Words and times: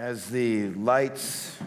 As 0.00 0.30
the 0.30 0.70
lights 0.70 1.58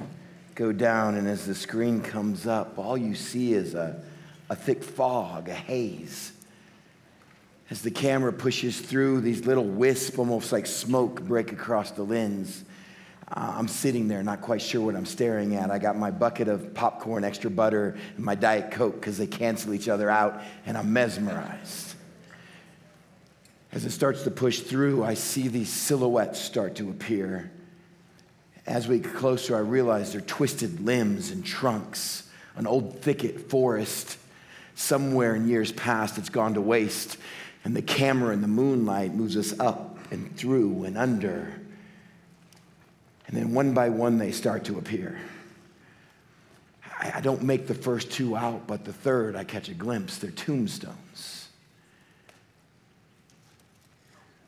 go 0.55 0.71
down 0.71 1.13
and 1.17 1.27
as 1.27 1.45
the 1.45 1.53
screen 1.53 2.01
comes 2.01 2.48
up, 2.48 2.79
all 2.79 2.98
you 2.98 3.13
see 3.13 3.54
is 3.54 3.75
a, 3.75 4.02
a 4.50 4.56
thick 4.56 4.83
fog, 4.83 5.50
a 5.50 5.54
haze. 5.54 6.32
As 7.69 7.83
the 7.83 7.92
camera 7.92 8.34
pushes 8.34 8.82
through, 8.82 9.21
these 9.21 9.46
little 9.46 9.64
wisps, 9.64 10.18
almost 10.18 10.52
like 10.52 10.66
smoke, 10.66 11.21
break 11.21 11.52
across 11.52 11.91
the 11.91 12.02
lens. 12.02 12.64
Uh, 13.27 13.54
I'm 13.55 13.68
sitting 13.68 14.07
there, 14.07 14.23
not 14.23 14.41
quite 14.41 14.63
sure 14.63 14.81
what 14.81 14.95
I'm 14.95 15.05
staring 15.05 15.55
at. 15.55 15.70
I 15.70 15.77
got 15.77 15.95
my 15.95 16.09
bucket 16.09 16.47
of 16.47 16.73
popcorn, 16.73 17.23
extra 17.23 17.52
butter, 17.52 17.95
and 18.15 18.25
my 18.25 18.34
Diet 18.34 18.71
Coke 18.71 18.95
because 18.95 19.20
they 19.20 19.27
cancel 19.27 19.75
each 19.75 19.88
other 19.88 20.09
out, 20.09 20.41
and 20.65 20.75
I'm 20.75 20.91
mesmerized. 20.91 21.93
As 23.71 23.86
it 23.86 23.91
starts 23.91 24.23
to 24.23 24.31
push 24.31 24.61
through, 24.61 25.04
I 25.04 25.13
see 25.13 25.50
these 25.50 25.70
silhouettes 25.70 26.39
start 26.39 26.73
to 26.77 26.89
appear. 26.89 27.52
As 28.66 28.88
we 28.88 29.00
get 29.00 29.14
closer, 29.14 29.55
I 29.55 29.59
realize 29.59 30.14
they're 30.14 30.21
twisted 30.21 30.79
limbs 30.79 31.32
and 31.32 31.46
trunks, 31.46 32.29
an 32.55 32.65
old 32.65 33.01
thicket 33.01 33.49
forest. 33.49 34.17
Somewhere 34.75 35.35
in 35.35 35.47
years 35.47 35.71
past, 35.71 36.17
it's 36.17 36.29
gone 36.29 36.55
to 36.55 36.61
waste, 36.61 37.17
and 37.63 37.75
the 37.75 37.81
camera 37.81 38.33
and 38.33 38.43
the 38.43 38.47
moonlight 38.47 39.13
moves 39.13 39.38
us 39.38 39.57
up 39.59 39.97
and 40.11 40.35
through 40.35 40.85
and 40.85 40.97
under. 40.97 41.53
And 43.27 43.38
then 43.38 43.53
one 43.53 43.73
by 43.73 43.89
one, 43.89 44.17
they 44.17 44.31
start 44.31 44.66
to 44.66 44.77
appear. 44.77 45.19
I, 46.99 47.13
I 47.16 47.21
don't 47.21 47.43
make 47.43 47.67
the 47.67 47.75
first 47.75 48.11
two 48.11 48.35
out, 48.35 48.66
but 48.66 48.85
the 48.85 48.93
third, 48.93 49.35
I 49.35 49.43
catch 49.43 49.69
a 49.69 49.73
glimpse. 49.73 50.17
They're 50.17 50.31
tombstones. 50.31 51.42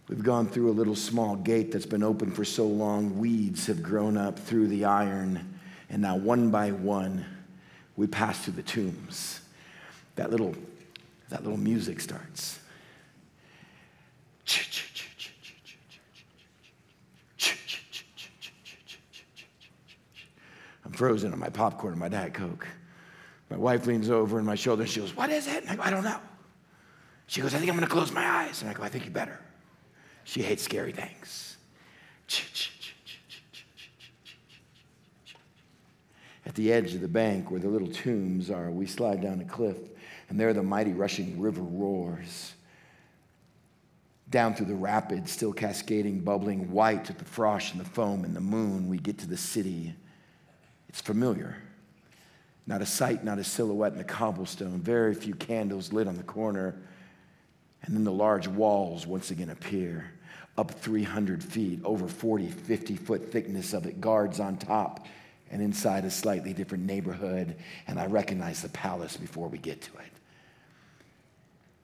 We've 0.08 0.24
gone 0.24 0.48
through 0.48 0.70
a 0.70 0.72
little 0.74 0.96
small 0.96 1.36
gate 1.36 1.72
that's 1.72 1.86
been 1.86 2.04
open 2.04 2.30
for 2.30 2.46
so 2.46 2.68
long, 2.68 3.18
weeds 3.18 3.66
have 3.68 3.82
grown 3.82 4.18
up 4.18 4.38
through 4.38 4.68
the 4.68 4.86
iron, 4.86 5.58
and 5.90 6.02
now 6.02 6.16
one 6.16 6.52
by 6.52 6.72
one, 6.72 7.26
we 7.96 8.06
pass 8.06 8.44
through 8.44 8.54
the 8.54 8.64
tombs. 8.64 9.42
That 10.16 10.30
little, 10.30 10.56
that 11.30 11.44
little 11.44 11.58
music 11.58 12.00
starts. 12.00 12.60
I'm 20.86 20.92
frozen 20.92 21.34
on 21.34 21.40
my 21.40 21.50
popcorn 21.50 21.94
and 21.94 22.00
my 22.00 22.10
Diet 22.10 22.36
Coke. 22.36 22.68
My 23.50 23.58
wife 23.58 23.88
leans 23.88 24.10
over 24.12 24.38
in 24.38 24.46
my 24.46 24.56
shoulder 24.56 24.84
and 24.84 24.92
she 24.92 25.00
goes, 25.00 25.16
What 25.16 25.32
is 25.32 25.48
it? 25.48 25.64
And 25.64 25.72
I 25.72 25.76
go, 25.76 25.82
I 25.82 25.90
don't 25.90 26.04
know. 26.04 26.20
She 27.28 27.42
goes, 27.42 27.56
I 27.56 27.58
think 27.58 27.72
I'm 27.72 27.76
gonna 27.76 27.88
close 27.88 28.12
my 28.12 28.26
eyes. 28.26 28.62
And 28.62 28.70
I 28.70 28.74
go, 28.74 28.84
I 28.84 28.90
think 28.90 29.06
you 29.06 29.12
better. 29.12 29.40
She 30.26 30.42
hates 30.42 30.64
scary 30.64 30.92
things. 30.92 31.56
At 36.46 36.56
the 36.56 36.74
edge 36.74 36.94
of 36.94 37.02
the 37.02 37.08
bank 37.08 37.50
where 37.50 37.60
the 37.60 37.70
little 37.70 37.88
tombs 37.88 38.50
are, 38.50 38.70
we 38.70 38.88
slide 38.88 39.22
down 39.22 39.40
a 39.40 39.46
cliff, 39.46 39.78
and 40.28 40.40
there 40.40 40.52
the 40.54 40.64
mighty 40.64 40.94
rushing 40.94 41.40
river 41.40 41.62
roars. 41.62 42.54
Down 44.30 44.56
through 44.56 44.66
the 44.66 44.76
rapids, 44.76 45.32
still 45.32 45.54
cascading, 45.54 46.22
bubbling 46.22 46.72
white 46.72 47.08
with 47.08 47.20
the 47.20 47.26
frost 47.26 47.72
and 47.74 47.80
the 47.80 47.90
foam 47.90 48.26
and 48.26 48.36
the 48.36 48.42
moon, 48.42 48.90
we 48.90 48.98
get 48.98 49.20
to 49.20 49.28
the 49.28 49.38
city. 49.38 49.94
It's 50.90 51.02
familiar. 51.02 51.56
Not 52.68 52.82
a 52.82 52.86
sight, 52.86 53.24
not 53.24 53.38
a 53.38 53.44
silhouette 53.44 53.92
in 53.92 54.00
the 54.00 54.04
cobblestone, 54.04 54.82
very 54.82 55.14
few 55.14 55.36
candles 55.36 55.94
lit 55.94 56.08
on 56.08 56.18
the 56.18 56.24
corner. 56.24 56.76
And 57.84 57.96
then 57.96 58.04
the 58.04 58.12
large 58.12 58.48
walls 58.48 59.06
once 59.06 59.30
again 59.30 59.52
appear 59.52 60.12
up 60.58 60.72
300 60.72 61.44
feet, 61.44 61.80
over 61.84 62.08
40, 62.08 62.48
50 62.48 62.96
foot 62.96 63.32
thickness 63.32 63.74
of 63.74 63.86
it, 63.86 64.00
guards 64.00 64.40
on 64.40 64.58
top, 64.58 65.06
and 65.52 65.62
inside 65.62 66.06
a 66.06 66.12
slightly 66.12 66.54
different 66.54 66.86
neighborhood. 66.86 67.56
And 67.88 68.00
I 68.00 68.06
recognize 68.06 68.62
the 68.62 68.70
palace 68.70 69.18
before 69.18 69.48
we 69.48 69.58
get 69.58 69.82
to 69.82 69.92
it. 69.98 70.12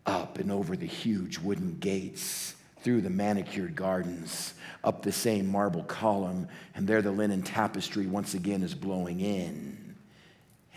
Up 0.06 0.40
and 0.40 0.52
over 0.52 0.76
the 0.76 0.86
huge 0.86 1.38
wooden 1.38 1.78
gates, 1.80 2.56
through 2.82 3.02
the 3.02 3.10
manicured 3.10 3.76
gardens, 3.76 4.56
up 4.84 5.04
the 5.04 5.12
same 5.12 5.48
marble 5.48 5.84
column, 5.84 6.48
and 6.74 6.88
there 6.88 7.02
the 7.02 7.12
linen 7.12 7.44
tapestry 7.44 8.08
once 8.08 8.34
again 8.34 8.64
is 8.64 8.74
blowing 8.74 9.20
in 9.20 9.96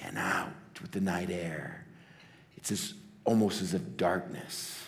and 0.02 0.18
out 0.18 0.52
with 0.82 0.90
the 0.90 1.00
night 1.00 1.30
air. 1.30 1.86
It's 2.56 2.70
as, 2.70 2.94
almost 3.24 3.62
as 3.62 3.72
if 3.72 3.96
darkness 3.96 4.82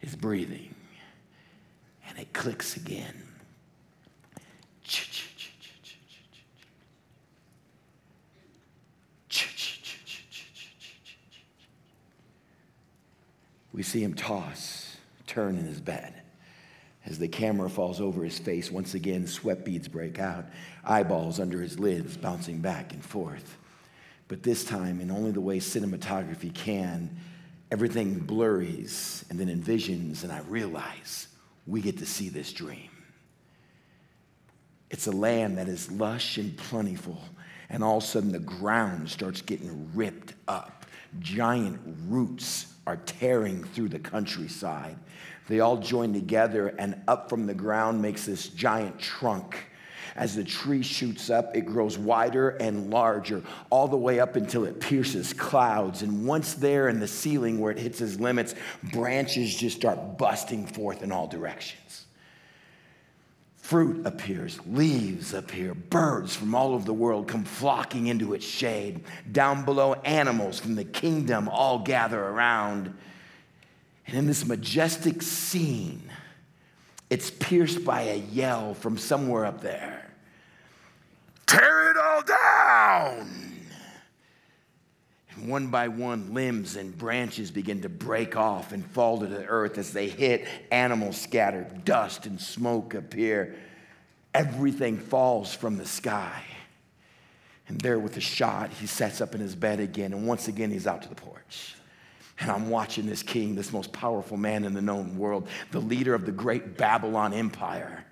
is 0.00 0.16
breathing 0.16 0.73
and 2.08 2.18
it 2.18 2.32
clicks 2.32 2.76
again. 2.76 3.14
We 13.72 13.82
see 13.82 14.04
him 14.04 14.14
toss, 14.14 14.96
turn 15.26 15.58
in 15.58 15.64
his 15.64 15.80
bed. 15.80 16.14
As 17.06 17.18
the 17.18 17.28
camera 17.28 17.68
falls 17.68 18.00
over 18.00 18.22
his 18.22 18.38
face, 18.38 18.70
once 18.70 18.94
again, 18.94 19.26
sweat 19.26 19.64
beads 19.64 19.88
break 19.88 20.20
out, 20.20 20.46
eyeballs 20.84 21.40
under 21.40 21.60
his 21.60 21.78
lids 21.78 22.16
bouncing 22.16 22.60
back 22.60 22.92
and 22.92 23.04
forth. 23.04 23.58
But 24.28 24.44
this 24.44 24.64
time, 24.64 25.00
in 25.00 25.10
only 25.10 25.32
the 25.32 25.40
way 25.40 25.58
cinematography 25.58 26.54
can, 26.54 27.14
everything 27.70 28.20
blurries 28.20 29.24
and 29.28 29.38
then 29.38 29.48
envisions, 29.48 30.22
and 30.22 30.32
I 30.32 30.38
realize 30.42 31.26
we 31.66 31.80
get 31.80 31.98
to 31.98 32.06
see 32.06 32.28
this 32.28 32.52
dream. 32.52 32.90
It's 34.90 35.06
a 35.06 35.12
land 35.12 35.58
that 35.58 35.68
is 35.68 35.90
lush 35.90 36.38
and 36.38 36.56
plentiful, 36.56 37.20
and 37.68 37.82
all 37.82 37.98
of 37.98 38.04
a 38.04 38.06
sudden 38.06 38.32
the 38.32 38.38
ground 38.38 39.08
starts 39.10 39.42
getting 39.42 39.90
ripped 39.94 40.34
up. 40.46 40.86
Giant 41.20 41.80
roots 42.06 42.74
are 42.86 42.98
tearing 42.98 43.64
through 43.64 43.88
the 43.88 43.98
countryside. 43.98 44.96
They 45.48 45.60
all 45.60 45.78
join 45.78 46.12
together, 46.12 46.68
and 46.78 47.00
up 47.08 47.28
from 47.28 47.46
the 47.46 47.54
ground 47.54 48.00
makes 48.00 48.26
this 48.26 48.48
giant 48.48 48.98
trunk 48.98 49.56
as 50.16 50.36
the 50.36 50.44
tree 50.44 50.82
shoots 50.82 51.28
up, 51.28 51.56
it 51.56 51.62
grows 51.62 51.98
wider 51.98 52.50
and 52.50 52.90
larger, 52.90 53.42
all 53.70 53.88
the 53.88 53.96
way 53.96 54.20
up 54.20 54.36
until 54.36 54.64
it 54.64 54.80
pierces 54.80 55.32
clouds. 55.32 56.02
And 56.02 56.26
once 56.26 56.54
there 56.54 56.88
in 56.88 57.00
the 57.00 57.08
ceiling 57.08 57.58
where 57.58 57.72
it 57.72 57.78
hits 57.78 58.00
its 58.00 58.20
limits, 58.20 58.54
branches 58.92 59.54
just 59.54 59.76
start 59.76 60.18
busting 60.18 60.66
forth 60.66 61.02
in 61.02 61.10
all 61.10 61.26
directions. 61.26 62.06
Fruit 63.56 64.06
appears, 64.06 64.60
leaves 64.66 65.32
appear, 65.32 65.72
birds 65.74 66.36
from 66.36 66.54
all 66.54 66.74
over 66.74 66.84
the 66.84 66.92
world 66.92 67.26
come 67.26 67.44
flocking 67.44 68.08
into 68.08 68.34
its 68.34 68.44
shade. 68.44 69.02
Down 69.32 69.64
below, 69.64 69.94
animals 70.04 70.60
from 70.60 70.74
the 70.74 70.84
kingdom 70.84 71.48
all 71.48 71.78
gather 71.78 72.22
around. 72.22 72.94
And 74.06 74.18
in 74.18 74.26
this 74.26 74.44
majestic 74.44 75.22
scene, 75.22 76.02
it's 77.08 77.30
pierced 77.30 77.84
by 77.84 78.02
a 78.02 78.16
yell 78.16 78.74
from 78.74 78.98
somewhere 78.98 79.46
up 79.46 79.62
there. 79.62 80.03
Down. 82.94 83.28
And 85.30 85.48
one 85.48 85.68
by 85.68 85.88
one, 85.88 86.32
limbs 86.32 86.76
and 86.76 86.96
branches 86.96 87.50
begin 87.50 87.82
to 87.82 87.88
break 87.88 88.36
off 88.36 88.72
and 88.72 88.86
fall 88.86 89.18
to 89.18 89.26
the 89.26 89.44
earth 89.46 89.78
as 89.78 89.92
they 89.92 90.08
hit. 90.08 90.46
Animals 90.70 91.20
scatter, 91.20 91.66
dust 91.84 92.26
and 92.26 92.40
smoke 92.40 92.94
appear. 92.94 93.56
Everything 94.32 94.96
falls 94.96 95.52
from 95.52 95.76
the 95.76 95.86
sky. 95.86 96.42
And 97.66 97.80
there, 97.80 97.98
with 97.98 98.16
a 98.16 98.20
shot, 98.20 98.70
he 98.70 98.86
sets 98.86 99.20
up 99.20 99.34
in 99.34 99.40
his 99.40 99.56
bed 99.56 99.80
again. 99.80 100.12
And 100.12 100.26
once 100.26 100.48
again, 100.48 100.70
he's 100.70 100.86
out 100.86 101.02
to 101.02 101.08
the 101.08 101.14
porch. 101.14 101.74
And 102.38 102.50
I'm 102.50 102.68
watching 102.68 103.06
this 103.06 103.22
king, 103.22 103.54
this 103.54 103.72
most 103.72 103.92
powerful 103.92 104.36
man 104.36 104.64
in 104.64 104.74
the 104.74 104.82
known 104.82 105.16
world, 105.16 105.48
the 105.70 105.80
leader 105.80 106.14
of 106.14 106.26
the 106.26 106.32
great 106.32 106.76
Babylon 106.76 107.32
Empire 107.32 108.04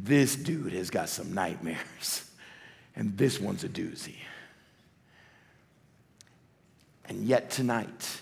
this 0.00 0.36
dude 0.36 0.72
has 0.72 0.90
got 0.90 1.08
some 1.08 1.32
nightmares, 1.32 2.23
and 2.96 3.16
this 3.16 3.40
one's 3.40 3.64
a 3.64 3.68
doozy. 3.68 4.16
And 7.06 7.24
yet 7.24 7.50
tonight, 7.50 8.20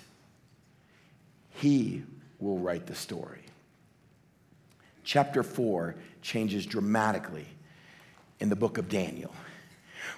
he 1.51 2.03
will 2.41 2.59
write 2.59 2.87
the 2.87 2.95
story. 2.95 3.43
Chapter 5.05 5.43
4 5.43 5.95
changes 6.21 6.67
dramatically 6.67 7.47
in 8.41 8.49
the 8.49 8.57
book 8.57 8.79
of 8.79 8.89
Daniel. 8.89 9.33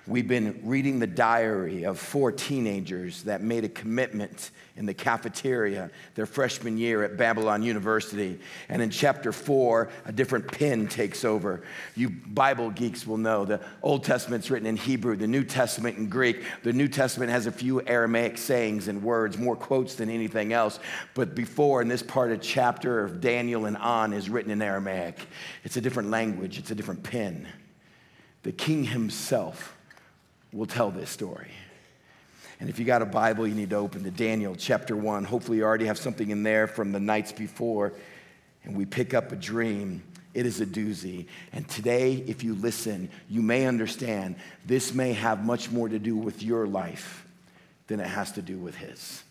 We've 0.06 0.28
been 0.28 0.60
reading 0.62 0.98
the 0.98 1.06
diary 1.06 1.84
of 1.84 1.98
four 1.98 2.32
teenagers 2.32 3.22
that 3.25 3.42
made 3.42 3.64
a 3.64 3.69
commitment 3.69 4.50
in 4.76 4.86
the 4.86 4.94
cafeteria 4.94 5.90
their 6.14 6.26
freshman 6.26 6.76
year 6.76 7.04
at 7.04 7.16
Babylon 7.16 7.62
University. 7.62 8.40
And 8.69 8.82
in 8.82 8.90
chapter 8.90 9.32
four, 9.32 9.90
a 10.04 10.12
different 10.12 10.48
pen 10.48 10.88
takes 10.88 11.25
over. 11.25 11.62
You 11.94 12.10
Bible 12.10 12.70
geeks 12.70 13.06
will 13.06 13.19
know 13.19 13.44
the 13.44 13.60
Old 13.82 14.04
Testament's 14.04 14.50
written 14.50 14.66
in 14.66 14.76
Hebrew, 14.76 15.16
the 15.16 15.26
New 15.26 15.44
Testament 15.44 15.96
in 15.96 16.08
Greek. 16.08 16.44
The 16.62 16.72
New 16.72 16.88
Testament 16.88 17.31
has 17.31 17.46
a 17.46 17.52
few 17.52 17.81
Aramaic 17.82 18.36
sayings 18.36 18.88
and 18.88 19.02
words, 19.02 19.38
more 19.38 19.56
quotes 19.56 19.94
than 19.94 20.10
anything 20.10 20.52
else. 20.52 20.81
But 21.14 21.34
before, 21.34 21.81
in 21.81 21.88
this 21.88 22.02
part 22.02 22.32
of 22.32 22.40
chapter 22.40 23.04
of 23.04 23.20
Daniel 23.20 23.66
and 23.66 23.76
on, 23.76 24.12
is 24.12 24.28
written 24.28 24.50
in 24.50 24.60
Aramaic. 24.60 25.26
It's 25.62 25.76
a 25.76 25.81
different 25.81 26.10
language, 26.10 26.58
it's 26.58 26.70
a 26.70 26.75
different 26.75 27.02
pen. 27.02 27.46
the 28.44 28.52
king 28.52 28.84
himself 28.84 29.74
will 30.55 30.67
tell 30.67 30.91
this 30.91 31.11
story. 31.11 31.51
And 32.61 32.71
if 32.71 32.79
you 32.79 32.85
got 32.85 33.03
a 33.03 33.06
Bible, 33.06 33.47
you 33.47 33.55
need 33.55 33.71
to 33.71 33.77
open 33.77 34.05
to 34.05 34.11
Daniel 34.11 34.55
chapter 34.55 34.97
1. 34.97 35.25
Hopefully, 35.25 35.59
you 35.59 35.65
already 35.65 35.87
have 35.87 35.99
something 35.99 36.31
in 36.31 36.45
there 36.45 36.67
from 36.67 36.93
the 36.93 37.01
nights 37.01 37.33
before. 37.33 37.93
And 38.62 38.77
we 38.77 38.87
pick 38.87 39.12
up 39.12 39.33
a 39.33 39.37
dream. 39.37 40.03
It 40.33 40.47
is 40.47 40.61
a 40.61 40.67
doozy. 40.67 41.27
And 41.53 41.69
today, 41.69 42.25
if 42.27 42.45
you 42.45 42.55
listen, 42.55 43.11
you 43.29 43.43
may 43.43 43.67
understand 43.67 44.37
this 44.65 44.95
may 44.95 45.12
have 45.12 45.45
much 45.45 45.71
more 45.71 45.89
to 45.89 45.99
do 45.99 46.17
with 46.17 46.43
your 46.43 46.67
life 46.67 47.27
than 47.89 48.01
it 48.01 48.06
has 48.06 48.33
to 48.33 48.43
do 48.43 48.56
with 48.56 48.77
his. 48.77 49.23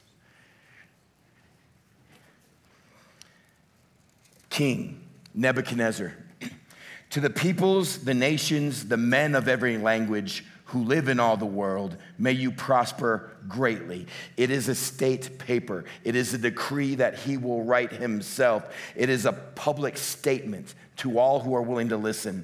King 4.49 5.01
Nebuchadnezzar, 5.33 6.13
to 7.09 7.19
the 7.19 7.29
peoples, 7.29 7.99
the 7.99 8.13
nations, 8.13 8.87
the 8.87 8.97
men 8.97 9.33
of 9.33 9.47
every 9.47 9.77
language, 9.77 10.45
who 10.65 10.83
live 10.83 11.07
in 11.07 11.19
all 11.19 11.37
the 11.37 11.45
world, 11.45 11.97
may 12.17 12.31
you 12.31 12.51
prosper 12.51 13.31
greatly. 13.47 14.07
It 14.37 14.49
is 14.49 14.69
a 14.69 14.75
state 14.75 15.37
paper. 15.37 15.85
It 16.03 16.15
is 16.15 16.33
a 16.33 16.37
decree 16.37 16.95
that 16.95 17.19
he 17.19 17.37
will 17.37 17.63
write 17.63 17.91
himself. 17.91 18.73
It 18.95 19.09
is 19.09 19.25
a 19.25 19.33
public 19.33 19.97
statement 19.97 20.73
to 20.97 21.19
all 21.19 21.39
who 21.41 21.53
are 21.55 21.61
willing 21.61 21.89
to 21.89 21.97
listen. 21.97 22.43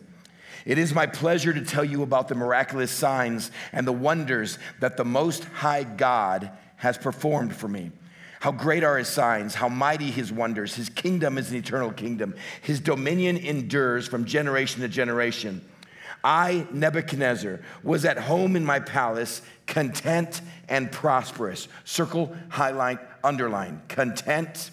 It 0.65 0.77
is 0.77 0.93
my 0.93 1.05
pleasure 1.07 1.53
to 1.53 1.61
tell 1.61 1.85
you 1.85 2.03
about 2.03 2.27
the 2.27 2.35
miraculous 2.35 2.91
signs 2.91 3.51
and 3.71 3.87
the 3.87 3.93
wonders 3.93 4.59
that 4.79 4.97
the 4.97 5.05
Most 5.05 5.45
High 5.45 5.83
God 5.83 6.51
has 6.75 6.97
performed 6.97 7.55
for 7.55 7.67
me. 7.67 7.91
How 8.39 8.51
great 8.51 8.83
are 8.83 8.97
his 8.97 9.09
signs, 9.09 9.55
how 9.55 9.67
mighty 9.67 10.11
his 10.11 10.31
wonders. 10.31 10.75
His 10.75 10.89
kingdom 10.89 11.37
is 11.37 11.51
an 11.51 11.57
eternal 11.57 11.91
kingdom, 11.91 12.35
his 12.61 12.79
dominion 12.79 13.37
endures 13.37 14.07
from 14.07 14.25
generation 14.25 14.81
to 14.81 14.87
generation. 14.87 15.61
I, 16.23 16.67
Nebuchadnezzar, 16.71 17.61
was 17.83 18.05
at 18.05 18.17
home 18.17 18.55
in 18.55 18.65
my 18.65 18.79
palace, 18.79 19.41
content 19.67 20.41
and 20.67 20.91
prosperous. 20.91 21.67
Circle, 21.85 22.35
highlight, 22.49 22.99
underline. 23.23 23.81
Content 23.87 24.71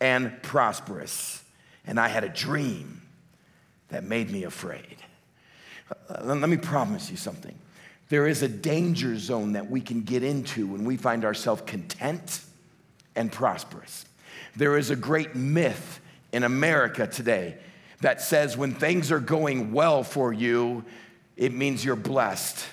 and 0.00 0.42
prosperous. 0.42 1.42
And 1.86 2.00
I 2.00 2.08
had 2.08 2.24
a 2.24 2.28
dream 2.28 3.02
that 3.88 4.04
made 4.04 4.30
me 4.30 4.44
afraid. 4.44 4.96
Uh, 6.08 6.22
let 6.24 6.48
me 6.48 6.56
promise 6.56 7.10
you 7.10 7.16
something. 7.16 7.54
There 8.08 8.26
is 8.26 8.42
a 8.42 8.48
danger 8.48 9.16
zone 9.16 9.52
that 9.52 9.70
we 9.70 9.80
can 9.80 10.02
get 10.02 10.22
into 10.22 10.66
when 10.66 10.84
we 10.84 10.96
find 10.96 11.24
ourselves 11.24 11.62
content 11.66 12.40
and 13.14 13.30
prosperous. 13.30 14.04
There 14.56 14.76
is 14.76 14.90
a 14.90 14.96
great 14.96 15.34
myth 15.34 16.00
in 16.32 16.42
America 16.42 17.06
today 17.06 17.56
that 18.02 18.20
says 18.20 18.56
when 18.56 18.74
things 18.74 19.10
are 19.10 19.20
going 19.20 19.72
well 19.72 20.04
for 20.04 20.32
you, 20.32 20.84
it 21.36 21.52
means 21.52 21.84
you're 21.84 21.96
blessed. 21.96 22.64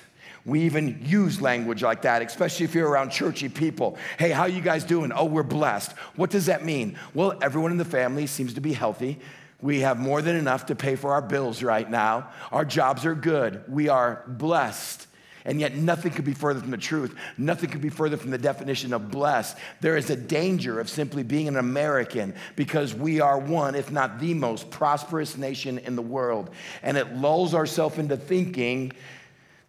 We 0.45 0.61
even 0.61 0.99
use 1.03 1.41
language 1.41 1.83
like 1.83 2.01
that, 2.03 2.21
especially 2.21 2.65
if 2.65 2.73
you're 2.73 2.89
around 2.89 3.11
churchy 3.11 3.49
people. 3.49 3.97
Hey, 4.17 4.31
how 4.31 4.45
you 4.45 4.61
guys 4.61 4.83
doing? 4.83 5.11
Oh, 5.13 5.25
we're 5.25 5.43
blessed. 5.43 5.91
What 6.15 6.29
does 6.29 6.47
that 6.47 6.65
mean? 6.65 6.97
Well, 7.13 7.37
everyone 7.41 7.71
in 7.71 7.77
the 7.77 7.85
family 7.85 8.25
seems 8.25 8.53
to 8.55 8.61
be 8.61 8.73
healthy. 8.73 9.19
We 9.61 9.81
have 9.81 9.99
more 9.99 10.21
than 10.21 10.35
enough 10.35 10.67
to 10.67 10.75
pay 10.75 10.95
for 10.95 11.13
our 11.13 11.21
bills 11.21 11.61
right 11.61 11.89
now. 11.89 12.29
Our 12.51 12.65
jobs 12.65 13.05
are 13.05 13.15
good. 13.15 13.63
We 13.67 13.89
are 13.89 14.23
blessed. 14.27 15.07
And 15.45 15.59
yet, 15.59 15.75
nothing 15.75 16.11
could 16.11 16.25
be 16.25 16.33
further 16.33 16.59
from 16.59 16.71
the 16.71 16.77
truth. 16.77 17.15
Nothing 17.37 17.69
could 17.69 17.81
be 17.81 17.89
further 17.89 18.17
from 18.17 18.31
the 18.31 18.37
definition 18.37 18.93
of 18.93 19.09
blessed. 19.09 19.57
There 19.81 19.95
is 19.95 20.09
a 20.09 20.15
danger 20.15 20.79
of 20.79 20.89
simply 20.89 21.23
being 21.23 21.47
an 21.47 21.57
American 21.57 22.33
because 22.55 22.93
we 22.93 23.21
are 23.21 23.39
one, 23.39 23.75
if 23.75 23.91
not 23.91 24.19
the 24.19 24.33
most 24.33 24.69
prosperous 24.69 25.37
nation 25.37 25.77
in 25.79 25.95
the 25.95 26.01
world. 26.01 26.49
And 26.83 26.97
it 26.97 27.15
lulls 27.15 27.53
ourselves 27.53 27.97
into 27.97 28.17
thinking 28.17 28.91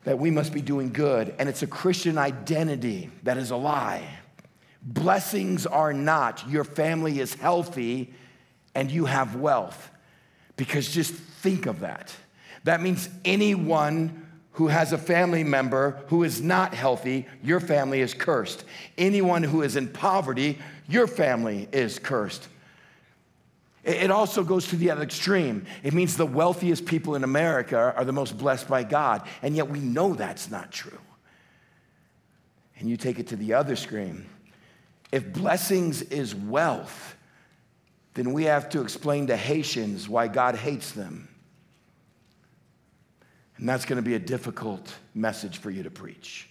that 0.04 0.18
we 0.18 0.30
must 0.30 0.52
be 0.52 0.62
doing 0.62 0.92
good. 0.92 1.34
And 1.38 1.48
it's 1.48 1.62
a 1.62 1.66
Christian 1.66 2.18
identity 2.18 3.10
that 3.22 3.36
is 3.36 3.50
a 3.50 3.56
lie. 3.56 4.02
Blessings 4.82 5.66
are 5.66 5.92
not 5.92 6.48
your 6.48 6.64
family 6.64 7.20
is 7.20 7.34
healthy 7.34 8.14
and 8.74 8.90
you 8.90 9.04
have 9.04 9.36
wealth. 9.36 9.90
Because 10.56 10.90
just 10.90 11.12
think 11.12 11.66
of 11.66 11.80
that. 11.80 12.14
That 12.64 12.80
means 12.80 13.08
anyone 13.24 14.26
who 14.52 14.68
has 14.68 14.92
a 14.92 14.98
family 14.98 15.44
member 15.44 16.02
who 16.08 16.22
is 16.22 16.42
not 16.42 16.74
healthy, 16.74 17.26
your 17.42 17.60
family 17.60 18.00
is 18.00 18.14
cursed. 18.14 18.64
Anyone 18.98 19.42
who 19.42 19.62
is 19.62 19.76
in 19.76 19.88
poverty, 19.88 20.58
your 20.88 21.06
family 21.06 21.68
is 21.72 21.98
cursed. 21.98 22.48
It 23.82 24.10
also 24.10 24.44
goes 24.44 24.68
to 24.68 24.76
the 24.76 24.90
other 24.90 25.02
extreme. 25.02 25.64
It 25.82 25.94
means 25.94 26.16
the 26.16 26.26
wealthiest 26.26 26.84
people 26.84 27.14
in 27.14 27.24
America 27.24 27.94
are 27.96 28.04
the 28.04 28.12
most 28.12 28.36
blessed 28.36 28.68
by 28.68 28.82
God, 28.84 29.26
and 29.40 29.56
yet 29.56 29.70
we 29.70 29.80
know 29.80 30.12
that's 30.12 30.50
not 30.50 30.70
true. 30.70 30.98
And 32.78 32.88
you 32.90 32.98
take 32.98 33.18
it 33.18 33.28
to 33.28 33.36
the 33.36 33.54
other 33.54 33.72
extreme. 33.72 34.26
If 35.12 35.32
blessings 35.32 36.02
is 36.02 36.34
wealth, 36.34 37.16
then 38.14 38.32
we 38.32 38.44
have 38.44 38.68
to 38.70 38.82
explain 38.82 39.28
to 39.28 39.36
Haitians 39.36 40.08
why 40.08 40.28
God 40.28 40.56
hates 40.56 40.92
them. 40.92 41.28
And 43.60 43.68
that's 43.68 43.84
going 43.84 43.96
to 43.96 44.02
be 44.02 44.14
a 44.14 44.18
difficult 44.18 44.94
message 45.14 45.58
for 45.58 45.70
you 45.70 45.82
to 45.82 45.90
preach. 45.90 46.48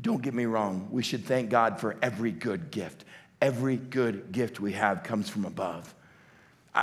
Don't 0.00 0.20
get 0.20 0.34
me 0.34 0.44
wrong, 0.44 0.88
we 0.90 1.04
should 1.04 1.24
thank 1.24 1.50
God 1.50 1.78
for 1.78 1.96
every 2.02 2.32
good 2.32 2.72
gift. 2.72 3.04
Every 3.40 3.76
good 3.76 4.32
gift 4.32 4.58
we 4.58 4.72
have 4.72 5.04
comes 5.04 5.28
from 5.28 5.44
above. 5.44 5.94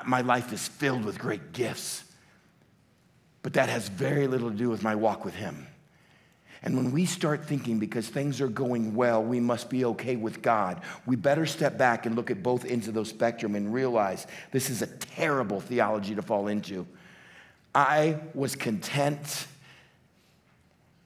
My 0.06 0.22
life 0.22 0.54
is 0.54 0.68
filled 0.68 1.04
with 1.04 1.20
great 1.20 1.52
gifts, 1.52 2.04
but 3.42 3.54
that 3.54 3.68
has 3.70 3.90
very 3.90 4.28
little 4.28 4.50
to 4.50 4.56
do 4.56 4.70
with 4.70 4.84
my 4.84 4.96
walk 4.96 5.26
with 5.26 5.34
Him. 5.34 5.68
And 6.62 6.76
when 6.76 6.92
we 6.92 7.06
start 7.06 7.46
thinking 7.46 7.80
because 7.80 8.08
things 8.08 8.40
are 8.40 8.48
going 8.48 8.94
well, 8.94 9.24
we 9.24 9.40
must 9.40 9.70
be 9.70 9.86
okay 9.86 10.16
with 10.16 10.42
God, 10.42 10.82
we 11.06 11.16
better 11.16 11.46
step 11.46 11.78
back 11.78 12.06
and 12.06 12.16
look 12.16 12.32
at 12.32 12.44
both 12.44 12.66
ends 12.66 12.88
of 12.88 12.94
the 12.94 13.06
spectrum 13.06 13.56
and 13.56 13.74
realize 13.74 14.28
this 14.52 14.70
is 14.70 14.82
a 14.82 14.88
terrible 14.88 15.60
theology 15.60 16.16
to 16.16 16.22
fall 16.22 16.48
into. 16.48 16.86
I 17.74 18.20
was 18.34 18.56
content 18.56 19.48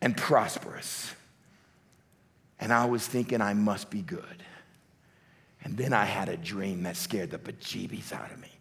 and 0.01 0.15
prosperous. 0.15 1.13
And 2.59 2.71
I 2.71 2.85
was 2.85 3.05
thinking 3.05 3.41
I 3.41 3.53
must 3.53 3.89
be 3.89 4.01
good. 4.01 4.43
And 5.63 5.77
then 5.77 5.93
I 5.93 6.05
had 6.05 6.29
a 6.29 6.37
dream 6.37 6.83
that 6.83 6.95
scared 6.95 7.31
the 7.31 7.37
bejeebies 7.37 8.13
out 8.13 8.31
of 8.31 8.39
me. 8.39 8.52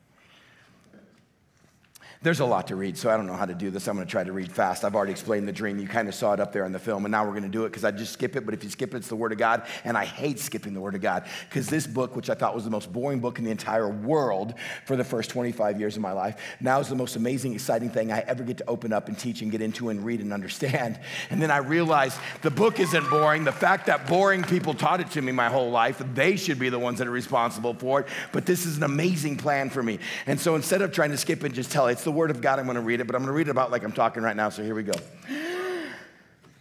There's 2.23 2.39
a 2.39 2.45
lot 2.45 2.69
to 2.69 2.77
read, 2.77 2.97
so 2.97 3.11
I 3.11 3.17
don't 3.17 3.27
know 3.27 3.35
how 3.35 3.47
to 3.47 3.55
do 3.55 3.69
this. 3.71 3.89
I'm 3.89 3.97
going 3.97 4.07
to 4.07 4.11
try 4.11 4.23
to 4.23 4.33
read 4.33 4.53
fast. 4.53 4.85
I've 4.85 4.95
already 4.95 5.11
explained 5.11 5.49
the 5.49 5.53
dream. 5.53 5.81
You 5.81 5.89
kind 5.89 6.06
of 6.06 6.15
saw 6.15 6.32
it 6.32 6.39
up 6.39 6.53
there 6.53 6.65
in 6.65 6.70
the 6.70 6.79
film, 6.79 7.05
and 7.05 7.11
now 7.11 7.25
we're 7.25 7.32
going 7.32 7.43
to 7.43 7.49
do 7.49 7.65
it 7.65 7.70
because 7.70 7.82
I 7.82 7.91
just 7.91 8.13
skip 8.13 8.37
it. 8.37 8.44
But 8.44 8.55
if 8.55 8.63
you 8.63 8.70
skip 8.70 8.94
it, 8.94 8.99
it's 8.99 9.08
the 9.08 9.17
Word 9.17 9.32
of 9.32 9.39
God, 9.39 9.67
and 9.82 9.99
I 9.99 10.05
hate 10.05 10.39
skipping 10.39 10.73
the 10.73 10.81
Word 10.81 10.94
of 10.94 11.01
God 11.01 11.25
because 11.49 11.69
this 11.69 11.85
book, 11.85 12.15
which 12.15 12.31
I 12.31 12.35
thought 12.35 12.55
was 12.55 12.63
the 12.63 12.70
most 12.70 12.93
boring 12.93 13.19
book 13.19 13.41
in 13.41 13.44
the 13.44 13.51
entire 13.51 13.89
world 13.89 14.55
for 14.87 14.94
the 14.94 15.03
first 15.03 15.31
25 15.31 15.81
years 15.81 15.96
of 15.96 16.03
my 16.03 16.13
life, 16.13 16.41
now 16.61 16.79
is 16.79 16.87
the 16.87 16.94
most 16.94 17.17
amazing, 17.17 17.55
exciting 17.55 17.91
thing 17.91 18.13
I 18.13 18.20
ever 18.20 18.44
get 18.44 18.58
to 18.58 18.69
open 18.69 18.93
up 18.93 19.08
and 19.08 19.19
teach 19.19 19.43
and 19.43 19.51
get 19.51 19.61
into 19.61 19.89
and 19.89 20.05
read 20.05 20.20
and 20.20 20.32
understand. 20.32 21.01
And 21.29 21.43
then 21.43 21.51
I 21.51 21.56
realized 21.56 22.17
the 22.43 22.53
book 22.53 22.79
isn't 22.79 23.11
boring. 23.11 23.43
The 23.43 23.51
fact 23.51 23.87
that 23.87 24.06
boring 24.06 24.44
people 24.44 24.75
taught 24.75 25.01
it 25.01 25.11
to 25.11 25.23
me 25.23 25.32
my 25.32 25.49
whole 25.49 25.73
life, 25.73 26.01
they 26.15 26.37
should 26.37 26.61
be 26.61 26.69
the 26.69 26.79
ones 26.79 27.01
that 27.01 27.08
are 27.08 27.11
responsible 27.11 27.75
for 27.75 28.03
it. 28.03 28.06
But 28.31 28.46
this 28.46 28.65
is 28.65 28.77
an 28.77 28.85
amazing 28.85 29.39
plan 29.39 29.70
for 29.70 29.82
me. 29.82 29.99
And 30.29 30.39
so 30.39 30.55
instead 30.55 30.82
of 30.82 30.93
trying 30.93 31.11
to 31.11 31.19
skip 31.19 31.43
and 31.43 31.53
just 31.53 31.73
tell, 31.73 31.89
it's 31.89 32.05
the 32.05 32.12
the 32.13 32.19
Word 32.19 32.31
of 32.31 32.41
God. 32.41 32.59
I'm 32.59 32.67
going 32.67 32.77
to 32.77 32.83
read 32.83 33.01
it, 33.01 33.07
but 33.07 33.17
I'm 33.17 33.23
going 33.23 33.33
to 33.33 33.37
read 33.37 33.49
it 33.49 33.51
about 33.51 33.71
like 33.71 33.83
I'm 33.83 33.93
talking 33.93 34.23
right 34.23 34.37
now. 34.37 34.51
So 34.51 34.63
here 34.63 34.75
we 34.75 34.83
go. 34.83 34.93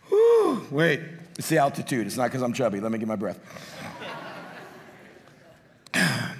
Whew, 0.08 0.66
wait, 0.72 1.02
it's 1.38 1.50
the 1.50 1.58
altitude. 1.58 2.08
It's 2.08 2.18
not 2.18 2.26
because 2.26 2.42
I'm 2.42 2.54
chubby. 2.54 2.80
Let 2.80 2.92
me 2.92 2.98
get 2.98 3.08
my 3.08 3.16
breath. 3.18 3.40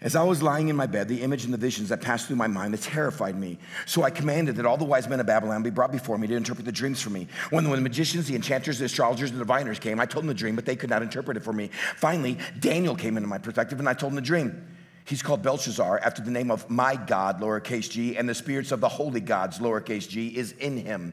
As 0.00 0.14
I 0.14 0.22
was 0.22 0.42
lying 0.42 0.68
in 0.68 0.76
my 0.76 0.86
bed, 0.86 1.08
the 1.08 1.22
image 1.22 1.44
and 1.44 1.52
the 1.52 1.58
visions 1.58 1.88
that 1.88 2.00
passed 2.00 2.28
through 2.28 2.36
my 2.36 2.46
mind 2.46 2.72
that 2.74 2.82
terrified 2.82 3.36
me. 3.36 3.58
So 3.86 4.02
I 4.02 4.10
commanded 4.10 4.56
that 4.56 4.66
all 4.66 4.76
the 4.76 4.84
wise 4.84 5.08
men 5.08 5.20
of 5.20 5.26
Babylon 5.26 5.62
be 5.62 5.70
brought 5.70 5.90
before 5.90 6.16
me 6.16 6.26
to 6.28 6.34
interpret 6.36 6.64
the 6.64 6.72
dreams 6.72 7.02
for 7.02 7.10
me. 7.10 7.28
When 7.50 7.64
the 7.64 7.76
magicians, 7.78 8.26
the 8.26 8.36
enchanters, 8.36 8.78
the 8.78 8.84
astrologers, 8.86 9.30
and 9.30 9.40
the 9.40 9.44
diviners 9.44 9.78
came, 9.78 9.98
I 9.98 10.06
told 10.06 10.22
them 10.22 10.28
the 10.28 10.34
dream, 10.34 10.54
but 10.54 10.64
they 10.64 10.76
could 10.76 10.90
not 10.90 11.02
interpret 11.02 11.36
it 11.36 11.40
for 11.40 11.52
me. 11.52 11.70
Finally, 11.96 12.38
Daniel 12.60 12.94
came 12.94 13.16
into 13.16 13.28
my 13.28 13.38
perspective, 13.38 13.80
and 13.80 13.88
I 13.88 13.94
told 13.94 14.12
him 14.12 14.16
the 14.16 14.22
dream. 14.22 14.75
He's 15.06 15.22
called 15.22 15.42
Belshazzar 15.42 16.00
after 16.00 16.20
the 16.20 16.32
name 16.32 16.50
of 16.50 16.68
my 16.68 16.96
God, 16.96 17.40
lowercase 17.40 17.88
g, 17.88 18.16
and 18.16 18.28
the 18.28 18.34
spirits 18.34 18.72
of 18.72 18.80
the 18.80 18.88
holy 18.88 19.20
gods, 19.20 19.60
lowercase 19.60 20.08
g, 20.08 20.36
is 20.36 20.52
in 20.52 20.76
him. 20.76 21.12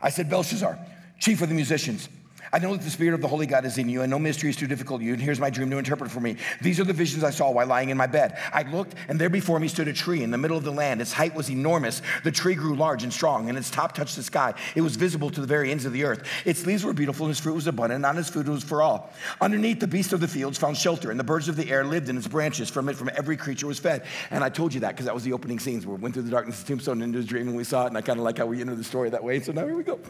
I 0.00 0.10
said, 0.10 0.30
Belshazzar, 0.30 0.78
chief 1.18 1.42
of 1.42 1.48
the 1.48 1.54
musicians, 1.54 2.08
I 2.52 2.58
know 2.58 2.72
that 2.72 2.82
the 2.82 2.90
Spirit 2.90 3.14
of 3.14 3.20
the 3.20 3.28
Holy 3.28 3.46
God 3.46 3.64
is 3.64 3.78
in 3.78 3.88
you, 3.88 4.02
and 4.02 4.10
no 4.10 4.18
mystery 4.18 4.50
is 4.50 4.56
too 4.56 4.66
difficult 4.66 5.00
for 5.00 5.04
you. 5.04 5.12
And 5.12 5.22
here's 5.22 5.38
my 5.38 5.50
dream 5.50 5.70
to 5.70 5.78
interpret 5.78 6.10
for 6.10 6.18
me. 6.18 6.36
These 6.60 6.80
are 6.80 6.84
the 6.84 6.92
visions 6.92 7.22
I 7.22 7.30
saw 7.30 7.50
while 7.50 7.66
lying 7.66 7.90
in 7.90 7.96
my 7.96 8.08
bed. 8.08 8.36
I 8.52 8.62
looked, 8.62 8.96
and 9.08 9.20
there 9.20 9.28
before 9.28 9.60
me 9.60 9.68
stood 9.68 9.86
a 9.86 9.92
tree 9.92 10.24
in 10.24 10.32
the 10.32 10.38
middle 10.38 10.56
of 10.56 10.64
the 10.64 10.72
land. 10.72 11.00
Its 11.00 11.12
height 11.12 11.34
was 11.34 11.48
enormous. 11.48 12.02
The 12.24 12.32
tree 12.32 12.56
grew 12.56 12.74
large 12.74 13.04
and 13.04 13.12
strong, 13.12 13.48
and 13.48 13.56
its 13.56 13.70
top 13.70 13.94
touched 13.94 14.16
the 14.16 14.24
sky. 14.24 14.54
It 14.74 14.80
was 14.80 14.96
visible 14.96 15.30
to 15.30 15.40
the 15.40 15.46
very 15.46 15.70
ends 15.70 15.84
of 15.84 15.92
the 15.92 16.02
earth. 16.02 16.26
Its 16.44 16.66
leaves 16.66 16.84
were 16.84 16.92
beautiful, 16.92 17.26
and 17.26 17.30
its 17.30 17.40
fruit 17.40 17.54
was 17.54 17.68
abundant, 17.68 17.98
and 17.98 18.06
on 18.06 18.18
its 18.18 18.28
food 18.28 18.48
was 18.48 18.64
for 18.64 18.82
all. 18.82 19.12
Underneath, 19.40 19.78
the 19.78 19.86
beasts 19.86 20.12
of 20.12 20.20
the 20.20 20.28
fields 20.28 20.58
found 20.58 20.76
shelter, 20.76 21.12
and 21.12 21.20
the 21.20 21.24
birds 21.24 21.48
of 21.48 21.54
the 21.54 21.70
air 21.70 21.84
lived 21.84 22.08
in 22.08 22.16
its 22.16 22.26
branches. 22.26 22.68
From 22.68 22.88
it, 22.88 22.96
from 22.96 23.10
every 23.16 23.36
creature 23.36 23.68
was 23.68 23.78
fed. 23.78 24.04
And 24.32 24.42
I 24.42 24.48
told 24.48 24.74
you 24.74 24.80
that 24.80 24.90
because 24.90 25.06
that 25.06 25.14
was 25.14 25.22
the 25.22 25.32
opening 25.32 25.60
scenes 25.60 25.86
where 25.86 25.94
we 25.94 26.02
went 26.02 26.14
through 26.14 26.24
the 26.24 26.30
darkness 26.30 26.60
of 26.60 26.66
the 26.66 26.72
tombstone 26.72 27.00
into 27.00 27.18
his 27.18 27.26
dream, 27.26 27.46
and 27.46 27.56
we 27.56 27.62
saw 27.62 27.84
it, 27.84 27.88
and 27.88 27.96
I 27.96 28.00
kind 28.00 28.18
of 28.18 28.24
like 28.24 28.38
how 28.38 28.46
we 28.46 28.60
entered 28.60 28.78
the 28.78 28.84
story 28.84 29.10
that 29.10 29.22
way. 29.22 29.38
So 29.38 29.52
now 29.52 29.64
here 29.66 29.76
we 29.76 29.84
go. 29.84 30.00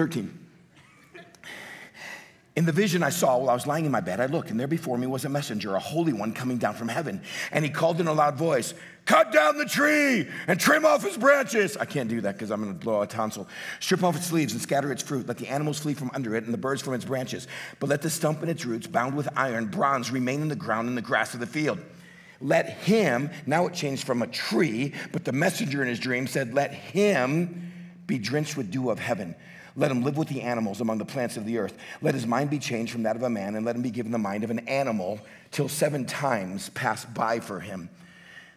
13. 0.00 0.38
In 2.56 2.64
the 2.64 2.72
vision 2.72 3.02
I 3.02 3.10
saw 3.10 3.36
while 3.36 3.50
I 3.50 3.52
was 3.52 3.66
lying 3.66 3.84
in 3.84 3.92
my 3.92 4.00
bed, 4.00 4.18
I 4.18 4.24
looked, 4.24 4.50
and 4.50 4.58
there 4.58 4.66
before 4.66 4.96
me 4.96 5.06
was 5.06 5.26
a 5.26 5.28
messenger, 5.28 5.74
a 5.74 5.78
holy 5.78 6.14
one 6.14 6.32
coming 6.32 6.56
down 6.56 6.72
from 6.72 6.88
heaven. 6.88 7.20
And 7.52 7.66
he 7.66 7.70
called 7.70 8.00
in 8.00 8.06
a 8.06 8.12
loud 8.14 8.36
voice, 8.36 8.72
Cut 9.04 9.30
down 9.30 9.58
the 9.58 9.66
tree 9.66 10.26
and 10.46 10.58
trim 10.58 10.86
off 10.86 11.04
its 11.04 11.18
branches. 11.18 11.76
I 11.76 11.84
can't 11.84 12.08
do 12.08 12.22
that 12.22 12.32
because 12.32 12.50
I'm 12.50 12.62
going 12.62 12.72
to 12.72 12.82
blow 12.82 13.02
a 13.02 13.06
tonsil. 13.06 13.46
Strip 13.80 14.02
off 14.02 14.16
its 14.16 14.32
leaves 14.32 14.54
and 14.54 14.62
scatter 14.62 14.90
its 14.90 15.02
fruit. 15.02 15.28
Let 15.28 15.36
the 15.36 15.48
animals 15.48 15.80
flee 15.80 15.92
from 15.92 16.10
under 16.14 16.34
it 16.34 16.44
and 16.44 16.54
the 16.54 16.58
birds 16.58 16.80
from 16.80 16.94
its 16.94 17.04
branches. 17.04 17.46
But 17.78 17.90
let 17.90 18.00
the 18.00 18.08
stump 18.08 18.40
and 18.40 18.50
its 18.50 18.64
roots, 18.64 18.86
bound 18.86 19.14
with 19.14 19.28
iron, 19.36 19.66
bronze, 19.66 20.10
remain 20.10 20.40
in 20.40 20.48
the 20.48 20.56
ground 20.56 20.88
and 20.88 20.96
the 20.96 21.02
grass 21.02 21.34
of 21.34 21.40
the 21.40 21.46
field. 21.46 21.78
Let 22.40 22.70
him, 22.70 23.28
now 23.44 23.66
it 23.66 23.74
changed 23.74 24.06
from 24.06 24.22
a 24.22 24.26
tree, 24.26 24.94
but 25.12 25.26
the 25.26 25.32
messenger 25.32 25.82
in 25.82 25.88
his 25.88 25.98
dream 25.98 26.26
said, 26.26 26.54
Let 26.54 26.72
him 26.72 27.70
be 28.06 28.18
drenched 28.18 28.56
with 28.56 28.70
dew 28.70 28.90
of 28.90 28.98
heaven 28.98 29.36
let 29.76 29.90
him 29.90 30.02
live 30.02 30.16
with 30.16 30.28
the 30.28 30.42
animals 30.42 30.80
among 30.80 30.98
the 30.98 31.04
plants 31.04 31.36
of 31.36 31.44
the 31.44 31.58
earth. 31.58 31.76
Let 32.02 32.14
his 32.14 32.26
mind 32.26 32.50
be 32.50 32.58
changed 32.58 32.92
from 32.92 33.04
that 33.04 33.16
of 33.16 33.22
a 33.22 33.30
man, 33.30 33.54
and 33.54 33.64
let 33.64 33.76
him 33.76 33.82
be 33.82 33.90
given 33.90 34.12
the 34.12 34.18
mind 34.18 34.44
of 34.44 34.50
an 34.50 34.60
animal 34.60 35.20
till 35.50 35.68
seven 35.68 36.04
times 36.04 36.68
pass 36.70 37.04
by 37.04 37.40
for 37.40 37.60
him. 37.60 37.88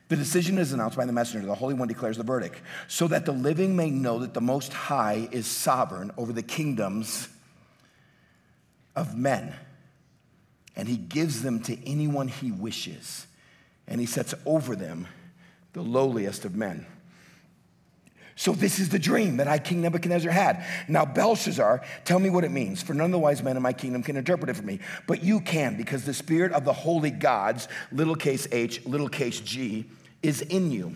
The 0.10 0.16
decision 0.16 0.58
is 0.58 0.74
announced 0.74 0.98
by 0.98 1.06
the 1.06 1.14
messenger. 1.14 1.46
The 1.46 1.56
Holy 1.56 1.74
One 1.74 1.88
declares 1.88 2.18
the 2.18 2.24
verdict, 2.24 2.62
so 2.88 3.08
that 3.08 3.26
the 3.26 3.32
living 3.32 3.76
may 3.76 3.90
know 3.90 4.20
that 4.20 4.34
the 4.34 4.42
Most 4.42 4.74
High 4.74 5.28
is 5.32 5.48
sovereign 5.48 6.12
over 6.18 6.34
the 6.34 6.44
kingdoms 6.44 7.30
of 8.96 9.18
men, 9.18 9.56
and 10.76 10.88
he 10.88 10.98
gives 10.98 11.42
them 11.42 11.62
to 11.64 11.90
anyone 11.90 12.28
he 12.28 12.52
wishes, 12.52 13.28
and 13.88 14.00
he 14.00 14.06
sets 14.06 14.34
over 14.46 14.76
them 14.76 15.08
the 15.74 15.82
lowliest 15.82 16.46
of 16.46 16.56
men. 16.56 16.86
So, 18.36 18.54
this 18.54 18.80
is 18.80 18.90
the 18.90 19.00
dream 19.00 19.38
that 19.38 19.48
I, 19.48 19.60
King 19.60 19.82
Nebuchadnezzar, 19.82 20.32
had. 20.32 20.66
Now, 20.88 21.06
Belshazzar, 21.06 21.82
tell 22.04 22.20
me 22.20 22.30
what 22.30 22.44
it 22.44 22.52
means, 22.52 22.82
for 22.82 22.94
none 22.94 23.06
of 23.06 23.12
the 23.12 23.20
wise 23.20 23.44
men 23.44 23.56
in 23.56 23.64
my 23.64 23.74
kingdom 23.74 24.02
can 24.02 24.18
interpret 24.18 24.50
it 24.50 24.56
for 24.56 24.64
me. 24.64 24.80
But 25.08 25.24
you 25.24 25.40
can, 25.40 25.78
because 25.78 26.04
the 26.04 26.14
spirit 26.14 26.52
of 26.52 26.66
the 26.66 26.74
holy 26.74 27.12
gods, 27.12 27.68
little 27.92 28.16
case 28.16 28.48
h, 28.52 28.84
little 28.86 29.10
case 29.10 29.40
g, 29.40 29.86
is 30.24 30.42
in 30.42 30.72
you. 30.72 30.96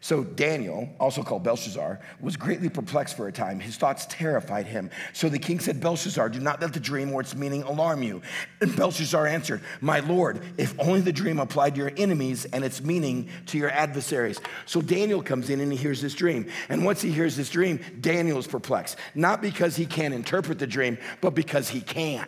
So 0.00 0.22
Daniel, 0.22 0.88
also 1.00 1.22
called 1.22 1.42
Belshazzar, 1.42 2.00
was 2.20 2.36
greatly 2.36 2.68
perplexed 2.68 3.16
for 3.16 3.28
a 3.28 3.32
time. 3.32 3.58
His 3.58 3.76
thoughts 3.76 4.06
terrified 4.08 4.66
him. 4.66 4.90
So 5.12 5.28
the 5.28 5.38
king 5.38 5.58
said, 5.58 5.80
Belshazzar, 5.80 6.28
do 6.28 6.40
not 6.40 6.60
let 6.60 6.72
the 6.72 6.80
dream 6.80 7.12
or 7.12 7.20
its 7.20 7.34
meaning 7.34 7.62
alarm 7.62 8.02
you. 8.02 8.22
And 8.60 8.74
Belshazzar 8.76 9.26
answered, 9.26 9.62
My 9.80 10.00
lord, 10.00 10.40
if 10.58 10.78
only 10.78 11.00
the 11.00 11.12
dream 11.12 11.38
applied 11.38 11.74
to 11.74 11.80
your 11.80 11.92
enemies 11.96 12.44
and 12.44 12.64
its 12.64 12.82
meaning 12.82 13.28
to 13.46 13.58
your 13.58 13.70
adversaries. 13.70 14.40
So 14.66 14.80
Daniel 14.80 15.22
comes 15.22 15.50
in 15.50 15.60
and 15.60 15.72
he 15.72 15.78
hears 15.78 16.00
this 16.00 16.14
dream. 16.14 16.50
And 16.68 16.84
once 16.84 17.00
he 17.02 17.10
hears 17.10 17.36
this 17.36 17.50
dream, 17.50 17.80
Daniel 18.00 18.38
is 18.38 18.46
perplexed. 18.46 18.96
Not 19.14 19.40
because 19.40 19.76
he 19.76 19.86
can't 19.86 20.14
interpret 20.14 20.58
the 20.58 20.66
dream, 20.66 20.98
but 21.20 21.30
because 21.30 21.68
he 21.68 21.80
can. 21.80 22.26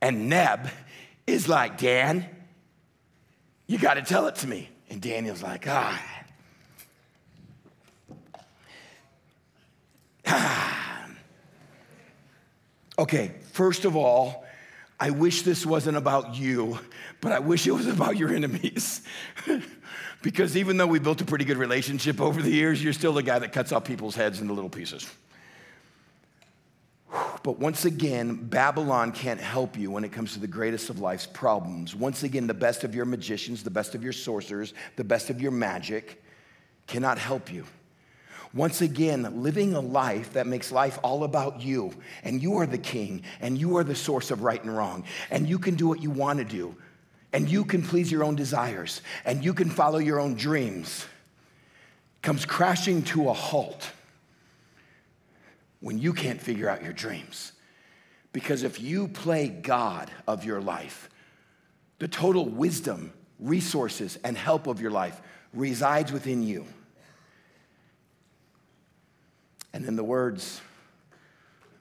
And 0.00 0.28
Neb 0.28 0.68
is 1.26 1.48
like, 1.48 1.76
Dan, 1.76 2.28
you 3.68 3.78
got 3.78 3.94
to 3.94 4.02
tell 4.02 4.26
it 4.26 4.34
to 4.36 4.48
me. 4.48 4.68
And 4.90 5.00
Daniel's 5.00 5.42
like, 5.42 5.66
ah. 5.68 6.02
ah. 10.26 10.74
Okay, 12.98 13.30
first 13.52 13.84
of 13.84 13.94
all, 13.94 14.44
I 14.98 15.10
wish 15.10 15.42
this 15.42 15.64
wasn't 15.64 15.96
about 15.96 16.34
you, 16.34 16.80
but 17.20 17.30
I 17.30 17.38
wish 17.38 17.68
it 17.68 17.70
was 17.70 17.86
about 17.86 18.16
your 18.16 18.34
enemies. 18.34 19.02
because 20.22 20.56
even 20.56 20.78
though 20.78 20.86
we 20.88 20.98
built 20.98 21.20
a 21.20 21.24
pretty 21.24 21.44
good 21.44 21.58
relationship 21.58 22.20
over 22.20 22.42
the 22.42 22.50
years, 22.50 22.82
you're 22.82 22.92
still 22.92 23.12
the 23.12 23.22
guy 23.22 23.38
that 23.38 23.52
cuts 23.52 23.70
off 23.70 23.84
people's 23.84 24.16
heads 24.16 24.40
into 24.40 24.52
little 24.52 24.68
pieces. 24.68 25.08
But 27.48 27.60
once 27.60 27.86
again, 27.86 28.34
Babylon 28.34 29.10
can't 29.10 29.40
help 29.40 29.78
you 29.78 29.90
when 29.90 30.04
it 30.04 30.12
comes 30.12 30.34
to 30.34 30.38
the 30.38 30.46
greatest 30.46 30.90
of 30.90 30.98
life's 30.98 31.26
problems. 31.26 31.96
Once 31.96 32.22
again, 32.22 32.46
the 32.46 32.52
best 32.52 32.84
of 32.84 32.94
your 32.94 33.06
magicians, 33.06 33.62
the 33.62 33.70
best 33.70 33.94
of 33.94 34.02
your 34.02 34.12
sorcerers, 34.12 34.74
the 34.96 35.04
best 35.04 35.30
of 35.30 35.40
your 35.40 35.50
magic 35.50 36.22
cannot 36.86 37.16
help 37.16 37.50
you. 37.50 37.64
Once 38.52 38.82
again, 38.82 39.42
living 39.42 39.72
a 39.72 39.80
life 39.80 40.34
that 40.34 40.46
makes 40.46 40.70
life 40.70 40.98
all 41.02 41.24
about 41.24 41.62
you, 41.62 41.94
and 42.22 42.42
you 42.42 42.58
are 42.58 42.66
the 42.66 42.76
king, 42.76 43.22
and 43.40 43.56
you 43.56 43.78
are 43.78 43.82
the 43.82 43.94
source 43.94 44.30
of 44.30 44.42
right 44.42 44.62
and 44.62 44.76
wrong, 44.76 45.02
and 45.30 45.48
you 45.48 45.58
can 45.58 45.74
do 45.74 45.88
what 45.88 46.02
you 46.02 46.10
want 46.10 46.38
to 46.38 46.44
do, 46.44 46.76
and 47.32 47.48
you 47.48 47.64
can 47.64 47.80
please 47.80 48.12
your 48.12 48.24
own 48.24 48.36
desires, 48.36 49.00
and 49.24 49.42
you 49.42 49.54
can 49.54 49.70
follow 49.70 49.96
your 49.96 50.20
own 50.20 50.34
dreams, 50.34 51.06
comes 52.20 52.44
crashing 52.44 53.02
to 53.04 53.30
a 53.30 53.32
halt 53.32 53.90
when 55.80 55.98
you 55.98 56.12
can't 56.12 56.40
figure 56.40 56.68
out 56.68 56.82
your 56.82 56.92
dreams. 56.92 57.52
Because 58.32 58.62
if 58.62 58.80
you 58.80 59.08
play 59.08 59.48
God 59.48 60.10
of 60.26 60.44
your 60.44 60.60
life, 60.60 61.08
the 61.98 62.08
total 62.08 62.48
wisdom, 62.48 63.12
resources, 63.38 64.18
and 64.24 64.36
help 64.36 64.66
of 64.66 64.80
your 64.80 64.90
life 64.90 65.20
resides 65.52 66.12
within 66.12 66.42
you. 66.42 66.66
And 69.72 69.84
in 69.84 69.96
the 69.96 70.04
words 70.04 70.60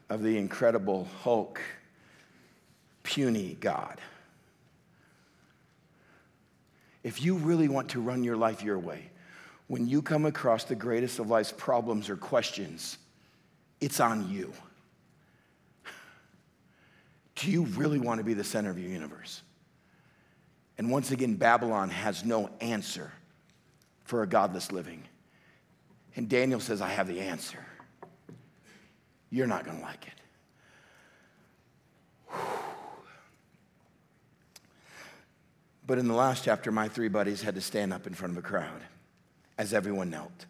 of 0.09 0.23
the 0.23 0.37
incredible 0.37 1.07
Hulk, 1.21 1.61
puny 3.03 3.57
God. 3.59 3.99
If 7.03 7.21
you 7.21 7.35
really 7.35 7.67
want 7.67 7.89
to 7.89 8.01
run 8.01 8.23
your 8.23 8.35
life 8.35 8.63
your 8.63 8.79
way, 8.79 9.09
when 9.67 9.87
you 9.87 10.01
come 10.01 10.25
across 10.25 10.63
the 10.63 10.75
greatest 10.75 11.19
of 11.19 11.29
life's 11.29 11.53
problems 11.53 12.09
or 12.09 12.17
questions, 12.17 12.97
it's 13.79 13.99
on 13.99 14.29
you. 14.29 14.53
Do 17.35 17.51
you 17.51 17.63
really 17.63 17.99
want 17.99 18.19
to 18.19 18.23
be 18.23 18.33
the 18.33 18.43
center 18.43 18.69
of 18.69 18.79
your 18.79 18.89
universe? 18.89 19.41
And 20.77 20.91
once 20.91 21.11
again, 21.11 21.35
Babylon 21.35 21.89
has 21.89 22.25
no 22.25 22.49
answer 22.61 23.11
for 24.03 24.23
a 24.23 24.27
godless 24.27 24.71
living. 24.71 25.03
And 26.15 26.27
Daniel 26.27 26.59
says, 26.59 26.81
I 26.81 26.89
have 26.89 27.07
the 27.07 27.19
answer. 27.19 27.63
You're 29.29 29.47
not 29.47 29.65
going 29.65 29.77
to 29.77 29.83
like 29.83 30.07
it. 30.07 30.13
But 35.85 35.99
in 35.99 36.07
the 36.07 36.13
last 36.13 36.43
chapter, 36.43 36.71
my 36.71 36.89
three 36.89 37.07
buddies 37.07 37.41
had 37.41 37.55
to 37.55 37.61
stand 37.61 37.93
up 37.93 38.07
in 38.07 38.13
front 38.13 38.33
of 38.33 38.43
a 38.43 38.47
crowd 38.47 38.81
as 39.57 39.73
everyone 39.73 40.09
knelt. 40.09 40.45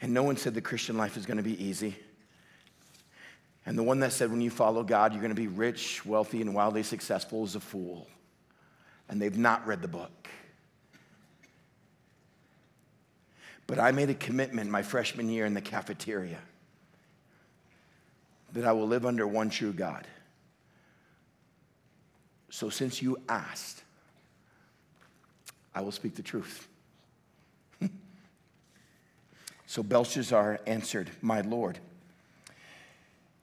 And 0.00 0.12
no 0.12 0.22
one 0.22 0.36
said 0.36 0.54
the 0.54 0.60
Christian 0.60 0.96
life 0.96 1.16
is 1.16 1.26
going 1.26 1.36
to 1.36 1.42
be 1.42 1.62
easy. 1.62 1.96
And 3.66 3.76
the 3.76 3.82
one 3.82 4.00
that 4.00 4.12
said 4.12 4.30
when 4.30 4.40
you 4.40 4.50
follow 4.50 4.82
God, 4.82 5.12
you're 5.12 5.20
going 5.20 5.34
to 5.34 5.40
be 5.40 5.46
rich, 5.46 6.04
wealthy, 6.06 6.40
and 6.40 6.54
wildly 6.54 6.82
successful 6.82 7.44
is 7.44 7.54
a 7.54 7.60
fool. 7.60 8.06
And 9.08 9.20
they've 9.20 9.36
not 9.36 9.66
read 9.66 9.82
the 9.82 9.88
book. 9.88 10.28
But 13.66 13.78
I 13.78 13.92
made 13.92 14.08
a 14.08 14.14
commitment 14.14 14.70
my 14.70 14.82
freshman 14.82 15.28
year 15.28 15.44
in 15.44 15.52
the 15.52 15.60
cafeteria 15.60 16.38
that 18.54 18.64
I 18.64 18.72
will 18.72 18.88
live 18.88 19.04
under 19.04 19.26
one 19.26 19.50
true 19.50 19.74
God. 19.74 20.06
So 22.50 22.70
since 22.70 23.02
you 23.02 23.18
asked, 23.28 23.82
I 25.74 25.82
will 25.82 25.92
speak 25.92 26.14
the 26.14 26.22
truth. 26.22 26.66
So 29.68 29.82
Belshazzar 29.82 30.60
answered, 30.66 31.10
My 31.20 31.42
Lord, 31.42 31.78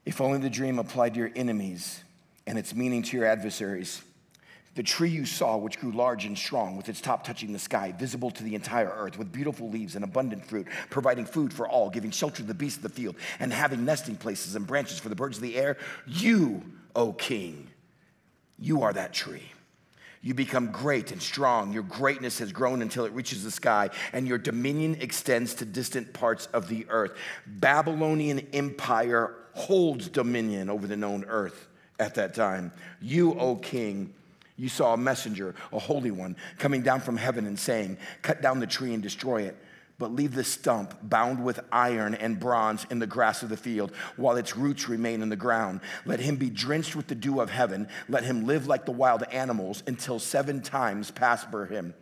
if 0.08 0.20
only 0.20 0.40
the 0.40 0.50
dream 0.50 0.80
applied 0.80 1.14
to 1.14 1.20
your 1.20 1.30
enemies 1.36 2.04
and 2.48 2.58
its 2.58 2.74
meaning 2.74 3.04
to 3.04 3.18
your 3.18 3.28
adversaries. 3.28 4.02
The 4.74 4.82
tree 4.82 5.12
you 5.12 5.26
saw, 5.26 5.56
which 5.56 5.80
grew 5.80 5.92
large 5.92 6.26
and 6.26 6.36
strong, 6.36 6.78
with 6.78 6.90
its 6.90 7.00
top 7.00 7.24
touching 7.24 7.54
the 7.54 7.60
sky, 7.60 7.94
visible 7.98 8.32
to 8.32 8.44
the 8.44 8.56
entire 8.56 8.90
earth, 8.90 9.20
with 9.20 9.32
beautiful 9.32 9.70
leaves 9.70 9.96
and 9.96 10.04
abundant 10.04 10.44
fruit, 10.44 10.68
providing 10.90 11.26
food 11.26 11.54
for 11.54 11.70
all, 11.70 11.92
giving 11.92 12.10
shelter 12.10 12.38
to 12.38 12.44
the 12.44 12.56
beasts 12.56 12.78
of 12.78 12.84
the 12.84 12.90
field, 12.90 13.16
and 13.40 13.54
having 13.54 13.86
nesting 13.86 14.16
places 14.16 14.56
and 14.56 14.66
branches 14.66 14.98
for 14.98 15.10
the 15.10 15.16
birds 15.16 15.38
of 15.38 15.44
the 15.44 15.56
air, 15.56 15.78
you, 16.08 16.64
O 16.96 17.14
king, 17.14 17.68
you 18.58 18.82
are 18.82 18.92
that 18.94 19.14
tree. 19.14 19.52
You 20.26 20.34
become 20.34 20.72
great 20.72 21.12
and 21.12 21.22
strong. 21.22 21.72
Your 21.72 21.84
greatness 21.84 22.40
has 22.40 22.52
grown 22.52 22.82
until 22.82 23.06
it 23.06 23.14
reaches 23.14 23.44
the 23.44 23.52
sky, 23.52 23.92
and 24.12 24.28
your 24.28 24.40
dominion 24.40 24.98
extends 25.00 25.54
to 25.54 25.66
distant 25.66 26.14
parts 26.14 26.48
of 26.48 26.68
the 26.68 26.88
earth. 26.90 27.12
Babylonian 27.46 28.48
Empire 28.52 29.36
holds 29.54 30.10
dominion 30.10 30.72
over 30.72 30.88
the 30.88 30.98
known 30.98 31.26
earth 31.26 31.68
at 32.00 32.16
that 32.16 32.34
time. 32.34 32.72
You, 33.00 33.40
O 33.40 33.58
king, 33.58 34.16
you 34.58 34.68
saw 34.68 34.96
a 34.96 34.98
messenger, 34.98 35.54
a 35.72 35.78
holy 35.78 36.10
one, 36.10 36.38
coming 36.58 36.82
down 36.82 37.02
from 37.02 37.18
heaven 37.18 37.46
and 37.46 37.60
saying, 37.60 38.00
Cut 38.24 38.42
down 38.42 38.60
the 38.60 38.66
tree 38.66 38.96
and 38.96 39.04
destroy 39.04 39.44
it 39.44 39.56
but 39.98 40.14
leave 40.14 40.36
the 40.36 40.44
stump 40.44 40.98
bound 41.02 41.44
with 41.44 41.60
iron 41.72 42.16
and 42.16 42.40
bronze 42.40 42.86
in 42.90 43.00
the 43.00 43.08
grass 43.08 43.44
of 43.44 43.50
the 43.50 43.58
field 43.58 43.92
while 44.18 44.36
its 44.36 44.58
roots 44.58 44.90
remain 44.90 45.22
in 45.22 45.30
the 45.30 45.36
ground. 45.36 45.80
Let 46.06 46.20
him 46.20 46.36
be 46.36 46.50
drenched 46.50 46.96
with 46.96 47.08
the 47.08 47.16
dew 47.16 47.40
of 47.40 47.50
heaven. 47.50 47.88
Let 48.10 48.24
him 48.24 48.46
live 48.46 48.68
like 48.68 48.86
the 48.86 48.92
wild 48.92 49.24
animals 49.32 49.84
until 49.88 50.20
seven 50.20 50.62
times 50.62 51.12
pass 51.12 51.46
by 51.46 51.66
him. 51.66 51.94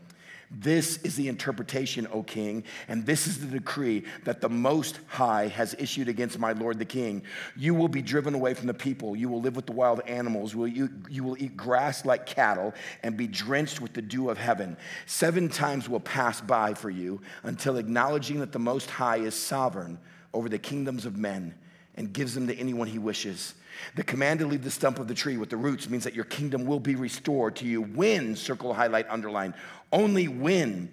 This 0.55 0.97
is 0.97 1.15
the 1.15 1.29
interpretation, 1.29 2.07
O 2.11 2.21
king, 2.21 2.63
and 2.87 3.03
this 3.07 3.25
is 3.25 3.39
the 3.39 3.47
decree 3.47 4.03
that 4.23 4.39
the 4.39 4.49
Most 4.49 4.99
High 5.07 5.47
has 5.47 5.75
issued 5.79 6.07
against 6.07 6.37
my 6.37 6.51
lord 6.51 6.77
the 6.77 6.85
king. 6.85 7.23
You 7.55 7.73
will 7.73 7.87
be 7.87 8.03
driven 8.03 8.35
away 8.35 8.53
from 8.53 8.67
the 8.67 8.73
people. 8.73 9.15
You 9.15 9.29
will 9.29 9.41
live 9.41 9.55
with 9.55 9.65
the 9.65 9.71
wild 9.71 10.01
animals. 10.01 10.53
You, 10.53 10.89
you 11.09 11.23
will 11.23 11.41
eat 11.41 11.57
grass 11.57 12.05
like 12.05 12.27
cattle 12.27 12.75
and 13.01 13.17
be 13.17 13.25
drenched 13.25 13.81
with 13.81 13.93
the 13.93 14.01
dew 14.03 14.29
of 14.29 14.37
heaven. 14.37 14.77
Seven 15.07 15.49
times 15.49 15.89
will 15.89 15.99
pass 15.99 16.39
by 16.39 16.75
for 16.75 16.91
you 16.91 17.19
until 17.41 17.77
acknowledging 17.77 18.39
that 18.39 18.51
the 18.51 18.59
Most 18.59 18.91
High 18.91 19.17
is 19.17 19.33
sovereign 19.33 19.97
over 20.35 20.49
the 20.49 20.59
kingdoms 20.59 21.07
of 21.07 21.17
men 21.17 21.55
and 21.95 22.13
gives 22.13 22.33
them 22.33 22.47
to 22.47 22.55
anyone 22.55 22.87
he 22.87 22.99
wishes. 22.99 23.55
The 23.95 24.03
command 24.03 24.39
to 24.39 24.47
leave 24.47 24.63
the 24.63 24.71
stump 24.71 24.99
of 24.99 25.07
the 25.07 25.13
tree 25.13 25.37
with 25.37 25.49
the 25.49 25.57
roots 25.57 25.89
means 25.89 26.03
that 26.03 26.15
your 26.15 26.25
kingdom 26.25 26.65
will 26.65 26.79
be 26.79 26.95
restored 26.95 27.55
to 27.57 27.65
you 27.65 27.81
when, 27.81 28.35
circle, 28.35 28.73
highlight, 28.73 29.09
underline, 29.09 29.53
only 29.93 30.27
when 30.27 30.89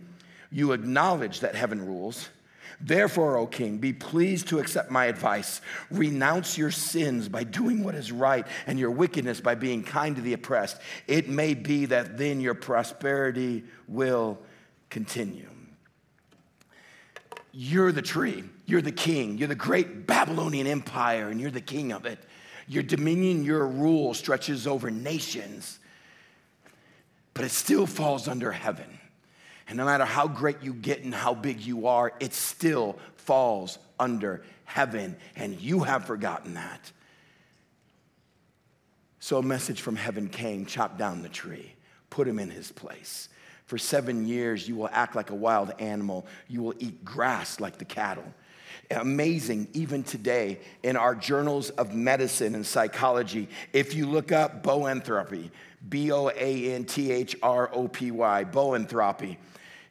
you 0.53 0.73
acknowledge 0.73 1.41
that 1.41 1.57
heaven 1.57 1.85
rules. 1.85 2.29
Therefore, 2.81 3.37
O 3.37 3.47
king, 3.47 3.79
be 3.79 3.93
pleased 3.93 4.49
to 4.49 4.59
accept 4.59 4.91
my 4.91 5.07
advice. 5.07 5.61
Renounce 5.91 6.57
your 6.57 6.71
sins 6.71 7.29
by 7.29 7.45
doing 7.45 7.83
what 7.83 7.95
is 7.95 8.13
right 8.13 8.47
and 8.67 8.79
your 8.79 8.91
wickedness 8.91 9.41
by 9.41 9.55
being 9.55 9.83
kind 9.83 10.17
to 10.17 10.23
the 10.23 10.33
oppressed. 10.33 10.79
It 11.07 11.29
may 11.29 11.55
be 11.55 11.87
that 11.87 12.17
then 12.17 12.41
your 12.41 12.55
prosperity 12.55 13.65
will 13.89 14.39
continue. 14.89 15.49
You're 17.53 17.93
the 17.93 18.03
tree, 18.03 18.45
you're 18.65 18.81
the 18.81 18.93
king, 18.93 19.37
you're 19.37 19.49
the 19.49 19.55
great 19.57 20.07
Babylonian 20.07 20.67
empire, 20.67 21.29
and 21.29 21.41
you're 21.41 21.51
the 21.51 21.61
king 21.61 21.93
of 21.93 22.07
it. 22.07 22.19
Your 22.69 22.85
dominion, 22.85 23.43
your 23.43 23.67
rule 23.67 24.15
stretches 24.15 24.67
over 24.67 24.91
nations, 24.91 25.80
but 27.35 27.45
it 27.45 27.51
still 27.51 27.87
falls 27.87 28.29
under 28.29 28.53
heaven. 28.53 28.99
And 29.69 29.77
no 29.77 29.85
matter 29.85 30.05
how 30.05 30.27
great 30.27 30.63
you 30.63 30.75
get 30.75 31.03
and 31.03 31.15
how 31.15 31.35
big 31.35 31.61
you 31.61 31.87
are, 31.87 32.13
it 32.19 32.35
still 32.35 32.99
falls 33.17 33.79
under 33.99 34.43
heaven. 34.65 35.17
And 35.37 35.61
you 35.61 35.81
have 35.81 36.07
forgotten 36.07 36.55
that. 36.55 36.91
So 39.21 39.39
a 39.39 39.43
message 39.43 39.81
from 39.81 39.97
heaven 39.97 40.29
came 40.29 40.67
chop 40.67 40.99
down 40.99 41.23
the 41.23 41.29
tree, 41.29 41.75
put 42.09 42.27
him 42.27 42.39
in 42.39 42.51
his 42.51 42.73
place. 42.73 43.29
For 43.67 43.79
seven 43.79 44.27
years, 44.27 44.67
you 44.67 44.75
will 44.75 44.89
act 44.91 45.15
like 45.15 45.31
a 45.31 45.35
wild 45.35 45.73
animal, 45.79 46.27
you 46.49 46.63
will 46.63 46.75
eat 46.79 47.05
grass 47.05 47.61
like 47.61 47.79
the 47.79 47.85
cattle 47.85 48.25
amazing 48.91 49.69
even 49.73 50.03
today 50.03 50.61
in 50.83 50.97
our 50.97 51.15
journals 51.15 51.71
of 51.71 51.95
medicine 51.95 52.55
and 52.55 52.67
psychology. 52.67 53.49
If 53.73 53.95
you 53.95 54.07
look 54.07 54.33
up 54.33 54.63
boanthropy, 54.63 55.51
B 55.89 56.13
O 56.13 56.29
A 56.29 56.75
N 56.75 56.85
T 56.85 57.11
H 57.11 57.37
R 57.43 57.71
O 57.73 57.89
P 57.89 58.11
Y, 58.11 58.45
boanthropy, 58.45 59.37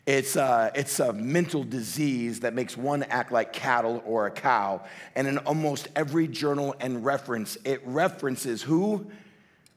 it's 0.06 0.36
a, 0.36 0.72
it's 0.74 1.00
a 1.00 1.14
mental 1.14 1.64
disease 1.64 2.40
that 2.40 2.54
makes 2.54 2.76
one 2.76 3.04
act 3.04 3.32
like 3.32 3.54
cattle 3.54 4.02
or 4.06 4.26
a 4.26 4.32
cow. 4.32 4.84
And 5.16 5.28
in 5.28 5.38
almost 5.40 5.88
every 5.96 6.28
journal 6.28 6.76
and 6.80 7.06
reference, 7.06 7.58
it 7.64 7.82
references 7.86 8.62
who? 8.62 9.06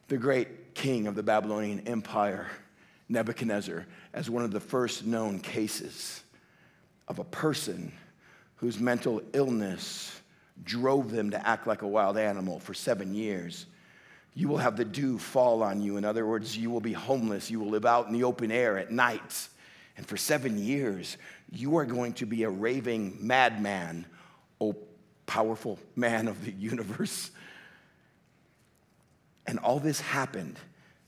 The 0.09 0.17
great 0.17 0.75
king 0.75 1.07
of 1.07 1.15
the 1.15 1.23
Babylonian 1.23 1.87
Empire, 1.87 2.47
Nebuchadnezzar, 3.09 3.87
as 4.15 4.31
one 4.31 4.43
of 4.43 4.53
the 4.53 4.61
first 4.61 5.05
known 5.05 5.39
cases 5.39 6.23
of 7.09 7.19
a 7.19 7.25
person 7.25 7.93
whose 8.63 8.79
mental 8.79 9.21
illness 9.33 10.21
drove 10.63 11.11
them 11.11 11.31
to 11.31 11.49
act 11.49 11.67
like 11.67 11.83
a 11.83 11.89
wild 11.89 12.17
animal 12.17 12.61
for 12.61 12.75
seven 12.75 13.13
years. 13.13 13.67
You 14.35 14.47
will 14.47 14.59
have 14.59 14.77
the 14.77 14.85
dew 14.85 15.19
fall 15.19 15.65
on 15.65 15.83
you. 15.83 15.97
In 15.97 16.05
other 16.05 16.25
words, 16.25 16.57
you 16.57 16.71
will 16.71 16.81
be 16.81 16.93
homeless. 16.93 17.51
You 17.51 17.59
will 17.59 17.71
live 17.71 17.85
out 17.85 18.07
in 18.07 18.13
the 18.13 18.23
open 18.23 18.53
air 18.53 18.79
at 18.79 18.93
night. 18.93 19.49
And 19.97 20.07
for 20.07 20.17
seven 20.17 20.59
years, 20.59 21.17
you 21.51 21.77
are 21.77 21.85
going 21.85 22.13
to 22.15 22.25
be 22.25 22.45
a 22.45 22.51
raving 22.51 23.19
madman, 23.21 24.07
O 24.61 24.77
powerful 25.27 25.77
man 25.97 26.29
of 26.29 26.45
the 26.45 26.53
universe. 26.53 27.33
And 29.45 29.59
all 29.59 29.81
this 29.81 30.01
happened 30.01 30.57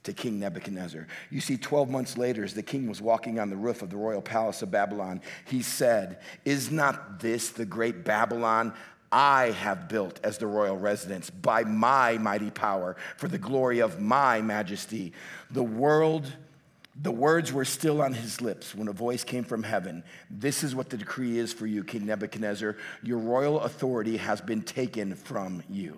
to 0.05 0.13
King 0.13 0.39
Nebuchadnezzar. 0.39 1.07
You 1.31 1.41
see, 1.41 1.57
12 1.57 1.91
months 1.91 2.17
later, 2.17 2.45
as 2.45 2.55
the 2.55 2.63
king 2.63 2.89
was 2.89 3.03
walking 3.03 3.39
on 3.39 3.51
the 3.51 3.57
roof 3.57 3.83
of 3.83 3.91
the 3.91 3.97
royal 3.97 4.23
palace 4.23 4.63
of 4.63 4.71
Babylon, 4.71 5.21
he 5.47 5.63
said, 5.63 6.21
Is 6.45 6.71
not 6.71 7.21
this 7.21 7.51
the 7.51 7.67
great 7.67 8.05
Babylon? 8.05 8.73
I 9.11 9.53
have 9.53 9.89
built 9.89 10.19
as 10.25 10.39
the 10.39 10.47
royal 10.47 10.77
residence 10.77 11.31
by 11.31 11.63
my 11.65 12.19
mighty 12.19 12.51
power 12.51 12.97
for 13.17 13.29
the 13.29 13.39
glory 13.39 13.79
of 13.79 14.01
my 14.01 14.43
majesty. 14.43 15.13
The 15.53 15.63
world, 15.63 16.31
the 17.01 17.13
words 17.13 17.53
were 17.53 17.65
still 17.65 18.03
on 18.03 18.13
his 18.13 18.41
lips 18.41 18.75
when 18.75 18.89
a 18.89 18.93
voice 18.93 19.23
came 19.23 19.45
from 19.45 19.63
heaven. 19.63 20.03
This 20.31 20.65
is 20.65 20.75
what 20.75 20.91
the 20.91 20.97
decree 20.97 21.39
is 21.39 21.53
for 21.53 21.67
you, 21.67 21.85
King 21.85 22.07
Nebuchadnezzar. 22.07 22.77
Your 23.05 23.19
royal 23.19 23.61
authority 23.61 24.17
has 24.17 24.41
been 24.41 24.63
taken 24.63 25.15
from 25.15 25.63
you. 25.71 25.97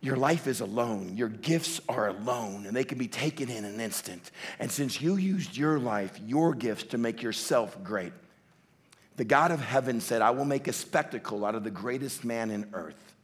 Your 0.00 0.16
life 0.16 0.46
is 0.46 0.60
alone. 0.60 1.16
Your 1.16 1.28
gifts 1.28 1.80
are 1.88 2.08
alone, 2.08 2.66
and 2.66 2.76
they 2.76 2.84
can 2.84 2.98
be 2.98 3.08
taken 3.08 3.48
in 3.48 3.64
an 3.64 3.80
instant. 3.80 4.30
And 4.58 4.70
since 4.70 5.00
you 5.00 5.16
used 5.16 5.56
your 5.56 5.78
life, 5.78 6.20
your 6.24 6.54
gifts, 6.54 6.84
to 6.84 6.98
make 6.98 7.22
yourself 7.22 7.82
great, 7.82 8.12
the 9.16 9.24
God 9.24 9.50
of 9.50 9.60
heaven 9.60 10.00
said, 10.00 10.22
I 10.22 10.30
will 10.30 10.44
make 10.44 10.68
a 10.68 10.72
spectacle 10.72 11.44
out 11.44 11.54
of 11.54 11.64
the 11.64 11.70
greatest 11.70 12.24
man 12.24 12.50
in 12.50 12.68
earth 12.74 13.14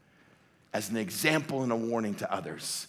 as 0.72 0.88
an 0.88 0.96
example 0.96 1.62
and 1.62 1.70
a 1.70 1.76
warning 1.76 2.14
to 2.16 2.32
others. 2.32 2.86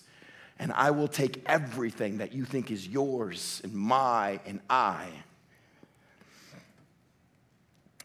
And 0.57 0.71
I 0.71 0.91
will 0.91 1.09
take 1.09 1.43
everything 1.45 2.19
that 2.19 2.33
you 2.33 2.45
think 2.45 2.71
is 2.71 2.87
yours 2.87 3.59
and 3.63 3.73
my 3.73 4.39
and 4.45 4.61
I 4.69 5.07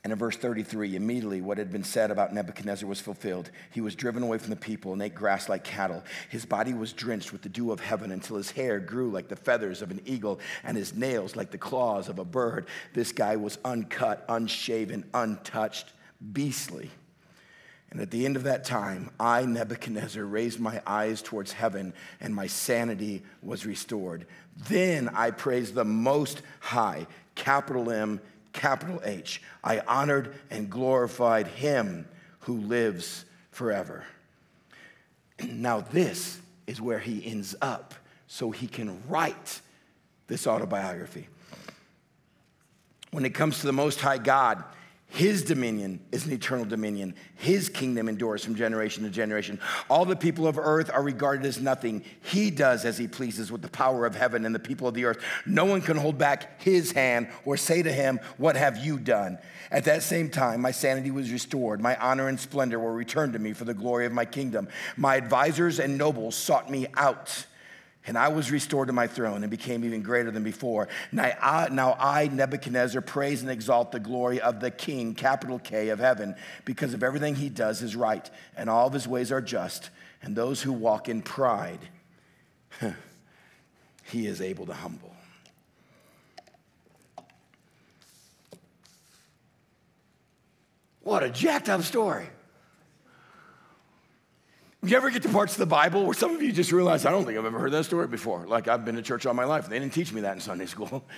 and 0.08 0.14
in 0.14 0.18
verse 0.18 0.38
33, 0.38 0.96
immediately 0.96 1.42
what 1.42 1.58
had 1.58 1.70
been 1.70 1.84
said 1.84 2.10
about 2.10 2.32
Nebuchadnezzar 2.32 2.88
was 2.88 2.98
fulfilled. 2.98 3.50
He 3.70 3.82
was 3.82 3.94
driven 3.94 4.22
away 4.22 4.38
from 4.38 4.48
the 4.48 4.56
people 4.56 4.94
and 4.94 5.02
ate 5.02 5.14
grass 5.14 5.50
like 5.50 5.64
cattle. 5.64 6.02
His 6.30 6.46
body 6.46 6.72
was 6.72 6.94
drenched 6.94 7.30
with 7.30 7.42
the 7.42 7.50
dew 7.50 7.72
of 7.72 7.80
heaven 7.80 8.10
until 8.10 8.38
his 8.38 8.50
hair 8.50 8.80
grew 8.80 9.10
like 9.10 9.28
the 9.28 9.36
feathers 9.36 9.82
of 9.82 9.90
an 9.90 10.00
eagle 10.06 10.40
and 10.64 10.78
his 10.78 10.94
nails 10.94 11.36
like 11.36 11.50
the 11.50 11.58
claws 11.58 12.08
of 12.08 12.18
a 12.18 12.24
bird. 12.24 12.68
This 12.94 13.12
guy 13.12 13.36
was 13.36 13.58
uncut, 13.66 14.24
unshaven, 14.30 15.04
untouched, 15.12 15.92
beastly. 16.32 16.90
And 17.90 18.00
at 18.00 18.10
the 18.10 18.24
end 18.24 18.36
of 18.36 18.44
that 18.44 18.64
time, 18.64 19.10
I, 19.20 19.44
Nebuchadnezzar, 19.44 20.24
raised 20.24 20.58
my 20.58 20.80
eyes 20.86 21.20
towards 21.20 21.52
heaven 21.52 21.92
and 22.18 22.34
my 22.34 22.46
sanity 22.46 23.24
was 23.42 23.66
restored. 23.66 24.24
Then 24.70 25.10
I 25.10 25.32
praised 25.32 25.74
the 25.74 25.84
Most 25.84 26.40
High, 26.60 27.06
capital 27.34 27.90
M 27.90 28.22
capital 28.52 29.00
H. 29.04 29.42
I 29.62 29.80
honored 29.80 30.34
and 30.50 30.70
glorified 30.70 31.46
him 31.46 32.06
who 32.40 32.58
lives 32.58 33.24
forever. 33.50 34.04
Now, 35.44 35.80
this 35.80 36.40
is 36.66 36.80
where 36.80 36.98
he 36.98 37.24
ends 37.24 37.54
up 37.62 37.94
so 38.26 38.50
he 38.50 38.66
can 38.66 39.00
write 39.08 39.60
this 40.26 40.46
autobiography. 40.46 41.28
When 43.10 43.24
it 43.24 43.34
comes 43.34 43.60
to 43.60 43.66
the 43.66 43.72
Most 43.72 44.00
High 44.00 44.18
God, 44.18 44.62
his 45.10 45.42
dominion 45.42 46.00
is 46.12 46.26
an 46.26 46.32
eternal 46.32 46.66
dominion. 46.66 47.14
His 47.34 47.70
kingdom 47.70 48.10
endures 48.10 48.44
from 48.44 48.54
generation 48.54 49.04
to 49.04 49.10
generation. 49.10 49.58
All 49.88 50.04
the 50.04 50.14
people 50.14 50.46
of 50.46 50.58
earth 50.58 50.90
are 50.92 51.02
regarded 51.02 51.46
as 51.46 51.60
nothing. 51.60 52.04
He 52.20 52.50
does 52.50 52.84
as 52.84 52.98
he 52.98 53.08
pleases 53.08 53.50
with 53.50 53.62
the 53.62 53.70
power 53.70 54.04
of 54.04 54.14
heaven 54.14 54.44
and 54.44 54.54
the 54.54 54.60
people 54.60 54.86
of 54.86 54.94
the 54.94 55.06
earth. 55.06 55.18
No 55.46 55.64
one 55.64 55.80
can 55.80 55.96
hold 55.96 56.18
back 56.18 56.62
his 56.62 56.92
hand 56.92 57.28
or 57.46 57.56
say 57.56 57.82
to 57.82 57.90
him, 57.90 58.20
What 58.36 58.56
have 58.56 58.76
you 58.76 58.98
done? 58.98 59.38
At 59.70 59.86
that 59.86 60.02
same 60.02 60.28
time, 60.28 60.60
my 60.60 60.72
sanity 60.72 61.10
was 61.10 61.32
restored. 61.32 61.80
My 61.80 61.96
honor 61.96 62.28
and 62.28 62.38
splendor 62.38 62.78
were 62.78 62.92
returned 62.92 63.32
to 63.32 63.38
me 63.38 63.54
for 63.54 63.64
the 63.64 63.74
glory 63.74 64.04
of 64.04 64.12
my 64.12 64.26
kingdom. 64.26 64.68
My 64.96 65.16
advisors 65.16 65.80
and 65.80 65.96
nobles 65.96 66.36
sought 66.36 66.70
me 66.70 66.86
out 66.96 67.46
and 68.08 68.16
I 68.16 68.28
was 68.28 68.50
restored 68.50 68.86
to 68.86 68.94
my 68.94 69.06
throne 69.06 69.44
and 69.44 69.50
became 69.50 69.84
even 69.84 70.00
greater 70.00 70.30
than 70.30 70.42
before. 70.42 70.88
Now 71.12 71.30
I, 71.42 71.68
now 71.70 71.94
I, 72.00 72.28
Nebuchadnezzar, 72.28 73.02
praise 73.02 73.42
and 73.42 73.50
exalt 73.50 73.92
the 73.92 74.00
glory 74.00 74.40
of 74.40 74.60
the 74.60 74.70
King, 74.70 75.14
capital 75.14 75.58
K, 75.58 75.90
of 75.90 75.98
heaven, 75.98 76.34
because 76.64 76.94
of 76.94 77.02
everything 77.02 77.34
he 77.34 77.50
does 77.50 77.82
is 77.82 77.94
right, 77.94 78.28
and 78.56 78.70
all 78.70 78.86
of 78.86 78.94
his 78.94 79.06
ways 79.06 79.30
are 79.30 79.42
just, 79.42 79.90
and 80.22 80.34
those 80.34 80.62
who 80.62 80.72
walk 80.72 81.10
in 81.10 81.20
pride, 81.20 81.80
he 84.04 84.26
is 84.26 84.40
able 84.40 84.64
to 84.64 84.74
humble. 84.74 85.14
What 91.02 91.22
a 91.22 91.28
jacked 91.28 91.68
up 91.68 91.82
story. 91.82 92.28
You 94.84 94.96
ever 94.96 95.10
get 95.10 95.22
to 95.22 95.28
parts 95.28 95.54
of 95.54 95.58
the 95.58 95.66
Bible 95.66 96.04
where 96.04 96.14
some 96.14 96.36
of 96.36 96.42
you 96.42 96.52
just 96.52 96.70
realize, 96.70 97.04
I 97.04 97.10
don't 97.10 97.24
think 97.24 97.36
I've 97.36 97.44
ever 97.44 97.58
heard 97.58 97.72
that 97.72 97.84
story 97.84 98.06
before? 98.06 98.46
Like, 98.46 98.68
I've 98.68 98.84
been 98.84 98.94
to 98.94 99.02
church 99.02 99.26
all 99.26 99.34
my 99.34 99.44
life. 99.44 99.68
They 99.68 99.78
didn't 99.78 99.92
teach 99.92 100.12
me 100.12 100.20
that 100.20 100.34
in 100.34 100.40
Sunday 100.40 100.66
school. 100.66 101.04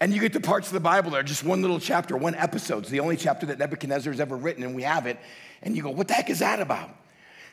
And 0.00 0.12
you 0.12 0.20
get 0.20 0.32
to 0.32 0.40
parts 0.40 0.66
of 0.66 0.72
the 0.72 0.80
Bible 0.80 1.12
that 1.12 1.18
are 1.18 1.22
just 1.22 1.44
one 1.44 1.62
little 1.62 1.78
chapter, 1.78 2.16
one 2.16 2.34
episode. 2.34 2.78
It's 2.78 2.90
the 2.90 2.98
only 2.98 3.16
chapter 3.16 3.46
that 3.46 3.60
Nebuchadnezzar 3.60 4.12
has 4.12 4.18
ever 4.18 4.36
written, 4.36 4.64
and 4.64 4.74
we 4.74 4.82
have 4.82 5.06
it. 5.06 5.16
And 5.62 5.76
you 5.76 5.82
go, 5.84 5.90
what 5.90 6.08
the 6.08 6.14
heck 6.14 6.28
is 6.28 6.40
that 6.40 6.58
about? 6.58 6.90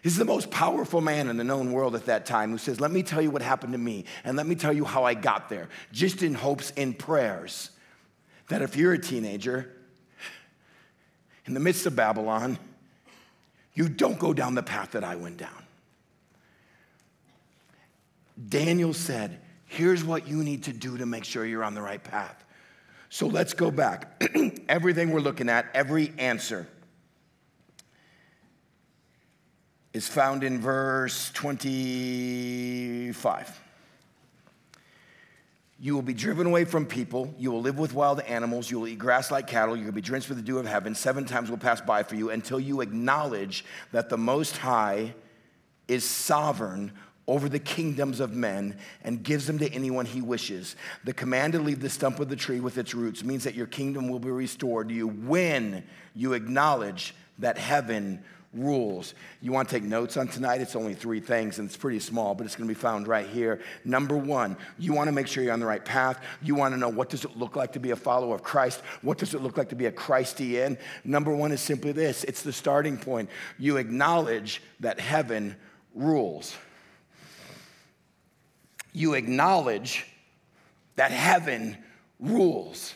This 0.02 0.13
is 0.13 0.17
the 0.17 0.25
most 0.25 0.49
powerful 0.49 0.99
man 0.99 1.30
in 1.30 1.38
the 1.38 1.43
known 1.43 1.71
world 1.73 1.93
at 1.93 2.08
that 2.08 2.25
time 2.25 2.49
who 2.49 2.58
says, 2.58 2.82
Let 2.82 2.89
me 2.89 3.04
tell 3.04 3.21
you 3.21 3.30
what 3.30 3.43
happened 3.43 3.73
to 3.73 3.78
me, 3.78 4.06
and 4.23 4.36
let 4.36 4.47
me 4.47 4.56
tell 4.56 4.73
you 4.73 4.84
how 4.84 5.04
I 5.04 5.13
got 5.13 5.47
there, 5.47 5.69
just 5.91 6.23
in 6.23 6.34
hopes 6.34 6.71
in 6.71 6.95
prayers 6.95 7.69
that 8.47 8.63
if 8.63 8.75
you're 8.75 8.93
a 8.93 8.99
teenager 8.99 9.71
in 11.45 11.54
the 11.54 11.60
midst 11.60 11.86
of 11.86 11.95
Babylon, 11.95 12.58
you 13.79 13.87
don't 13.87 14.19
go 14.19 14.33
down 14.33 14.55
the 14.55 14.61
path 14.61 14.91
that 14.91 15.05
I 15.05 15.15
went 15.15 15.37
down. 15.37 15.63
Daniel 18.49 18.93
said, 18.93 19.39
Here's 19.67 20.03
what 20.03 20.27
you 20.27 20.43
need 20.43 20.63
to 20.63 20.73
do 20.73 20.97
to 20.97 21.05
make 21.05 21.23
sure 21.23 21.45
you're 21.45 21.63
on 21.63 21.75
the 21.75 21.81
right 21.81 22.03
path. 22.03 22.43
So 23.07 23.27
let's 23.27 23.53
go 23.53 23.71
back. 23.71 24.21
Everything 24.67 25.11
we're 25.11 25.21
looking 25.21 25.47
at, 25.47 25.67
every 25.73 26.11
answer 26.17 26.67
is 29.93 30.09
found 30.09 30.43
in 30.43 30.59
verse 30.59 31.31
25. 31.31 33.61
You 35.81 35.95
will 35.95 36.01
be 36.01 36.13
driven 36.13 36.45
away 36.45 36.65
from 36.65 36.85
people. 36.85 37.33
You 37.37 37.51
will 37.51 37.61
live 37.61 37.79
with 37.79 37.93
wild 37.93 38.19
animals. 38.21 38.69
You 38.69 38.81
will 38.81 38.87
eat 38.87 38.99
grass 38.99 39.31
like 39.31 39.47
cattle. 39.47 39.77
You 39.77 39.85
will 39.85 39.93
be 39.93 40.01
drenched 40.01 40.27
with 40.27 40.37
the 40.37 40.43
dew 40.43 40.59
of 40.59 40.65
heaven. 40.65 40.93
Seven 40.93 41.23
times 41.23 41.49
will 41.49 41.57
pass 41.57 41.79
by 41.79 42.03
for 42.03 42.15
you 42.15 42.31
until 42.31 42.59
you 42.59 42.81
acknowledge 42.81 43.63
that 43.93 44.09
the 44.09 44.17
Most 44.17 44.57
High 44.57 45.13
is 45.87 46.03
sovereign 46.03 46.91
over 47.27 47.47
the 47.47 47.59
kingdoms 47.59 48.19
of 48.19 48.35
men 48.35 48.77
and 49.03 49.23
gives 49.23 49.47
them 49.47 49.59
to 49.59 49.71
anyone 49.71 50.05
he 50.05 50.21
wishes. 50.21 50.75
The 51.05 51.13
command 51.13 51.53
to 51.53 51.59
leave 51.59 51.79
the 51.79 51.89
stump 51.89 52.19
of 52.19 52.27
the 52.27 52.35
tree 52.35 52.59
with 52.59 52.77
its 52.77 52.93
roots 52.93 53.23
means 53.23 53.43
that 53.45 53.55
your 53.55 53.67
kingdom 53.67 54.09
will 54.09 54.19
be 54.19 54.31
restored 54.31 54.89
to 54.89 54.95
you 54.95 55.07
when 55.07 55.83
you 56.13 56.33
acknowledge 56.33 57.13
that 57.37 57.57
heaven 57.57 58.23
rules. 58.53 59.13
You 59.41 59.51
want 59.51 59.69
to 59.69 59.75
take 59.75 59.83
notes 59.83 60.17
on 60.17 60.27
tonight? 60.27 60.62
It's 60.62 60.75
only 60.75 60.93
three 60.93 61.19
things 61.19 61.59
and 61.59 61.67
it's 61.67 61.77
pretty 61.77 61.99
small, 61.99 62.33
but 62.35 62.45
it's 62.45 62.55
going 62.55 62.67
to 62.67 62.73
be 62.73 62.79
found 62.79 63.07
right 63.07 63.27
here. 63.27 63.62
Number 63.85 64.17
1, 64.17 64.57
you 64.77 64.93
want 64.93 65.07
to 65.07 65.12
make 65.12 65.27
sure 65.27 65.43
you're 65.43 65.53
on 65.53 65.59
the 65.59 65.65
right 65.65 65.83
path. 65.83 66.19
You 66.41 66.55
want 66.55 66.73
to 66.73 66.79
know 66.79 66.89
what 66.89 67.09
does 67.09 67.25
it 67.25 67.38
look 67.38 67.55
like 67.55 67.73
to 67.73 67.79
be 67.79 67.91
a 67.91 67.95
follower 67.95 68.35
of 68.35 68.43
Christ? 68.43 68.81
What 69.01 69.17
does 69.17 69.33
it 69.33 69.41
look 69.41 69.57
like 69.57 69.69
to 69.69 69.75
be 69.75 69.85
a 69.85 69.91
Christian? 69.91 70.77
Number 71.03 71.35
1 71.35 71.51
is 71.51 71.62
simply 71.62 71.91
this. 71.91 72.23
It's 72.23 72.41
the 72.41 72.53
starting 72.53 72.97
point. 72.97 73.29
You 73.57 73.77
acknowledge 73.77 74.62
that 74.79 74.99
heaven 74.99 75.55
rules 75.93 76.55
you 78.93 79.13
acknowledge 79.13 80.05
that 80.95 81.12
heaven 81.12 81.77
rules. 82.19 82.95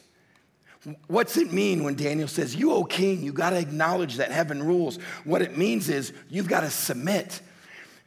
What's 1.07 1.37
it 1.37 1.53
mean 1.53 1.83
when 1.83 1.95
Daniel 1.95 2.27
says, 2.27 2.55
You, 2.55 2.71
O 2.73 2.83
king, 2.83 3.23
you 3.23 3.31
got 3.31 3.51
to 3.51 3.59
acknowledge 3.59 4.17
that 4.17 4.31
heaven 4.31 4.61
rules? 4.61 4.97
What 5.23 5.41
it 5.41 5.57
means 5.57 5.89
is 5.89 6.13
you've 6.29 6.49
got 6.49 6.61
to 6.61 6.69
submit. 6.69 7.41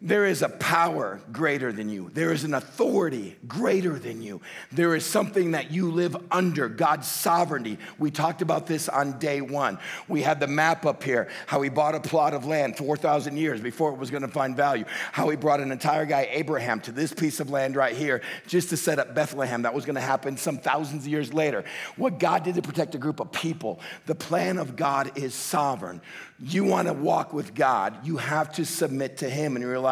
There 0.03 0.27
is 0.27 0.43
a 0.43 0.51
power 0.51 1.23
greater 1.33 1.73
than 1.73 1.89
you. 1.89 2.11
There 2.13 2.31
is 2.31 2.45
an 2.45 2.53
authority 2.53 3.35
greater 3.49 3.99
than 3.99 4.21
you. 4.21 4.43
There 4.71 4.95
is 4.95 5.07
something 5.07 5.53
that 5.53 5.71
you 5.71 5.91
live 5.91 6.15
under 6.31 6.69
God's 6.69 7.09
sovereignty. 7.09 7.79
We 7.99 8.11
talked 8.11 8.43
about 8.43 8.67
this 8.67 8.91
on 8.91 9.19
day 9.19 9.41
one. 9.41 9.79
We 10.07 10.21
had 10.21 10.39
the 10.39 10.49
map 10.49 10.85
up 10.85 11.03
here 11.03 11.29
how 11.47 11.63
he 11.63 11.71
bought 11.71 11.95
a 11.95 12.01
plot 12.01 12.35
of 12.35 12.45
land 12.45 12.77
4,000 12.77 13.39
years 13.39 13.63
before 13.63 13.91
it 13.91 13.97
was 13.97 14.11
going 14.11 14.21
to 14.21 14.29
find 14.29 14.55
value. 14.55 14.85
How 15.13 15.31
he 15.31 15.37
brought 15.37 15.61
an 15.61 15.73
entire 15.73 16.05
guy, 16.05 16.29
Abraham, 16.31 16.81
to 16.81 16.93
this 16.93 17.15
piece 17.15 17.41
of 17.41 17.49
land 17.49 17.75
right 17.75 17.97
here 17.97 18.21
just 18.47 18.69
to 18.69 18.77
set 18.77 18.99
up 18.99 19.15
Bethlehem. 19.15 19.63
That 19.63 19.73
was 19.73 19.87
going 19.87 19.95
to 19.95 20.03
happen 20.03 20.37
some 20.37 20.59
thousands 20.59 21.05
of 21.07 21.09
years 21.09 21.33
later. 21.33 21.65
What 21.97 22.19
God 22.19 22.45
did 22.45 22.57
to 22.57 22.63
protect 22.63 22.95
a 22.95 22.99
group 22.99 23.19
of 23.19 23.33
people. 23.33 23.81
The 24.05 24.15
plan 24.15 24.59
of 24.59 24.77
God 24.77 25.17
is 25.17 25.35
sovereign. 25.35 26.03
You 26.39 26.65
want 26.65 26.87
to 26.89 26.93
walk 26.93 27.33
with 27.33 27.55
God, 27.55 28.07
you 28.07 28.19
have 28.19 28.53
to 28.57 28.67
submit 28.67 29.17
to 29.19 29.31
Him 29.31 29.57
and 29.57 29.65
realize 29.65 29.86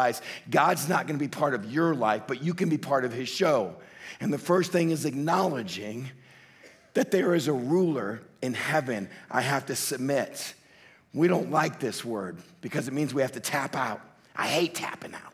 God's 0.49 0.89
not 0.89 1.07
going 1.07 1.19
to 1.19 1.23
be 1.23 1.29
part 1.29 1.53
of 1.53 1.71
your 1.71 1.95
life, 1.95 2.23
but 2.27 2.43
you 2.43 2.53
can 2.53 2.69
be 2.69 2.77
part 2.77 3.05
of 3.05 3.13
His 3.13 3.29
show. 3.29 3.75
And 4.19 4.31
the 4.31 4.37
first 4.37 4.71
thing 4.71 4.89
is 4.91 5.05
acknowledging 5.05 6.09
that 6.93 7.11
there 7.11 7.35
is 7.35 7.47
a 7.47 7.53
ruler 7.53 8.21
in 8.41 8.53
heaven. 8.53 9.09
I 9.29 9.41
have 9.41 9.65
to 9.67 9.75
submit. 9.75 10.53
We 11.13 11.27
don't 11.27 11.51
like 11.51 11.79
this 11.79 12.03
word 12.03 12.37
because 12.61 12.87
it 12.87 12.93
means 12.93 13.13
we 13.13 13.21
have 13.21 13.33
to 13.33 13.39
tap 13.39 13.75
out. 13.75 14.01
I 14.35 14.47
hate 14.47 14.75
tapping 14.75 15.13
out. 15.13 15.33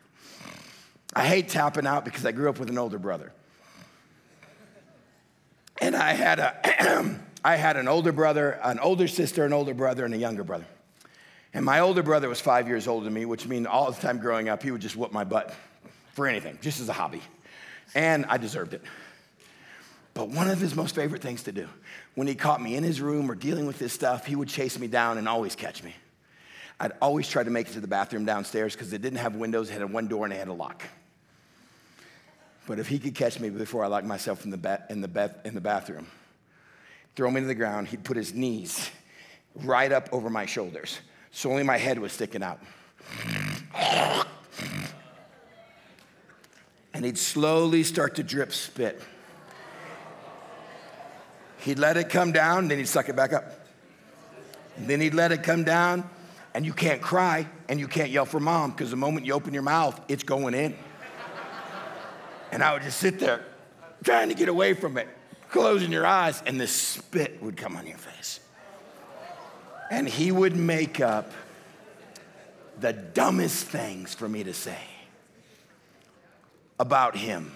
I 1.14 1.26
hate 1.26 1.48
tapping 1.48 1.86
out 1.86 2.04
because 2.04 2.24
I 2.24 2.32
grew 2.32 2.48
up 2.48 2.58
with 2.58 2.70
an 2.70 2.78
older 2.78 2.98
brother. 2.98 3.32
And 5.80 5.96
I 5.96 6.12
had 6.12 6.38
a 6.38 7.18
I 7.44 7.56
had 7.56 7.76
an 7.76 7.88
older 7.88 8.12
brother, 8.12 8.60
an 8.62 8.78
older 8.78 9.08
sister, 9.08 9.44
an 9.44 9.52
older 9.52 9.74
brother, 9.74 10.04
and 10.04 10.14
a 10.14 10.16
younger 10.16 10.44
brother. 10.44 10.66
And 11.54 11.64
my 11.64 11.80
older 11.80 12.02
brother 12.02 12.28
was 12.28 12.40
five 12.40 12.66
years 12.66 12.88
older 12.88 13.04
than 13.04 13.14
me, 13.14 13.24
which 13.24 13.46
means 13.46 13.66
all 13.66 13.90
the 13.90 14.00
time 14.00 14.18
growing 14.18 14.48
up, 14.48 14.62
he 14.62 14.70
would 14.70 14.80
just 14.80 14.96
whoop 14.96 15.12
my 15.12 15.24
butt 15.24 15.54
for 16.14 16.26
anything, 16.26 16.58
just 16.62 16.80
as 16.80 16.88
a 16.88 16.92
hobby. 16.92 17.20
And 17.94 18.24
I 18.26 18.38
deserved 18.38 18.72
it. 18.74 18.82
But 20.14 20.28
one 20.28 20.48
of 20.48 20.58
his 20.60 20.74
most 20.74 20.94
favorite 20.94 21.22
things 21.22 21.42
to 21.44 21.52
do, 21.52 21.68
when 22.14 22.26
he 22.26 22.34
caught 22.34 22.60
me 22.60 22.76
in 22.76 22.84
his 22.84 23.00
room 23.00 23.30
or 23.30 23.34
dealing 23.34 23.66
with 23.66 23.78
this 23.78 23.92
stuff, 23.92 24.26
he 24.26 24.36
would 24.36 24.48
chase 24.48 24.78
me 24.78 24.86
down 24.86 25.18
and 25.18 25.28
always 25.28 25.54
catch 25.54 25.82
me. 25.82 25.94
I'd 26.80 26.92
always 27.00 27.28
try 27.28 27.42
to 27.42 27.50
make 27.50 27.68
it 27.68 27.72
to 27.74 27.80
the 27.80 27.86
bathroom 27.86 28.24
downstairs 28.24 28.74
because 28.74 28.92
it 28.92 29.02
didn't 29.02 29.18
have 29.18 29.36
windows, 29.36 29.70
it 29.70 29.74
had 29.74 29.92
one 29.92 30.08
door 30.08 30.24
and 30.24 30.32
it 30.32 30.38
had 30.38 30.48
a 30.48 30.52
lock. 30.52 30.82
But 32.66 32.78
if 32.78 32.88
he 32.88 32.98
could 32.98 33.14
catch 33.14 33.40
me 33.40 33.50
before 33.50 33.84
I 33.84 33.88
locked 33.88 34.06
myself 34.06 34.44
in 34.44 34.50
the, 34.50 34.56
ba- 34.56 34.84
in 34.88 35.00
the, 35.00 35.08
ba- 35.08 35.34
in 35.44 35.54
the 35.54 35.60
bathroom, 35.60 36.06
throw 37.14 37.30
me 37.30 37.40
to 37.40 37.46
the 37.46 37.54
ground, 37.54 37.88
he'd 37.88 38.04
put 38.04 38.16
his 38.16 38.34
knees 38.34 38.90
right 39.54 39.92
up 39.92 40.08
over 40.12 40.30
my 40.30 40.46
shoulders 40.46 40.98
so 41.32 41.50
only 41.50 41.62
my 41.62 41.78
head 41.78 41.98
was 41.98 42.12
sticking 42.12 42.42
out. 42.42 42.60
And 46.94 47.04
he'd 47.06 47.18
slowly 47.18 47.82
start 47.82 48.16
to 48.16 48.22
drip 48.22 48.52
spit. 48.52 49.00
He'd 51.60 51.78
let 51.78 51.96
it 51.96 52.10
come 52.10 52.32
down, 52.32 52.68
then 52.68 52.78
he'd 52.78 52.86
suck 52.86 53.08
it 53.08 53.16
back 53.16 53.32
up. 53.32 53.66
And 54.76 54.86
then 54.86 55.00
he'd 55.00 55.14
let 55.14 55.32
it 55.32 55.42
come 55.42 55.64
down, 55.64 56.08
and 56.54 56.66
you 56.66 56.74
can't 56.74 57.00
cry 57.00 57.46
and 57.68 57.80
you 57.80 57.88
can't 57.88 58.10
yell 58.10 58.26
for 58.26 58.38
mom 58.38 58.72
because 58.72 58.90
the 58.90 58.96
moment 58.96 59.24
you 59.24 59.32
open 59.32 59.54
your 59.54 59.62
mouth, 59.62 59.98
it's 60.08 60.22
going 60.22 60.54
in. 60.54 60.76
And 62.50 62.62
I 62.62 62.74
would 62.74 62.82
just 62.82 62.98
sit 62.98 63.18
there 63.18 63.42
trying 64.04 64.28
to 64.28 64.34
get 64.34 64.50
away 64.50 64.74
from 64.74 64.98
it, 64.98 65.08
closing 65.50 65.90
your 65.90 66.04
eyes, 66.04 66.42
and 66.44 66.60
the 66.60 66.66
spit 66.66 67.42
would 67.42 67.56
come 67.56 67.76
on 67.76 67.86
your 67.86 67.96
face 67.96 68.40
and 69.92 70.08
he 70.08 70.32
would 70.32 70.56
make 70.56 71.00
up 71.00 71.30
the 72.80 72.94
dumbest 72.94 73.66
things 73.66 74.14
for 74.14 74.26
me 74.26 74.42
to 74.42 74.54
say 74.54 74.78
about 76.80 77.14
him. 77.14 77.52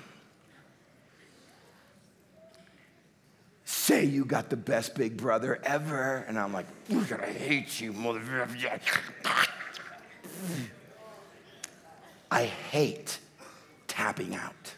Say 3.65 4.05
you 4.05 4.27
got 4.27 4.51
the 4.51 4.57
best 4.57 4.95
big 4.95 5.17
brother 5.17 5.59
ever. 5.65 6.27
And 6.29 6.39
I'm 6.39 6.53
like, 6.53 6.67
we're 6.91 7.05
gonna 7.05 7.25
hate 7.25 7.81
you, 7.81 7.95
motherfucker. 7.95 8.69
I 12.31 12.45
hate 12.45 13.19
tapping 13.89 14.35
out. 14.35 14.76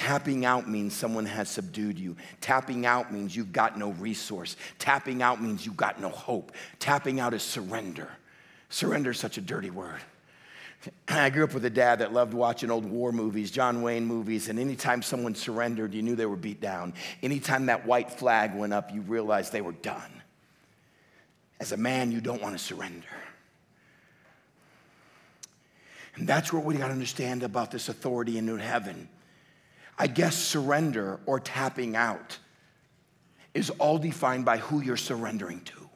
Tapping 0.00 0.46
out 0.46 0.66
means 0.66 0.94
someone 0.94 1.26
has 1.26 1.50
subdued 1.50 1.98
you. 1.98 2.16
Tapping 2.40 2.86
out 2.86 3.12
means 3.12 3.36
you've 3.36 3.52
got 3.52 3.78
no 3.78 3.90
resource. 3.90 4.56
Tapping 4.78 5.20
out 5.20 5.42
means 5.42 5.66
you've 5.66 5.76
got 5.76 6.00
no 6.00 6.08
hope. 6.08 6.52
Tapping 6.78 7.20
out 7.20 7.34
is 7.34 7.42
surrender. 7.42 8.08
Surrender 8.70 9.10
is 9.10 9.18
such 9.18 9.36
a 9.36 9.42
dirty 9.42 9.68
word. 9.68 10.00
I 11.06 11.28
grew 11.28 11.44
up 11.44 11.52
with 11.52 11.66
a 11.66 11.70
dad 11.70 11.98
that 11.98 12.14
loved 12.14 12.32
watching 12.32 12.70
old 12.70 12.86
war 12.86 13.12
movies, 13.12 13.50
John 13.50 13.82
Wayne 13.82 14.06
movies, 14.06 14.48
and 14.48 14.58
anytime 14.58 15.02
someone 15.02 15.34
surrendered, 15.34 15.92
you 15.92 16.00
knew 16.00 16.16
they 16.16 16.24
were 16.24 16.34
beat 16.34 16.62
down. 16.62 16.94
Anytime 17.22 17.66
that 17.66 17.84
white 17.84 18.10
flag 18.10 18.54
went 18.54 18.72
up, 18.72 18.90
you 18.90 19.02
realized 19.02 19.52
they 19.52 19.60
were 19.60 19.72
done. 19.72 20.22
As 21.60 21.72
a 21.72 21.76
man, 21.76 22.10
you 22.10 22.22
don't 22.22 22.40
want 22.40 22.56
to 22.56 22.64
surrender. 22.64 23.06
And 26.14 26.26
that's 26.26 26.54
what 26.54 26.64
we 26.64 26.76
got 26.76 26.86
to 26.86 26.94
understand 26.94 27.42
about 27.42 27.70
this 27.70 27.90
authority 27.90 28.38
in 28.38 28.58
heaven. 28.58 29.10
I 30.00 30.06
guess 30.06 30.34
surrender 30.34 31.20
or 31.26 31.38
tapping 31.38 31.94
out 31.94 32.38
is 33.52 33.68
all 33.68 33.98
defined 33.98 34.46
by 34.46 34.56
who 34.56 34.80
you're 34.80 34.96
surrendering 34.96 35.60
to. 35.60 35.90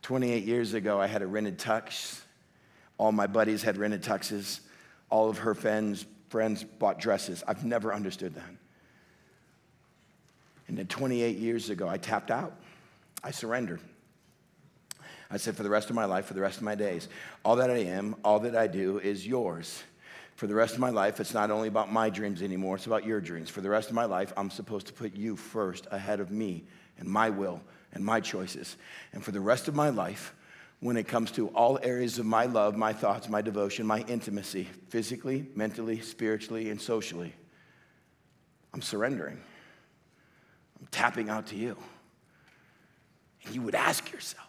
28 0.00 0.44
years 0.44 0.72
ago, 0.72 0.98
I 0.98 1.06
had 1.06 1.20
a 1.20 1.26
rented 1.26 1.58
tux. 1.58 2.22
All 2.96 3.12
my 3.12 3.26
buddies 3.26 3.62
had 3.62 3.76
rented 3.76 4.02
tuxes. 4.02 4.60
all 5.10 5.28
of 5.28 5.36
her 5.36 5.54
friends, 5.54 6.06
friends 6.30 6.64
bought 6.64 6.98
dresses. 6.98 7.44
I've 7.46 7.66
never 7.66 7.92
understood 7.92 8.34
that. 8.36 8.50
And 10.66 10.78
then 10.78 10.86
28 10.86 11.36
years 11.36 11.68
ago, 11.68 11.86
I 11.86 11.98
tapped 11.98 12.30
out. 12.30 12.54
I 13.22 13.30
surrendered. 13.30 13.80
I 15.30 15.36
said, 15.36 15.54
for 15.54 15.64
the 15.64 15.70
rest 15.70 15.90
of 15.90 15.96
my 15.96 16.06
life, 16.06 16.24
for 16.24 16.34
the 16.34 16.40
rest 16.40 16.56
of 16.56 16.62
my 16.62 16.76
days, 16.76 17.08
all 17.44 17.56
that 17.56 17.70
I 17.70 17.80
am, 17.80 18.16
all 18.24 18.40
that 18.40 18.56
I 18.56 18.68
do 18.68 19.00
is 19.00 19.26
yours. 19.26 19.82
For 20.40 20.46
the 20.46 20.54
rest 20.54 20.72
of 20.72 20.80
my 20.80 20.88
life, 20.88 21.20
it's 21.20 21.34
not 21.34 21.50
only 21.50 21.68
about 21.68 21.92
my 21.92 22.08
dreams 22.08 22.40
anymore, 22.40 22.76
it's 22.76 22.86
about 22.86 23.04
your 23.04 23.20
dreams. 23.20 23.50
For 23.50 23.60
the 23.60 23.68
rest 23.68 23.90
of 23.90 23.94
my 23.94 24.06
life, 24.06 24.32
I'm 24.38 24.48
supposed 24.48 24.86
to 24.86 24.92
put 24.94 25.14
you 25.14 25.36
first 25.36 25.86
ahead 25.90 26.18
of 26.18 26.30
me 26.30 26.64
and 26.96 27.06
my 27.06 27.28
will 27.28 27.60
and 27.92 28.02
my 28.02 28.20
choices. 28.20 28.78
And 29.12 29.22
for 29.22 29.32
the 29.32 29.40
rest 29.40 29.68
of 29.68 29.74
my 29.74 29.90
life, 29.90 30.34
when 30.80 30.96
it 30.96 31.06
comes 31.06 31.30
to 31.32 31.48
all 31.48 31.78
areas 31.82 32.18
of 32.18 32.24
my 32.24 32.46
love, 32.46 32.74
my 32.74 32.94
thoughts, 32.94 33.28
my 33.28 33.42
devotion, 33.42 33.84
my 33.84 34.00
intimacy, 34.08 34.66
physically, 34.88 35.44
mentally, 35.56 36.00
spiritually, 36.00 36.70
and 36.70 36.80
socially, 36.80 37.34
I'm 38.72 38.80
surrendering. 38.80 39.42
I'm 40.80 40.86
tapping 40.90 41.28
out 41.28 41.48
to 41.48 41.56
you. 41.56 41.76
And 43.44 43.54
you 43.54 43.60
would 43.60 43.74
ask 43.74 44.10
yourself, 44.10 44.48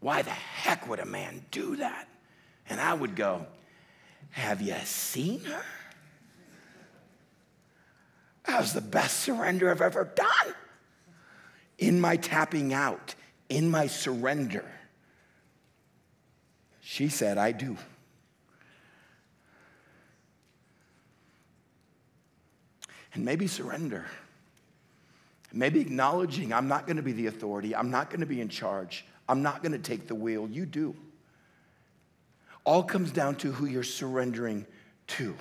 why 0.00 0.22
the 0.22 0.30
heck 0.30 0.88
would 0.88 0.98
a 0.98 1.04
man 1.04 1.44
do 1.50 1.76
that? 1.76 2.08
And 2.70 2.80
I 2.80 2.94
would 2.94 3.14
go, 3.14 3.46
Have 4.36 4.60
you 4.60 4.74
seen 4.84 5.40
her? 5.44 5.62
That 8.44 8.60
was 8.60 8.74
the 8.74 8.82
best 8.82 9.20
surrender 9.20 9.70
I've 9.70 9.80
ever 9.80 10.04
done. 10.14 10.54
In 11.78 11.98
my 12.02 12.16
tapping 12.16 12.74
out, 12.74 13.14
in 13.48 13.70
my 13.70 13.86
surrender, 13.86 14.66
she 16.82 17.08
said, 17.08 17.38
I 17.38 17.52
do. 17.52 17.78
And 23.14 23.24
maybe 23.24 23.46
surrender. 23.46 24.04
Maybe 25.50 25.80
acknowledging 25.80 26.52
I'm 26.52 26.68
not 26.68 26.86
going 26.86 26.98
to 26.98 27.02
be 27.02 27.12
the 27.12 27.28
authority, 27.28 27.74
I'm 27.74 27.90
not 27.90 28.10
going 28.10 28.20
to 28.20 28.26
be 28.26 28.42
in 28.42 28.50
charge, 28.50 29.06
I'm 29.30 29.42
not 29.42 29.62
going 29.62 29.72
to 29.72 29.78
take 29.78 30.08
the 30.08 30.14
wheel. 30.14 30.46
You 30.46 30.66
do. 30.66 30.94
All 32.66 32.82
comes 32.82 33.12
down 33.12 33.36
to 33.36 33.52
who 33.52 33.66
you're 33.66 33.84
surrendering 33.84 34.66
to. 35.06 35.36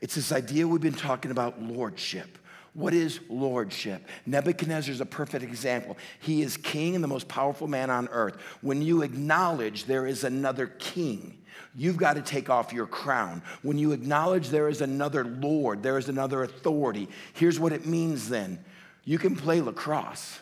It's 0.00 0.14
this 0.14 0.30
idea 0.30 0.66
we've 0.66 0.80
been 0.80 0.94
talking 0.94 1.32
about 1.32 1.60
lordship. 1.60 2.38
What 2.74 2.94
is 2.94 3.20
lordship? 3.28 4.06
Nebuchadnezzar 4.24 4.92
is 4.92 5.00
a 5.00 5.06
perfect 5.06 5.42
example. 5.42 5.98
He 6.20 6.42
is 6.42 6.56
king 6.56 6.94
and 6.94 7.02
the 7.02 7.08
most 7.08 7.26
powerful 7.26 7.66
man 7.66 7.90
on 7.90 8.08
earth. 8.12 8.36
When 8.62 8.80
you 8.80 9.02
acknowledge 9.02 9.84
there 9.84 10.06
is 10.06 10.24
another 10.24 10.68
king, 10.68 11.38
you've 11.74 11.96
got 11.96 12.14
to 12.14 12.22
take 12.22 12.48
off 12.48 12.72
your 12.72 12.86
crown. 12.86 13.42
When 13.62 13.76
you 13.76 13.90
acknowledge 13.92 14.48
there 14.48 14.68
is 14.68 14.80
another 14.80 15.24
Lord, 15.24 15.82
there 15.82 15.98
is 15.98 16.08
another 16.08 16.44
authority, 16.44 17.08
here's 17.34 17.60
what 17.60 17.72
it 17.72 17.84
means 17.84 18.28
then 18.28 18.64
you 19.04 19.18
can 19.18 19.34
play 19.34 19.60
lacrosse, 19.60 20.38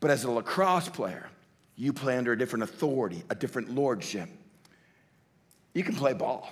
but 0.00 0.10
as 0.10 0.24
a 0.24 0.30
lacrosse 0.30 0.88
player, 0.88 1.28
you 1.76 1.92
play 1.92 2.16
under 2.16 2.32
a 2.32 2.38
different 2.38 2.62
authority, 2.62 3.22
a 3.28 3.34
different 3.34 3.70
lordship. 3.70 4.30
You 5.74 5.84
can 5.84 5.94
play 5.94 6.14
ball, 6.14 6.50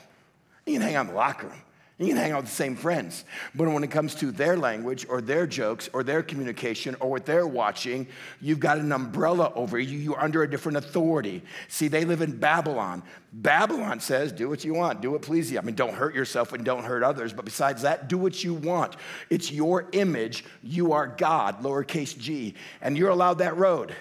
you 0.66 0.74
can 0.74 0.82
hang 0.82 0.96
out 0.96 1.06
in 1.06 1.12
the 1.12 1.14
locker 1.14 1.46
room. 1.46 1.62
You 1.98 2.08
can 2.08 2.16
hang 2.16 2.32
out 2.32 2.38
with 2.38 2.46
the 2.46 2.56
same 2.56 2.74
friends. 2.74 3.24
But 3.54 3.68
when 3.68 3.84
it 3.84 3.90
comes 3.90 4.16
to 4.16 4.32
their 4.32 4.56
language 4.56 5.06
or 5.08 5.20
their 5.20 5.46
jokes 5.46 5.88
or 5.92 6.02
their 6.02 6.22
communication 6.22 6.96
or 6.98 7.10
what 7.10 7.26
they're 7.26 7.46
watching, 7.46 8.08
you've 8.40 8.58
got 8.58 8.78
an 8.78 8.90
umbrella 8.90 9.52
over 9.54 9.78
you. 9.78 9.98
You're 9.98 10.20
under 10.20 10.42
a 10.42 10.50
different 10.50 10.78
authority. 10.78 11.42
See, 11.68 11.86
they 11.86 12.04
live 12.04 12.20
in 12.20 12.36
Babylon. 12.38 13.04
Babylon 13.32 14.00
says, 14.00 14.32
do 14.32 14.48
what 14.48 14.64
you 14.64 14.74
want, 14.74 15.00
do 15.00 15.12
what 15.12 15.22
pleases 15.22 15.52
you. 15.52 15.58
I 15.58 15.62
mean, 15.62 15.76
don't 15.76 15.94
hurt 15.94 16.14
yourself 16.14 16.52
and 16.52 16.64
don't 16.64 16.82
hurt 16.82 17.04
others. 17.04 17.32
But 17.32 17.44
besides 17.44 17.82
that, 17.82 18.08
do 18.08 18.18
what 18.18 18.42
you 18.42 18.54
want. 18.54 18.96
It's 19.30 19.52
your 19.52 19.86
image. 19.92 20.44
You 20.64 20.94
are 20.94 21.06
God, 21.06 21.62
lowercase 21.62 22.18
g, 22.18 22.54
and 22.80 22.98
you're 22.98 23.10
allowed 23.10 23.38
that 23.38 23.56
road. 23.56 23.94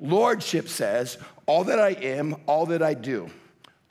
Lordship 0.00 0.68
says, 0.68 1.16
all 1.46 1.64
that 1.64 1.78
I 1.78 1.90
am, 1.90 2.36
all 2.46 2.66
that 2.66 2.82
I 2.82 2.92
do 2.92 3.30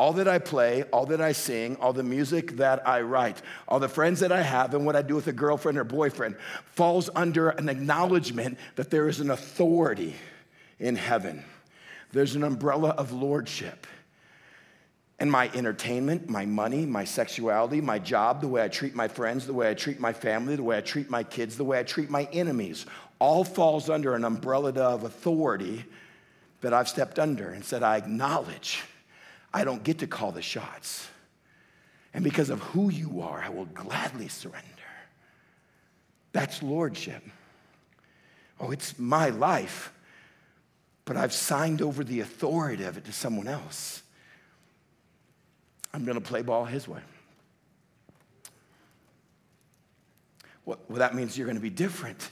all 0.02 0.14
that 0.14 0.28
I 0.28 0.40
play, 0.40 0.82
all 0.92 1.06
that 1.06 1.22
I 1.22 1.32
sing, 1.32 1.76
all 1.76 1.94
the 1.94 2.02
music 2.02 2.58
that 2.58 2.88
I 2.88 3.02
write, 3.02 3.40
all 3.68 3.80
the 3.80 3.88
friends 3.88 4.22
that 4.22 4.32
I 4.32 4.42
have, 4.42 4.74
and 4.74 4.84
what 4.84 4.96
I 4.96 5.04
do 5.04 5.14
with 5.14 5.28
a 5.28 5.32
girlfriend 5.32 5.78
or 5.78 5.84
boyfriend 5.84 6.38
falls 6.66 7.08
under 7.16 7.50
an 7.50 7.70
acknowledgement 7.70 8.58
that 8.78 8.90
there 8.90 9.08
is 9.08 9.20
an 9.20 9.30
authority 9.30 10.16
in 10.80 10.96
heaven. 10.96 11.44
There's 12.14 12.34
an 12.34 12.44
umbrella 12.44 12.96
of 12.98 13.12
lordship. 13.12 13.86
And 15.20 15.32
my 15.32 15.52
entertainment, 15.54 16.28
my 16.28 16.48
money, 16.48 16.88
my 16.88 17.04
sexuality, 17.04 17.80
my 17.80 18.00
job, 18.00 18.42
the 18.42 18.48
way 18.48 18.64
I 18.64 18.70
treat 18.70 18.96
my 18.96 19.08
friends, 19.08 19.46
the 19.46 19.54
way 19.54 19.70
I 19.70 19.76
treat 19.76 20.00
my 20.00 20.14
family, 20.14 20.56
the 20.56 20.64
way 20.64 20.80
I 20.80 20.82
treat 20.82 21.12
my 21.12 21.22
kids, 21.22 21.58
the 21.58 21.64
way 21.64 21.80
I 21.80 21.84
treat 21.84 22.10
my 22.10 22.24
enemies, 22.34 22.88
all 23.20 23.44
falls 23.44 23.88
under 23.88 24.16
an 24.16 24.26
umbrella 24.26 24.72
of 24.72 25.04
authority 25.04 25.86
that 26.62 26.74
I've 26.74 26.90
stepped 26.90 27.20
under 27.20 27.52
and 27.52 27.64
said, 27.64 27.84
I 27.84 27.98
acknowledge 27.98 28.82
I 29.54 29.64
don't 29.64 29.84
get 29.84 30.00
to 30.00 30.08
call 30.08 30.32
the 30.32 30.42
shots. 30.42 31.08
And 32.14 32.24
because 32.24 32.50
of 32.50 32.60
who 32.62 32.90
you 32.90 33.22
are, 33.22 33.42
I 33.42 33.50
will 33.50 33.66
gladly 33.66 34.28
surrender. 34.28 34.68
That's 36.34 36.62
lordship. 36.62 37.24
Oh, 38.60 38.72
it's 38.72 38.98
my 39.00 39.30
life, 39.30 39.92
but 41.06 41.18
I've 41.18 41.34
signed 41.34 41.82
over 41.82 42.04
the 42.04 42.20
authority 42.20 42.84
of 42.84 42.98
it 42.98 43.06
to 43.06 43.14
someone 43.14 43.48
else. 43.48 44.04
I'm 45.94 46.06
going 46.06 46.16
to 46.16 46.22
play 46.22 46.42
ball 46.42 46.66
his 46.66 46.88
way. 46.88 47.02
Well, 50.66 50.78
that 50.92 51.16
means 51.16 51.38
you're 51.38 51.48
going 51.48 51.58
to 51.58 51.62
be 51.62 51.70
different. 51.70 52.30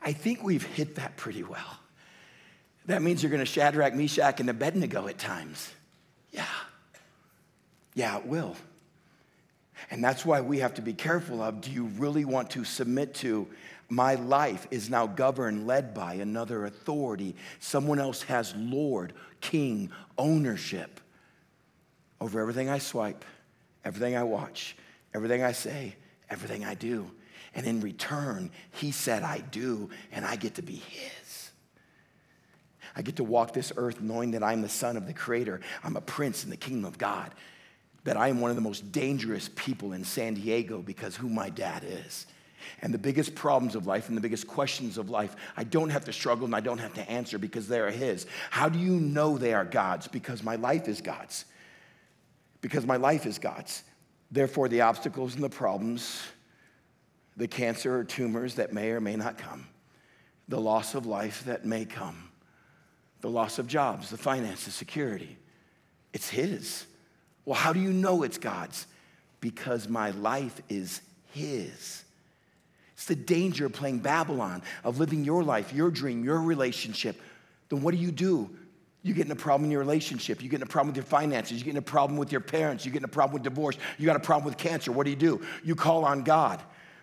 I 0.00 0.12
think 0.12 0.42
we've 0.42 0.64
hit 0.64 0.94
that 0.94 1.16
pretty 1.16 1.42
well. 1.42 1.78
That 2.86 3.02
means 3.02 3.22
you're 3.22 3.30
going 3.30 3.40
to 3.40 3.46
Shadrach, 3.46 3.94
Meshach, 3.94 4.40
and 4.40 4.48
Abednego 4.48 5.08
at 5.08 5.18
times. 5.18 5.70
Yeah. 6.30 6.46
Yeah, 7.94 8.18
it 8.18 8.26
will. 8.26 8.56
And 9.90 10.02
that's 10.02 10.24
why 10.24 10.40
we 10.40 10.58
have 10.58 10.74
to 10.74 10.82
be 10.82 10.92
careful 10.92 11.42
of 11.42 11.60
do 11.60 11.70
you 11.70 11.84
really 11.98 12.24
want 12.24 12.50
to 12.50 12.64
submit 12.64 13.14
to 13.16 13.48
my 13.88 14.16
life 14.16 14.66
is 14.70 14.90
now 14.90 15.06
governed, 15.06 15.66
led 15.66 15.94
by 15.94 16.14
another 16.14 16.66
authority. 16.66 17.34
Someone 17.58 17.98
else 17.98 18.22
has 18.24 18.54
Lord, 18.54 19.14
King, 19.40 19.90
ownership 20.18 21.00
over 22.20 22.40
everything 22.40 22.68
I 22.68 22.78
swipe, 22.78 23.24
everything 23.84 24.14
I 24.14 24.24
watch, 24.24 24.76
everything 25.14 25.42
I 25.42 25.52
say, 25.52 25.94
everything 26.28 26.64
I 26.64 26.74
do. 26.74 27.10
And 27.54 27.66
in 27.66 27.80
return, 27.80 28.50
he 28.72 28.90
said, 28.90 29.22
I 29.22 29.38
do, 29.38 29.88
and 30.12 30.24
I 30.24 30.36
get 30.36 30.56
to 30.56 30.62
be 30.62 30.76
his. 30.76 31.10
I 32.98 33.02
get 33.02 33.16
to 33.16 33.24
walk 33.24 33.52
this 33.52 33.72
earth 33.76 34.00
knowing 34.00 34.32
that 34.32 34.42
I'm 34.42 34.60
the 34.60 34.68
son 34.68 34.96
of 34.96 35.06
the 35.06 35.14
Creator. 35.14 35.60
I'm 35.84 35.96
a 35.96 36.00
prince 36.00 36.42
in 36.42 36.50
the 36.50 36.56
kingdom 36.56 36.84
of 36.84 36.98
God. 36.98 37.32
That 38.02 38.16
I 38.16 38.26
am 38.26 38.40
one 38.40 38.50
of 38.50 38.56
the 38.56 38.62
most 38.62 38.90
dangerous 38.90 39.48
people 39.54 39.92
in 39.92 40.02
San 40.02 40.34
Diego 40.34 40.82
because 40.82 41.14
who 41.14 41.28
my 41.28 41.48
dad 41.48 41.84
is. 41.86 42.26
And 42.82 42.92
the 42.92 42.98
biggest 42.98 43.36
problems 43.36 43.76
of 43.76 43.86
life 43.86 44.08
and 44.08 44.16
the 44.16 44.20
biggest 44.20 44.48
questions 44.48 44.98
of 44.98 45.10
life, 45.10 45.36
I 45.56 45.62
don't 45.62 45.90
have 45.90 46.06
to 46.06 46.12
struggle 46.12 46.44
and 46.44 46.56
I 46.56 46.60
don't 46.60 46.78
have 46.78 46.94
to 46.94 47.08
answer 47.08 47.38
because 47.38 47.68
they 47.68 47.78
are 47.78 47.90
His. 47.90 48.26
How 48.50 48.68
do 48.68 48.80
you 48.80 48.98
know 48.98 49.38
they 49.38 49.54
are 49.54 49.64
God's? 49.64 50.08
Because 50.08 50.42
my 50.42 50.56
life 50.56 50.88
is 50.88 51.00
God's. 51.00 51.44
Because 52.62 52.84
my 52.84 52.96
life 52.96 53.26
is 53.26 53.38
God's. 53.38 53.84
Therefore, 54.32 54.68
the 54.68 54.80
obstacles 54.80 55.36
and 55.36 55.44
the 55.44 55.48
problems, 55.48 56.20
the 57.36 57.46
cancer 57.46 58.00
or 58.00 58.04
tumors 58.04 58.56
that 58.56 58.72
may 58.72 58.90
or 58.90 59.00
may 59.00 59.14
not 59.14 59.38
come, 59.38 59.68
the 60.48 60.60
loss 60.60 60.96
of 60.96 61.06
life 61.06 61.44
that 61.44 61.64
may 61.64 61.84
come, 61.84 62.27
the 63.20 63.30
loss 63.30 63.58
of 63.58 63.66
jobs, 63.66 64.10
the 64.10 64.16
finances, 64.16 64.74
security. 64.74 65.36
It's 66.12 66.28
His. 66.28 66.86
Well, 67.44 67.58
how 67.58 67.72
do 67.72 67.80
you 67.80 67.92
know 67.92 68.22
it's 68.22 68.38
God's? 68.38 68.86
Because 69.40 69.88
my 69.88 70.10
life 70.10 70.60
is 70.68 71.00
His. 71.32 72.04
It's 72.94 73.06
the 73.06 73.14
danger 73.14 73.66
of 73.66 73.72
playing 73.72 74.00
Babylon, 74.00 74.62
of 74.82 74.98
living 74.98 75.24
your 75.24 75.44
life, 75.44 75.72
your 75.72 75.90
dream, 75.90 76.24
your 76.24 76.40
relationship. 76.40 77.20
Then 77.68 77.82
what 77.82 77.94
do 77.94 78.00
you 78.00 78.10
do? 78.10 78.50
You 79.02 79.14
get 79.14 79.26
in 79.26 79.32
a 79.32 79.36
problem 79.36 79.66
in 79.66 79.70
your 79.70 79.80
relationship. 79.80 80.42
You 80.42 80.48
get 80.48 80.56
in 80.56 80.64
a 80.64 80.66
problem 80.66 80.88
with 80.88 80.96
your 80.96 81.04
finances. 81.04 81.58
You 81.58 81.64
get 81.64 81.70
in 81.70 81.76
a 81.76 81.82
problem 81.82 82.18
with 82.18 82.32
your 82.32 82.40
parents. 82.40 82.84
You 82.84 82.90
get 82.90 82.98
in 82.98 83.04
a 83.04 83.08
problem 83.08 83.34
with 83.34 83.42
divorce. 83.42 83.78
You 83.98 84.06
got 84.06 84.16
a 84.16 84.20
problem 84.20 84.44
with 84.44 84.58
cancer. 84.58 84.90
What 84.90 85.04
do 85.04 85.10
you 85.10 85.16
do? 85.16 85.40
You 85.62 85.76
call 85.76 86.04
on 86.04 86.24
God. 86.24 86.60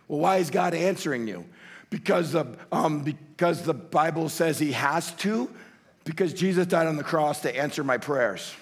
Well, 0.08 0.20
why 0.20 0.38
is 0.38 0.50
God 0.50 0.74
answering 0.74 1.28
you? 1.28 1.46
Because 1.90 2.34
the, 2.34 2.58
um, 2.72 3.04
because 3.04 3.64
the 3.64 3.74
Bible 3.74 4.28
says 4.30 4.60
He 4.60 4.74
has 4.74 5.12
to? 5.14 5.50
Because 6.06 6.34
Jesus 6.34 6.68
died 6.68 6.88
on 6.88 6.96
the 6.96 7.04
cross 7.04 7.42
to 7.42 7.54
answer 7.54 7.84
my 7.84 7.98
prayers. 7.98 8.54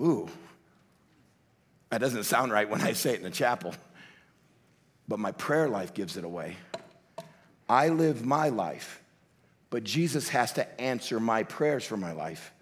Ooh, 0.00 0.28
that 1.90 2.00
doesn't 2.00 2.24
sound 2.24 2.52
right 2.52 2.68
when 2.68 2.80
I 2.80 2.92
say 2.92 3.14
it 3.14 3.16
in 3.16 3.22
the 3.22 3.30
chapel, 3.30 3.74
but 5.08 5.18
my 5.18 5.32
prayer 5.32 5.68
life 5.68 5.92
gives 5.92 6.16
it 6.16 6.24
away. 6.24 6.56
I 7.68 7.88
live 7.88 8.24
my 8.24 8.50
life, 8.50 9.02
but 9.70 9.82
Jesus 9.82 10.28
has 10.28 10.52
to 10.52 10.80
answer 10.80 11.18
my 11.18 11.42
prayers 11.42 11.84
for 11.84 11.96
my 11.96 12.12
life 12.12 12.52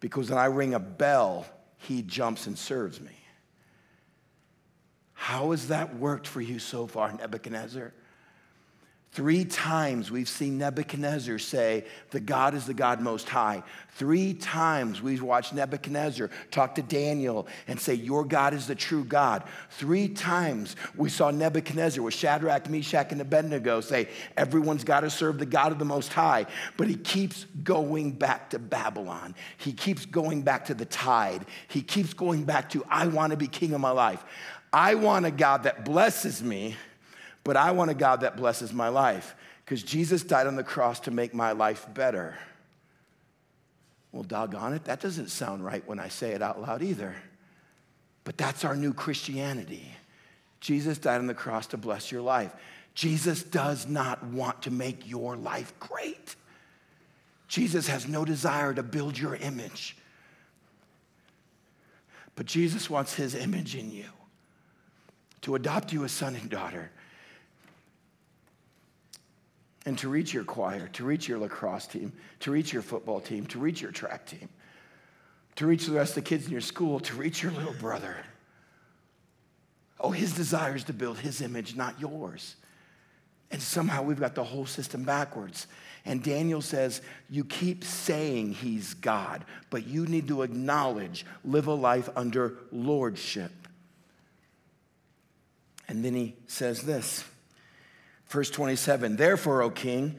because 0.00 0.30
when 0.30 0.38
I 0.38 0.46
ring 0.46 0.74
a 0.74 0.78
bell, 0.78 1.46
he 1.78 2.02
jumps 2.02 2.46
and 2.46 2.56
serves 2.58 3.00
me. 3.00 3.12
How 5.14 5.50
has 5.52 5.68
that 5.68 5.96
worked 5.96 6.26
for 6.26 6.40
you 6.40 6.58
so 6.58 6.86
far, 6.86 7.12
Nebuchadnezzar? 7.12 7.92
Three 9.16 9.46
times 9.46 10.10
we've 10.10 10.28
seen 10.28 10.58
Nebuchadnezzar 10.58 11.38
say, 11.38 11.86
The 12.10 12.20
God 12.20 12.52
is 12.52 12.66
the 12.66 12.74
God 12.74 13.00
most 13.00 13.30
high. 13.30 13.62
Three 13.92 14.34
times 14.34 15.00
we've 15.00 15.22
watched 15.22 15.54
Nebuchadnezzar 15.54 16.28
talk 16.50 16.74
to 16.74 16.82
Daniel 16.82 17.46
and 17.66 17.80
say, 17.80 17.94
Your 17.94 18.26
God 18.26 18.52
is 18.52 18.66
the 18.66 18.74
true 18.74 19.04
God. 19.04 19.44
Three 19.70 20.06
times 20.06 20.76
we 20.94 21.08
saw 21.08 21.30
Nebuchadnezzar 21.30 22.04
with 22.04 22.12
Shadrach, 22.12 22.68
Meshach, 22.68 23.10
and 23.10 23.22
Abednego 23.22 23.80
say, 23.80 24.10
Everyone's 24.36 24.84
got 24.84 25.00
to 25.00 25.08
serve 25.08 25.38
the 25.38 25.46
God 25.46 25.72
of 25.72 25.78
the 25.78 25.86
most 25.86 26.12
high. 26.12 26.44
But 26.76 26.88
he 26.88 26.96
keeps 26.96 27.46
going 27.64 28.12
back 28.12 28.50
to 28.50 28.58
Babylon. 28.58 29.34
He 29.56 29.72
keeps 29.72 30.04
going 30.04 30.42
back 30.42 30.66
to 30.66 30.74
the 30.74 30.84
tide. 30.84 31.46
He 31.68 31.80
keeps 31.80 32.12
going 32.12 32.44
back 32.44 32.68
to, 32.68 32.84
I 32.90 33.06
want 33.06 33.30
to 33.30 33.38
be 33.38 33.46
king 33.46 33.72
of 33.72 33.80
my 33.80 33.92
life. 33.92 34.22
I 34.74 34.94
want 34.94 35.24
a 35.24 35.30
God 35.30 35.62
that 35.62 35.86
blesses 35.86 36.42
me 36.42 36.76
but 37.46 37.56
I 37.56 37.70
want 37.70 37.92
a 37.92 37.94
God 37.94 38.22
that 38.22 38.36
blesses 38.36 38.72
my 38.72 38.88
life 38.88 39.36
because 39.64 39.80
Jesus 39.84 40.24
died 40.24 40.48
on 40.48 40.56
the 40.56 40.64
cross 40.64 40.98
to 41.00 41.12
make 41.12 41.32
my 41.32 41.52
life 41.52 41.86
better. 41.94 42.36
Well, 44.10 44.24
doggone 44.24 44.72
it, 44.72 44.86
that 44.86 44.98
doesn't 44.98 45.30
sound 45.30 45.64
right 45.64 45.86
when 45.86 46.00
I 46.00 46.08
say 46.08 46.32
it 46.32 46.42
out 46.42 46.60
loud 46.60 46.82
either. 46.82 47.14
But 48.24 48.36
that's 48.36 48.64
our 48.64 48.74
new 48.74 48.92
Christianity. 48.92 49.88
Jesus 50.58 50.98
died 50.98 51.20
on 51.20 51.28
the 51.28 51.34
cross 51.34 51.68
to 51.68 51.76
bless 51.76 52.10
your 52.10 52.20
life. 52.20 52.52
Jesus 52.94 53.44
does 53.44 53.86
not 53.86 54.24
want 54.24 54.62
to 54.62 54.72
make 54.72 55.08
your 55.08 55.36
life 55.36 55.72
great. 55.78 56.34
Jesus 57.46 57.86
has 57.86 58.08
no 58.08 58.24
desire 58.24 58.74
to 58.74 58.82
build 58.82 59.16
your 59.16 59.36
image. 59.36 59.96
But 62.34 62.46
Jesus 62.46 62.90
wants 62.90 63.14
his 63.14 63.36
image 63.36 63.76
in 63.76 63.92
you, 63.92 64.06
to 65.42 65.54
adopt 65.54 65.92
you 65.92 66.04
as 66.04 66.10
son 66.10 66.34
and 66.34 66.50
daughter, 66.50 66.90
and 69.86 69.96
to 69.98 70.08
reach 70.08 70.34
your 70.34 70.44
choir, 70.44 70.88
to 70.88 71.04
reach 71.04 71.28
your 71.28 71.38
lacrosse 71.38 71.86
team, 71.86 72.12
to 72.40 72.50
reach 72.50 72.72
your 72.72 72.82
football 72.82 73.20
team, 73.20 73.46
to 73.46 73.58
reach 73.60 73.80
your 73.80 73.92
track 73.92 74.26
team, 74.26 74.48
to 75.54 75.66
reach 75.66 75.86
the 75.86 75.92
rest 75.92 76.10
of 76.10 76.24
the 76.24 76.28
kids 76.28 76.46
in 76.46 76.52
your 76.52 76.60
school, 76.60 76.98
to 77.00 77.14
reach 77.14 77.42
your 77.42 77.52
little 77.52 77.72
brother. 77.74 78.16
Oh, 80.00 80.10
his 80.10 80.34
desire 80.34 80.74
is 80.74 80.84
to 80.84 80.92
build 80.92 81.18
his 81.18 81.40
image, 81.40 81.76
not 81.76 81.98
yours. 82.00 82.56
And 83.52 83.62
somehow 83.62 84.02
we've 84.02 84.18
got 84.18 84.34
the 84.34 84.42
whole 84.42 84.66
system 84.66 85.04
backwards. 85.04 85.68
And 86.04 86.22
Daniel 86.22 86.60
says, 86.60 87.00
You 87.30 87.44
keep 87.44 87.84
saying 87.84 88.54
he's 88.54 88.94
God, 88.94 89.44
but 89.70 89.86
you 89.86 90.04
need 90.06 90.26
to 90.28 90.42
acknowledge, 90.42 91.24
live 91.44 91.68
a 91.68 91.74
life 91.74 92.08
under 92.16 92.58
lordship. 92.72 93.52
And 95.86 96.04
then 96.04 96.14
he 96.14 96.34
says 96.48 96.82
this 96.82 97.24
Verse 98.36 98.50
27 98.50 99.16
Therefore, 99.16 99.62
O 99.62 99.70
king, 99.70 100.14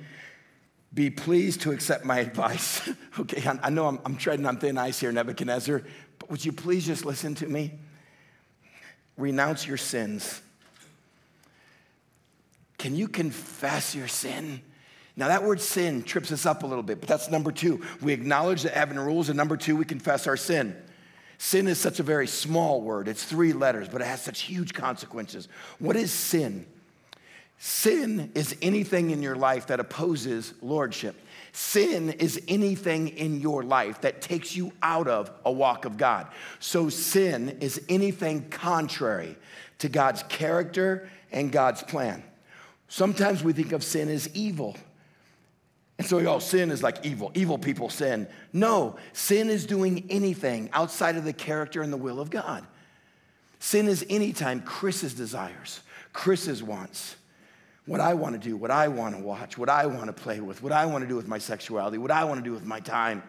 be 0.92 1.12
pleased 1.12 1.62
to 1.62 1.72
accept 1.72 2.04
my 2.04 2.18
advice. 2.18 2.90
okay, 3.20 3.48
I 3.62 3.70
know 3.70 3.86
I'm, 3.86 4.00
I'm 4.04 4.18
treading 4.18 4.48
on 4.48 4.58
thin 4.58 4.76
ice 4.80 5.00
here, 5.00 5.12
Nebuchadnezzar, 5.12 5.84
but 6.18 6.32
would 6.32 6.44
you 6.44 6.52
please 6.52 6.84
just 6.84 7.06
listen 7.06 7.36
to 7.36 7.46
me? 7.46 7.74
Renounce 9.18 9.68
your 9.68 9.78
sins. 9.78 10.42
Can 12.80 12.96
you 12.96 13.08
confess 13.08 13.94
your 13.94 14.08
sin? 14.08 14.62
Now, 15.16 15.28
that 15.28 15.44
word 15.44 15.62
sin 15.62 16.02
trips 16.02 16.32
us 16.32 16.48
up 16.48 16.64
a 16.64 16.66
little 16.66 16.82
bit, 16.82 17.00
but 17.00 17.08
that's 17.08 17.30
number 17.30 17.52
two. 17.52 17.86
We 18.02 18.14
acknowledge 18.14 18.64
the 18.64 18.70
heaven 18.70 19.00
rules, 19.00 19.30
and 19.30 19.38
number 19.38 19.58
two, 19.58 19.76
we 19.76 19.86
confess 19.86 20.26
our 20.26 20.38
sin. 20.38 20.76
Sin 21.38 21.68
is 21.68 21.80
such 21.80 22.00
a 22.00 22.04
very 22.04 22.26
small 22.26 22.82
word, 22.82 23.08
it's 23.08 23.24
three 23.24 23.54
letters, 23.54 23.88
but 23.88 24.02
it 24.02 24.06
has 24.06 24.24
such 24.24 24.42
huge 24.42 24.74
consequences. 24.74 25.48
What 25.78 25.96
is 25.96 26.12
sin? 26.12 26.66
Sin 27.60 28.32
is 28.36 28.56
anything 28.62 29.10
in 29.10 29.22
your 29.22 29.36
life 29.36 29.68
that 29.68 29.80
opposes 29.80 30.54
lordship. 30.62 31.16
Sin 31.54 32.12
is 32.12 32.40
anything 32.48 33.08
in 33.10 33.42
your 33.42 33.64
life 33.64 34.02
that 34.02 34.22
takes 34.22 34.56
you 34.56 34.72
out 34.84 35.08
of 35.08 35.32
a 35.44 35.52
walk 35.52 35.86
of 35.86 35.98
God. 35.98 36.28
So, 36.60 36.90
sin 36.90 37.58
is 37.62 37.82
anything 37.90 38.50
contrary 38.50 39.36
to 39.80 39.90
God's 39.90 40.22
character 40.24 41.10
and 41.32 41.52
God's 41.52 41.82
plan. 41.82 42.24
Sometimes 42.90 43.44
we 43.44 43.54
think 43.54 43.72
of 43.72 43.84
sin 43.84 44.08
as 44.08 44.30
evil. 44.36 44.76
And 45.98 46.06
so, 46.06 46.20
oh, 46.20 46.38
sin 46.38 46.70
is 46.70 46.84
like 46.84 47.04
evil. 47.04 47.32
Evil 47.34 47.58
people 47.58 47.90
sin. 47.90 48.28
No, 48.54 48.98
sin 49.14 49.50
is 49.50 49.66
doing 49.66 50.06
anything 50.12 50.70
outside 50.74 51.16
of 51.16 51.24
the 51.24 51.34
character 51.34 51.82
and 51.82 51.92
the 51.92 51.98
will 51.98 52.20
of 52.20 52.30
God. 52.30 52.66
Sin 53.60 53.88
is 53.88 54.06
anytime 54.10 54.62
Chris's 54.62 55.16
desires, 55.16 55.82
Chris's 56.14 56.62
wants, 56.62 57.16
what 57.88 58.02
I 58.02 58.14
want 58.14 58.40
to 58.40 58.50
do, 58.50 58.56
what 58.56 58.70
I 58.70 58.90
want 58.90 59.16
to 59.16 59.22
watch, 59.22 59.58
what 59.58 59.70
I 59.70 59.86
want 59.88 60.08
to 60.08 60.14
play 60.14 60.42
with, 60.42 60.62
what 60.62 60.74
I 60.74 60.86
want 60.86 61.04
to 61.04 61.08
do 61.08 61.16
with 61.16 61.28
my 61.28 61.38
sexuality, 61.40 61.98
what 61.98 62.12
I 62.12 62.26
want 62.26 62.38
to 62.38 62.44
do 62.44 62.54
with 62.54 62.66
my 62.66 62.82
time, 62.82 63.24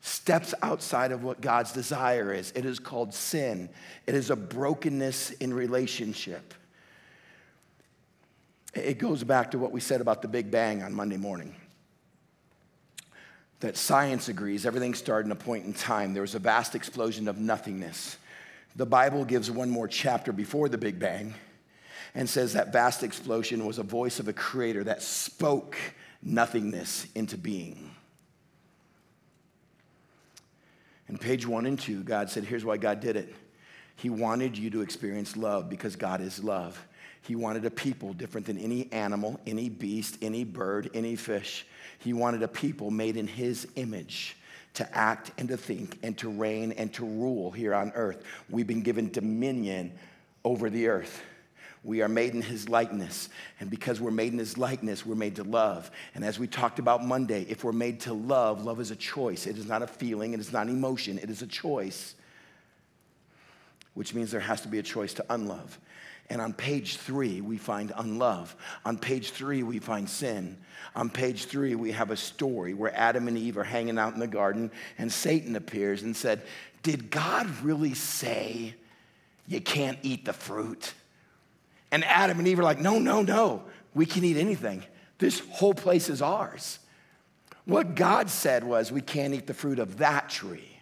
steps 0.00 0.52
outside 0.60 1.12
of 1.12 1.22
what 1.22 1.40
God's 1.40 1.72
desire 1.72 2.34
is. 2.34 2.52
It 2.56 2.66
is 2.66 2.78
called 2.80 3.14
sin, 3.14 3.70
it 4.06 4.14
is 4.14 4.28
a 4.28 4.36
brokenness 4.36 5.30
in 5.30 5.54
relationship. 5.54 6.52
It 8.74 8.98
goes 8.98 9.24
back 9.24 9.52
to 9.52 9.58
what 9.58 9.72
we 9.72 9.80
said 9.80 10.02
about 10.02 10.20
the 10.20 10.28
Big 10.28 10.50
Bang 10.50 10.82
on 10.82 10.92
Monday 10.92 11.16
morning. 11.16 11.54
That 13.60 13.78
science 13.78 14.28
agrees 14.28 14.66
everything 14.66 14.92
started 14.92 15.26
in 15.26 15.32
a 15.32 15.36
point 15.36 15.64
in 15.64 15.72
time. 15.72 16.12
There 16.12 16.20
was 16.20 16.34
a 16.34 16.38
vast 16.38 16.74
explosion 16.74 17.26
of 17.26 17.38
nothingness. 17.38 18.18
The 18.74 18.84
Bible 18.84 19.24
gives 19.24 19.50
one 19.50 19.70
more 19.70 19.88
chapter 19.88 20.30
before 20.30 20.68
the 20.68 20.76
Big 20.76 20.98
Bang 20.98 21.32
and 22.16 22.28
says 22.28 22.54
that 22.54 22.72
vast 22.72 23.02
explosion 23.02 23.66
was 23.66 23.78
a 23.78 23.82
voice 23.82 24.18
of 24.18 24.26
a 24.26 24.32
creator 24.32 24.82
that 24.82 25.02
spoke 25.02 25.76
nothingness 26.22 27.06
into 27.14 27.36
being. 27.36 27.90
In 31.08 31.18
page 31.18 31.46
one 31.46 31.66
and 31.66 31.78
two, 31.78 32.02
God 32.02 32.30
said, 32.30 32.44
Here's 32.44 32.64
why 32.64 32.78
God 32.78 33.00
did 33.00 33.16
it. 33.16 33.32
He 33.96 34.08
wanted 34.08 34.56
you 34.56 34.70
to 34.70 34.80
experience 34.80 35.36
love 35.36 35.68
because 35.68 35.94
God 35.94 36.22
is 36.22 36.42
love. 36.42 36.82
He 37.20 37.36
wanted 37.36 37.66
a 37.66 37.70
people 37.70 38.14
different 38.14 38.46
than 38.46 38.58
any 38.58 38.90
animal, 38.92 39.38
any 39.46 39.68
beast, 39.68 40.16
any 40.22 40.42
bird, 40.42 40.90
any 40.94 41.16
fish. 41.16 41.66
He 41.98 42.14
wanted 42.14 42.42
a 42.42 42.48
people 42.48 42.90
made 42.90 43.18
in 43.18 43.26
His 43.26 43.68
image 43.76 44.36
to 44.74 44.96
act 44.96 45.32
and 45.36 45.48
to 45.48 45.56
think 45.56 45.98
and 46.02 46.16
to 46.18 46.30
reign 46.30 46.72
and 46.72 46.92
to 46.94 47.04
rule 47.04 47.50
here 47.50 47.74
on 47.74 47.92
earth. 47.94 48.24
We've 48.48 48.66
been 48.66 48.82
given 48.82 49.10
dominion 49.10 49.92
over 50.44 50.70
the 50.70 50.88
earth. 50.88 51.22
We 51.86 52.02
are 52.02 52.08
made 52.08 52.34
in 52.34 52.42
his 52.42 52.68
likeness. 52.68 53.28
And 53.60 53.70
because 53.70 54.00
we're 54.00 54.10
made 54.10 54.32
in 54.32 54.40
his 54.40 54.58
likeness, 54.58 55.06
we're 55.06 55.14
made 55.14 55.36
to 55.36 55.44
love. 55.44 55.88
And 56.16 56.24
as 56.24 56.36
we 56.36 56.48
talked 56.48 56.80
about 56.80 57.04
Monday, 57.04 57.46
if 57.48 57.62
we're 57.62 57.70
made 57.70 58.00
to 58.00 58.12
love, 58.12 58.64
love 58.64 58.80
is 58.80 58.90
a 58.90 58.96
choice. 58.96 59.46
It 59.46 59.56
is 59.56 59.66
not 59.66 59.82
a 59.82 59.86
feeling, 59.86 60.34
it 60.34 60.40
is 60.40 60.52
not 60.52 60.66
emotion, 60.66 61.16
it 61.16 61.30
is 61.30 61.42
a 61.42 61.46
choice, 61.46 62.16
which 63.94 64.14
means 64.14 64.32
there 64.32 64.40
has 64.40 64.62
to 64.62 64.68
be 64.68 64.80
a 64.80 64.82
choice 64.82 65.14
to 65.14 65.24
unlove. 65.30 65.78
And 66.28 66.40
on 66.40 66.54
page 66.54 66.96
three, 66.96 67.40
we 67.40 67.56
find 67.56 67.92
unlove. 67.96 68.56
On 68.84 68.98
page 68.98 69.30
three, 69.30 69.62
we 69.62 69.78
find 69.78 70.10
sin. 70.10 70.58
On 70.96 71.08
page 71.08 71.44
three, 71.44 71.76
we 71.76 71.92
have 71.92 72.10
a 72.10 72.16
story 72.16 72.74
where 72.74 72.92
Adam 72.96 73.28
and 73.28 73.38
Eve 73.38 73.58
are 73.58 73.64
hanging 73.64 73.96
out 73.96 74.12
in 74.12 74.18
the 74.18 74.26
garden, 74.26 74.72
and 74.98 75.12
Satan 75.12 75.54
appears 75.54 76.02
and 76.02 76.16
said, 76.16 76.42
Did 76.82 77.12
God 77.12 77.48
really 77.62 77.94
say 77.94 78.74
you 79.46 79.60
can't 79.60 80.00
eat 80.02 80.24
the 80.24 80.32
fruit? 80.32 80.92
And 81.96 82.04
Adam 82.04 82.38
and 82.38 82.46
Eve 82.46 82.58
are 82.58 82.62
like, 82.62 82.78
no, 82.78 82.98
no, 82.98 83.22
no, 83.22 83.62
we 83.94 84.04
can 84.04 84.22
eat 84.22 84.36
anything. 84.36 84.84
This 85.16 85.40
whole 85.48 85.72
place 85.72 86.10
is 86.10 86.20
ours. 86.20 86.78
What 87.64 87.94
God 87.94 88.28
said 88.28 88.64
was, 88.64 88.92
we 88.92 89.00
can't 89.00 89.32
eat 89.32 89.46
the 89.46 89.54
fruit 89.54 89.78
of 89.78 89.96
that 89.96 90.28
tree. 90.28 90.78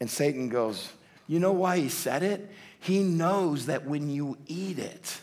And 0.00 0.08
Satan 0.08 0.48
goes, 0.48 0.88
You 1.28 1.40
know 1.40 1.52
why 1.52 1.76
he 1.76 1.90
said 1.90 2.22
it? 2.22 2.50
He 2.80 3.02
knows 3.02 3.66
that 3.66 3.84
when 3.84 4.08
you 4.08 4.38
eat 4.46 4.78
it, 4.78 5.20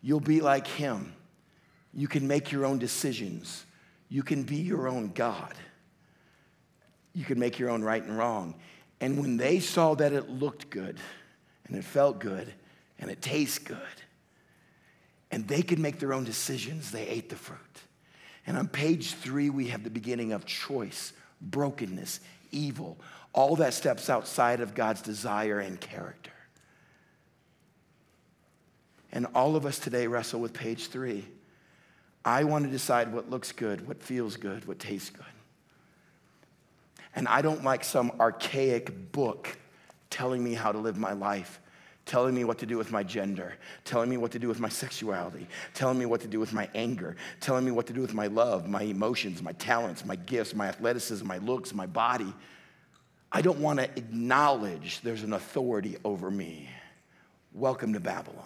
you'll 0.00 0.18
be 0.18 0.40
like 0.40 0.66
him. 0.66 1.12
You 1.92 2.08
can 2.08 2.26
make 2.26 2.50
your 2.50 2.64
own 2.64 2.78
decisions, 2.78 3.66
you 4.08 4.22
can 4.22 4.42
be 4.42 4.56
your 4.56 4.88
own 4.88 5.08
God, 5.08 5.52
you 7.12 7.26
can 7.26 7.38
make 7.38 7.58
your 7.58 7.68
own 7.68 7.84
right 7.84 8.02
and 8.02 8.16
wrong. 8.16 8.54
And 9.02 9.18
when 9.18 9.36
they 9.36 9.60
saw 9.60 9.94
that 9.96 10.14
it 10.14 10.30
looked 10.30 10.70
good 10.70 10.96
and 11.66 11.76
it 11.76 11.84
felt 11.84 12.20
good, 12.20 12.54
and 12.98 13.10
it 13.10 13.20
tastes 13.20 13.58
good. 13.58 13.78
And 15.30 15.46
they 15.48 15.62
could 15.62 15.78
make 15.78 15.98
their 15.98 16.12
own 16.12 16.24
decisions. 16.24 16.90
They 16.90 17.06
ate 17.06 17.28
the 17.28 17.36
fruit. 17.36 17.58
And 18.46 18.56
on 18.56 18.68
page 18.68 19.14
three, 19.14 19.50
we 19.50 19.68
have 19.68 19.82
the 19.82 19.90
beginning 19.90 20.32
of 20.32 20.46
choice, 20.46 21.12
brokenness, 21.40 22.20
evil, 22.52 22.96
all 23.32 23.56
that 23.56 23.74
steps 23.74 24.08
outside 24.08 24.60
of 24.60 24.74
God's 24.74 25.02
desire 25.02 25.58
and 25.58 25.80
character. 25.80 26.30
And 29.12 29.26
all 29.34 29.56
of 29.56 29.66
us 29.66 29.78
today 29.78 30.06
wrestle 30.06 30.40
with 30.40 30.52
page 30.52 30.88
three. 30.88 31.26
I 32.24 32.44
want 32.44 32.64
to 32.64 32.70
decide 32.70 33.12
what 33.12 33.30
looks 33.30 33.52
good, 33.52 33.86
what 33.86 34.02
feels 34.02 34.36
good, 34.36 34.66
what 34.66 34.78
tastes 34.78 35.10
good. 35.10 35.24
And 37.14 37.26
I 37.28 37.40
don't 37.40 37.64
like 37.64 37.82
some 37.82 38.12
archaic 38.20 39.12
book 39.12 39.56
telling 40.10 40.42
me 40.42 40.54
how 40.54 40.70
to 40.70 40.78
live 40.78 40.96
my 40.96 41.12
life 41.12 41.60
telling 42.06 42.34
me 42.34 42.44
what 42.44 42.58
to 42.58 42.66
do 42.66 42.78
with 42.78 42.92
my 42.92 43.02
gender, 43.02 43.54
telling 43.84 44.08
me 44.08 44.16
what 44.16 44.30
to 44.30 44.38
do 44.38 44.48
with 44.48 44.60
my 44.60 44.68
sexuality, 44.68 45.46
telling 45.74 45.98
me 45.98 46.06
what 46.06 46.20
to 46.20 46.28
do 46.28 46.38
with 46.38 46.52
my 46.52 46.68
anger, 46.74 47.16
telling 47.40 47.64
me 47.64 47.72
what 47.72 47.86
to 47.86 47.92
do 47.92 48.00
with 48.00 48.14
my 48.14 48.28
love, 48.28 48.68
my 48.68 48.82
emotions, 48.82 49.42
my 49.42 49.52
talents, 49.52 50.04
my 50.04 50.16
gifts, 50.16 50.54
my 50.54 50.68
athleticism, 50.68 51.26
my 51.26 51.38
looks, 51.38 51.74
my 51.74 51.86
body. 51.86 52.32
I 53.32 53.42
don't 53.42 53.58
want 53.58 53.80
to 53.80 53.84
acknowledge 53.96 55.00
there's 55.02 55.24
an 55.24 55.32
authority 55.32 55.96
over 56.04 56.30
me. 56.30 56.70
Welcome 57.52 57.92
to 57.94 58.00
Babylon. 58.00 58.44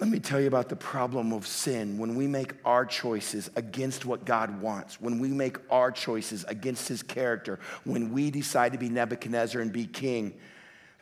Let 0.00 0.08
me 0.08 0.18
tell 0.18 0.40
you 0.40 0.48
about 0.48 0.68
the 0.68 0.76
problem 0.76 1.32
of 1.32 1.46
sin 1.46 1.98
when 1.98 2.14
we 2.16 2.26
make 2.26 2.52
our 2.64 2.84
choices 2.84 3.48
against 3.54 4.04
what 4.04 4.24
God 4.24 4.60
wants, 4.60 5.00
when 5.00 5.18
we 5.18 5.28
make 5.28 5.56
our 5.70 5.92
choices 5.92 6.44
against 6.44 6.88
his 6.88 7.02
character, 7.02 7.60
when 7.84 8.12
we 8.12 8.30
decide 8.30 8.72
to 8.72 8.78
be 8.78 8.88
Nebuchadnezzar 8.88 9.60
and 9.60 9.72
be 9.72 9.86
king. 9.86 10.34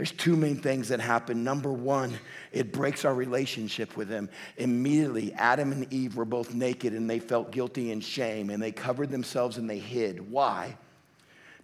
There's 0.03 0.11
two 0.11 0.35
main 0.35 0.57
things 0.57 0.89
that 0.89 0.99
happen. 0.99 1.45
Number 1.45 1.73
one, 1.73 2.19
it 2.51 2.73
breaks 2.73 3.05
our 3.05 3.15
relationship 3.15 3.97
with 3.97 4.09
him. 4.09 4.31
Immediately, 4.57 5.33
Adam 5.35 5.71
and 5.71 5.93
Eve 5.93 6.17
were 6.17 6.25
both 6.25 6.53
naked 6.53 6.93
and 6.93 7.09
they 7.09 7.21
felt 7.21 7.53
guilty 7.53 7.93
and 7.93 8.03
shame 8.03 8.51
and 8.51 8.61
they 8.61 8.73
covered 8.73 9.13
themselves 9.13 9.59
and 9.59 9.71
they 9.71 9.79
hid. 9.79 10.29
Why? 10.29 10.77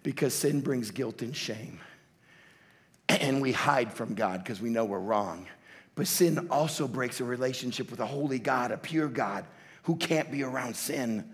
Because 0.03 0.33
sin 0.33 0.61
brings 0.61 0.89
guilt 0.89 1.21
and 1.21 1.35
shame. 1.35 1.81
And 3.09 3.41
we 3.41 3.51
hide 3.51 3.91
from 3.91 4.13
God 4.13 4.41
because 4.41 4.61
we 4.61 4.69
know 4.69 4.85
we're 4.85 4.99
wrong. 4.99 5.45
But 5.95 6.07
sin 6.07 6.47
also 6.49 6.87
breaks 6.87 7.19
a 7.19 7.25
relationship 7.25 7.91
with 7.91 7.99
a 7.99 8.05
holy 8.05 8.39
God, 8.39 8.71
a 8.71 8.77
pure 8.77 9.09
God 9.09 9.43
who 9.83 9.97
can't 9.97 10.31
be 10.31 10.43
around 10.43 10.77
sin. 10.77 11.29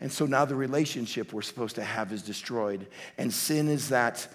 And 0.00 0.10
so 0.10 0.26
now 0.26 0.44
the 0.44 0.56
relationship 0.56 1.32
we're 1.32 1.42
supposed 1.42 1.76
to 1.76 1.84
have 1.84 2.12
is 2.12 2.24
destroyed. 2.24 2.88
And 3.18 3.32
sin 3.32 3.68
is 3.68 3.90
that 3.90 4.26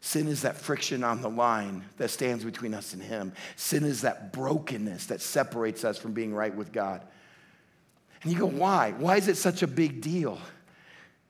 sin 0.00 0.28
is 0.28 0.42
that 0.42 0.56
friction 0.56 1.04
on 1.04 1.22
the 1.22 1.30
line 1.30 1.84
that 1.98 2.10
stands 2.10 2.44
between 2.44 2.74
us 2.74 2.94
and 2.94 3.02
him. 3.02 3.32
Sin 3.56 3.84
is 3.84 4.02
that 4.02 4.32
brokenness 4.32 5.06
that 5.06 5.20
separates 5.20 5.84
us 5.84 5.98
from 5.98 6.12
being 6.12 6.34
right 6.34 6.54
with 6.54 6.72
God. 6.72 7.02
And 8.22 8.32
you 8.32 8.38
go, 8.38 8.46
why? 8.46 8.92
Why 8.92 9.16
is 9.16 9.28
it 9.28 9.36
such 9.36 9.62
a 9.62 9.66
big 9.66 10.00
deal? 10.00 10.38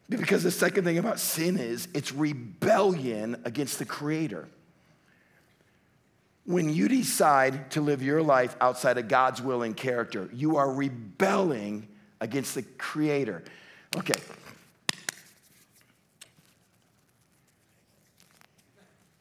Because 0.09 0.43
the 0.43 0.51
second 0.51 0.85
thing 0.85 0.99
about 0.99 1.21
sin 1.21 1.57
is 1.57 1.87
it's 1.95 2.13
rebellion 2.13 3.41
against 3.45 3.79
the 3.79 3.85
creator. 3.85 4.49
When 6.45 6.69
you 6.69 6.89
decide 6.89 7.71
to 7.73 7.81
live 7.81 8.03
your 8.03 8.23
life 8.23 8.57
outside 8.61 8.99
of 8.99 9.07
God's 9.07 9.41
will 9.41 9.63
and 9.63 9.77
character, 9.77 10.29
you 10.33 10.57
are 10.57 10.73
rebelling 10.73 11.87
against 12.21 12.55
the 12.55 12.63
Creator. 12.63 13.45
Okay. 13.97 14.21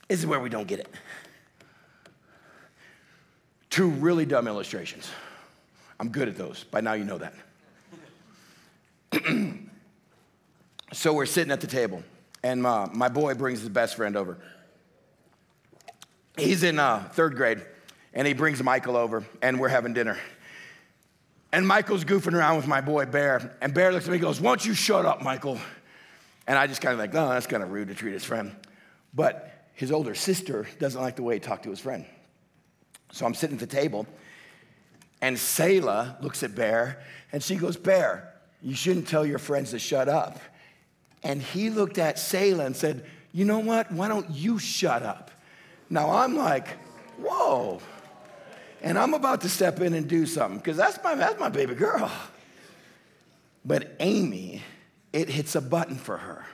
This 0.09 0.19
is 0.19 0.25
where 0.25 0.41
we 0.41 0.49
don't 0.49 0.67
get 0.67 0.79
it. 0.79 0.89
Two 3.69 3.89
really 3.89 4.25
dumb 4.25 4.47
illustrations. 4.47 5.09
I'm 5.99 6.09
good 6.09 6.27
at 6.27 6.37
those. 6.37 6.65
By 6.65 6.81
now, 6.81 6.93
you 6.93 7.05
know 7.05 7.19
that. 7.19 7.33
so 10.91 11.13
we're 11.13 11.25
sitting 11.25 11.51
at 11.51 11.61
the 11.61 11.67
table, 11.67 12.03
and 12.43 12.61
my, 12.61 12.89
my 12.91 13.07
boy 13.07 13.35
brings 13.35 13.61
his 13.61 13.69
best 13.69 13.95
friend 13.95 14.17
over 14.17 14.37
he's 16.39 16.63
in 16.63 16.79
uh, 16.79 17.07
third 17.13 17.35
grade, 17.35 17.61
and 18.13 18.27
he 18.27 18.33
brings 18.33 18.61
Michael 18.63 18.97
over, 18.97 19.25
and 19.41 19.59
we're 19.59 19.69
having 19.69 19.93
dinner. 19.93 20.17
And 21.51 21.67
Michael's 21.67 22.05
goofing 22.05 22.33
around 22.33 22.57
with 22.57 22.67
my 22.67 22.81
boy 22.81 23.05
Bear, 23.05 23.55
and 23.61 23.73
Bear 23.73 23.91
looks 23.91 24.05
at 24.05 24.11
me 24.11 24.17
and 24.17 24.23
goes, 24.23 24.39
Won't 24.39 24.65
you 24.65 24.73
shut 24.73 25.05
up, 25.05 25.23
Michael? 25.23 25.59
And 26.47 26.57
I 26.57 26.67
just 26.67 26.81
kind 26.81 26.93
of 26.93 26.99
like, 26.99 27.13
Oh, 27.13 27.29
that's 27.29 27.47
kind 27.47 27.63
of 27.63 27.71
rude 27.71 27.87
to 27.87 27.95
treat 27.95 28.13
his 28.13 28.23
friend. 28.23 28.55
But 29.13 29.58
his 29.79 29.93
older 29.93 30.13
sister 30.13 30.67
doesn't 30.77 31.01
like 31.01 31.15
the 31.15 31.23
way 31.23 31.35
he 31.35 31.39
talked 31.39 31.63
to 31.63 31.69
his 31.69 31.79
friend. 31.79 32.03
So 33.13 33.25
I'm 33.25 33.33
sitting 33.33 33.55
at 33.55 33.61
the 33.61 33.65
table, 33.65 34.05
and 35.21 35.39
Selah 35.39 36.17
looks 36.21 36.43
at 36.43 36.53
Bear, 36.53 37.01
and 37.31 37.41
she 37.41 37.55
goes, 37.55 37.77
Bear, 37.77 38.33
you 38.61 38.75
shouldn't 38.75 39.07
tell 39.07 39.25
your 39.25 39.39
friends 39.39 39.71
to 39.71 39.79
shut 39.79 40.09
up. 40.09 40.37
And 41.23 41.41
he 41.41 41.69
looked 41.69 41.97
at 41.97 42.19
Selah 42.19 42.65
and 42.65 42.75
said, 42.75 43.05
You 43.31 43.45
know 43.45 43.59
what? 43.59 43.89
Why 43.89 44.09
don't 44.09 44.29
you 44.29 44.59
shut 44.59 45.01
up? 45.01 45.31
Now 45.89 46.11
I'm 46.11 46.35
like, 46.35 46.67
whoa. 47.17 47.79
And 48.81 48.99
I'm 48.99 49.13
about 49.13 49.39
to 49.41 49.49
step 49.49 49.79
in 49.79 49.93
and 49.93 50.09
do 50.09 50.25
something 50.25 50.57
because 50.57 50.75
that's 50.75 51.01
my, 51.01 51.15
that's 51.15 51.39
my 51.39 51.47
baby 51.47 51.73
girl. 51.73 52.11
But 53.63 53.95
Amy, 54.01 54.61
it 55.13 55.29
hits 55.29 55.55
a 55.55 55.61
button 55.61 55.95
for 55.95 56.17
her. 56.17 56.45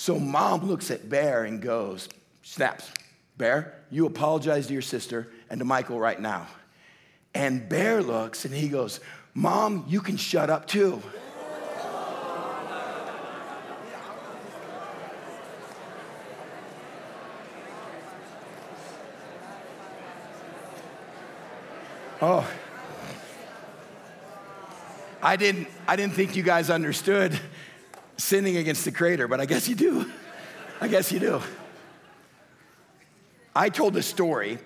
So 0.00 0.18
mom 0.18 0.64
looks 0.64 0.90
at 0.90 1.10
Bear 1.10 1.44
and 1.44 1.60
goes, 1.60 2.08
snaps, 2.42 2.90
Bear, 3.36 3.74
you 3.90 4.06
apologize 4.06 4.68
to 4.68 4.72
your 4.72 4.80
sister 4.80 5.28
and 5.50 5.58
to 5.58 5.66
Michael 5.66 6.00
right 6.00 6.18
now. 6.18 6.46
And 7.34 7.68
Bear 7.68 8.02
looks 8.02 8.46
and 8.46 8.54
he 8.54 8.70
goes, 8.70 9.00
Mom, 9.34 9.84
you 9.88 10.00
can 10.00 10.16
shut 10.16 10.48
up 10.48 10.66
too. 10.66 11.02
Oh. 22.22 22.50
I 25.22 25.36
didn't, 25.36 25.68
I 25.86 25.96
didn't 25.96 26.14
think 26.14 26.36
you 26.36 26.42
guys 26.42 26.70
understood 26.70 27.38
sinning 28.20 28.56
against 28.56 28.84
the 28.84 28.92
Creator, 28.92 29.28
but 29.28 29.40
I 29.40 29.46
guess 29.46 29.68
you 29.68 29.74
do. 29.74 30.10
I 30.80 30.88
guess 30.88 31.12
you 31.12 31.18
do. 31.18 31.42
I 33.54 33.68
told 33.68 33.96
a 33.96 34.02
story, 34.02 34.58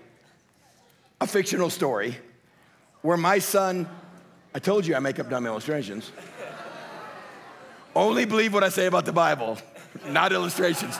a 1.21 1.27
fictional 1.27 1.71
story, 1.71 2.17
where 3.03 3.17
my 3.17 3.39
son, 3.39 3.89
I 4.55 4.59
told 4.59 4.87
you 4.87 4.95
I 4.95 4.99
make 4.99 5.19
up 5.19 5.31
dumb 5.31 5.47
illustrations. 5.47 6.13
Only 7.97 8.25
believe 8.25 8.53
what 8.53 8.65
I 8.65 8.69
say 8.69 8.87
about 8.87 9.05
the 9.05 9.13
Bible, 9.13 9.59
not 10.09 10.33
illustrations. 10.33 10.99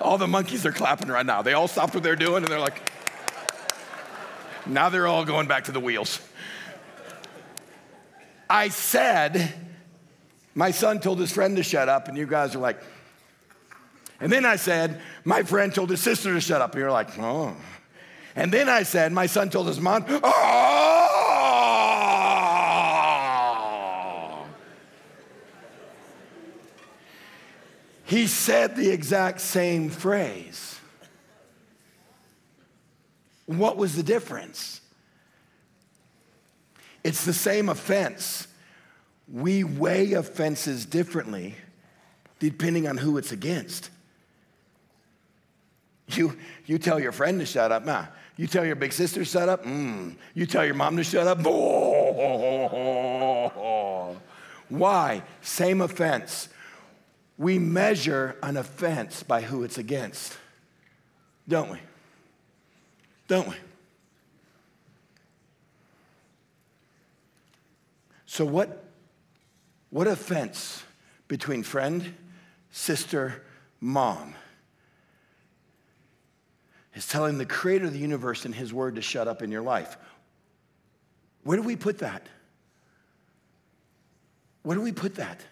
All 0.00 0.18
the 0.18 0.26
monkeys 0.26 0.66
are 0.66 0.72
clapping 0.72 1.08
right 1.08 1.24
now. 1.24 1.42
They 1.42 1.52
all 1.52 1.68
stopped 1.68 1.94
what 1.94 2.02
they're 2.02 2.16
doing 2.16 2.42
and 2.42 2.46
they're 2.46 2.58
like, 2.58 2.80
now 4.66 4.88
they're 4.88 5.06
all 5.06 5.24
going 5.24 5.46
back 5.46 5.64
to 5.64 5.72
the 5.72 5.80
wheels. 5.80 6.20
I 8.48 8.68
said, 8.68 9.52
my 10.54 10.70
son 10.70 11.00
told 11.00 11.18
his 11.18 11.32
friend 11.32 11.56
to 11.56 11.62
shut 11.62 11.88
up, 11.88 12.08
and 12.08 12.16
you 12.16 12.26
guys 12.26 12.54
are 12.54 12.58
like, 12.58 12.82
and 14.20 14.30
then 14.30 14.44
I 14.44 14.56
said, 14.56 15.00
my 15.24 15.42
friend 15.42 15.74
told 15.74 15.90
his 15.90 16.00
sister 16.00 16.32
to 16.32 16.40
shut 16.40 16.60
up, 16.60 16.72
and 16.72 16.80
you're 16.80 16.92
like, 16.92 17.18
oh. 17.18 17.56
And 18.36 18.52
then 18.52 18.68
I 18.68 18.84
said, 18.84 19.12
my 19.12 19.26
son 19.26 19.50
told 19.50 19.66
his 19.66 19.80
mom, 19.80 20.04
oh. 20.08 20.92
He 28.04 28.26
said 28.26 28.76
the 28.76 28.90
exact 28.90 29.40
same 29.40 29.88
phrase. 29.88 30.78
What 33.46 33.76
was 33.76 33.96
the 33.96 34.02
difference? 34.02 34.82
It's 37.02 37.24
the 37.24 37.32
same 37.32 37.68
offense. 37.68 38.46
We 39.28 39.64
weigh 39.64 40.12
offenses 40.12 40.86
differently 40.86 41.56
depending 42.38 42.88
on 42.88 42.96
who 42.96 43.18
it's 43.18 43.32
against. 43.32 43.90
You, 46.08 46.36
you 46.66 46.78
tell 46.78 46.98
your 47.00 47.12
friend 47.12 47.38
to 47.40 47.46
shut 47.46 47.70
up, 47.72 47.84
nah. 47.84 48.06
You 48.36 48.46
tell 48.46 48.64
your 48.64 48.76
big 48.76 48.92
sister 48.92 49.20
to 49.20 49.24
shut 49.24 49.48
up, 49.48 49.64
mm. 49.64 50.16
You 50.34 50.46
tell 50.46 50.64
your 50.64 50.74
mom 50.74 50.96
to 50.96 51.04
shut 51.04 51.26
up. 51.26 51.38
Why? 54.68 55.22
Same 55.40 55.80
offense. 55.80 56.48
We 57.38 57.58
measure 57.58 58.36
an 58.42 58.56
offense 58.56 59.22
by 59.22 59.42
who 59.42 59.62
it's 59.62 59.78
against, 59.78 60.36
don't 61.48 61.70
we? 61.70 61.78
don't 63.32 63.48
we? 63.48 63.54
So, 68.26 68.44
what, 68.44 68.81
what 69.92 70.06
offense 70.06 70.82
between 71.28 71.62
friend, 71.62 72.14
sister, 72.70 73.44
mom 73.78 74.34
is 76.94 77.06
telling 77.06 77.36
the 77.36 77.44
creator 77.44 77.84
of 77.84 77.92
the 77.92 77.98
universe 77.98 78.46
and 78.46 78.54
his 78.54 78.72
word 78.72 78.96
to 78.96 79.02
shut 79.02 79.28
up 79.28 79.42
in 79.42 79.52
your 79.52 79.60
life? 79.60 79.98
Where 81.44 81.58
do 81.58 81.62
we 81.62 81.76
put 81.76 81.98
that? 81.98 82.26
Where 84.62 84.76
do 84.76 84.82
we 84.82 84.92
put 84.92 85.16
that? 85.16 85.42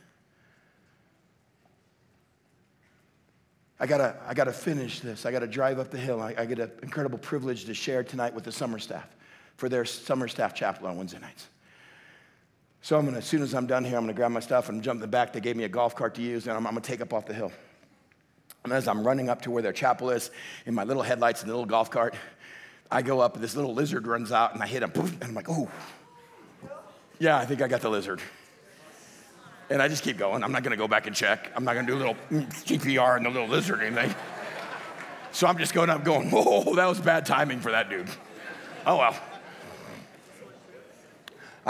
I 3.78 3.86
gotta, 3.86 4.16
I 4.26 4.32
gotta 4.32 4.52
finish 4.52 5.00
this. 5.00 5.26
I 5.26 5.32
gotta 5.32 5.46
drive 5.46 5.78
up 5.78 5.90
the 5.90 5.98
hill. 5.98 6.18
I, 6.18 6.34
I 6.38 6.46
get 6.46 6.58
an 6.60 6.70
incredible 6.82 7.18
privilege 7.18 7.66
to 7.66 7.74
share 7.74 8.02
tonight 8.02 8.32
with 8.32 8.44
the 8.44 8.52
summer 8.52 8.78
staff 8.78 9.08
for 9.56 9.68
their 9.68 9.84
summer 9.84 10.28
staff 10.28 10.54
chapel 10.54 10.86
on 10.86 10.96
Wednesday 10.96 11.18
nights. 11.18 11.48
So 12.82 12.98
I'm 12.98 13.04
gonna, 13.04 13.18
as 13.18 13.26
soon 13.26 13.42
as 13.42 13.54
I'm 13.54 13.66
done 13.66 13.84
here, 13.84 13.96
I'm 13.96 14.04
gonna 14.04 14.14
grab 14.14 14.30
my 14.30 14.40
stuff 14.40 14.68
and 14.68 14.82
jump 14.82 14.96
in 14.98 15.00
the 15.02 15.06
back. 15.06 15.32
They 15.32 15.40
gave 15.40 15.56
me 15.56 15.64
a 15.64 15.68
golf 15.68 15.94
cart 15.94 16.14
to 16.14 16.22
use, 16.22 16.46
and 16.46 16.56
I'm, 16.56 16.66
I'm 16.66 16.72
gonna 16.72 16.80
take 16.80 17.00
up 17.00 17.12
off 17.12 17.26
the 17.26 17.34
hill. 17.34 17.52
And 18.64 18.72
as 18.72 18.88
I'm 18.88 19.06
running 19.06 19.28
up 19.28 19.42
to 19.42 19.50
where 19.50 19.62
their 19.62 19.72
chapel 19.72 20.10
is, 20.10 20.30
in 20.66 20.74
my 20.74 20.84
little 20.84 21.02
headlights 21.02 21.42
and 21.42 21.50
the 21.50 21.54
little 21.54 21.68
golf 21.68 21.90
cart, 21.90 22.14
I 22.90 23.02
go 23.02 23.20
up, 23.20 23.34
and 23.34 23.44
this 23.44 23.54
little 23.54 23.74
lizard 23.74 24.06
runs 24.06 24.32
out, 24.32 24.54
and 24.54 24.62
I 24.62 24.66
hit 24.66 24.82
him, 24.82 24.92
and 24.94 25.24
I'm 25.24 25.34
like, 25.34 25.48
oh, 25.48 25.70
yeah, 27.18 27.38
I 27.38 27.44
think 27.44 27.60
I 27.62 27.68
got 27.68 27.82
the 27.82 27.90
lizard. 27.90 28.20
And 29.68 29.80
I 29.80 29.86
just 29.86 30.02
keep 30.02 30.18
going. 30.18 30.42
I'm 30.42 30.50
not 30.50 30.62
gonna 30.62 30.76
go 30.76 30.88
back 30.88 31.06
and 31.06 31.14
check. 31.14 31.52
I'm 31.54 31.64
not 31.64 31.74
gonna 31.74 31.86
do 31.86 31.96
a 31.96 31.98
little 31.98 32.16
CPR 32.30 33.16
and 33.16 33.26
the 33.26 33.30
little 33.30 33.46
lizard 33.46 33.80
or 33.80 33.84
anything. 33.84 34.14
So 35.32 35.46
I'm 35.46 35.58
just 35.58 35.74
going 35.74 35.90
up, 35.90 36.02
going, 36.02 36.30
whoa, 36.30 36.74
that 36.74 36.86
was 36.86 36.98
bad 36.98 37.24
timing 37.24 37.60
for 37.60 37.70
that 37.70 37.88
dude. 37.88 38.08
Oh 38.84 38.96
well. 38.96 39.16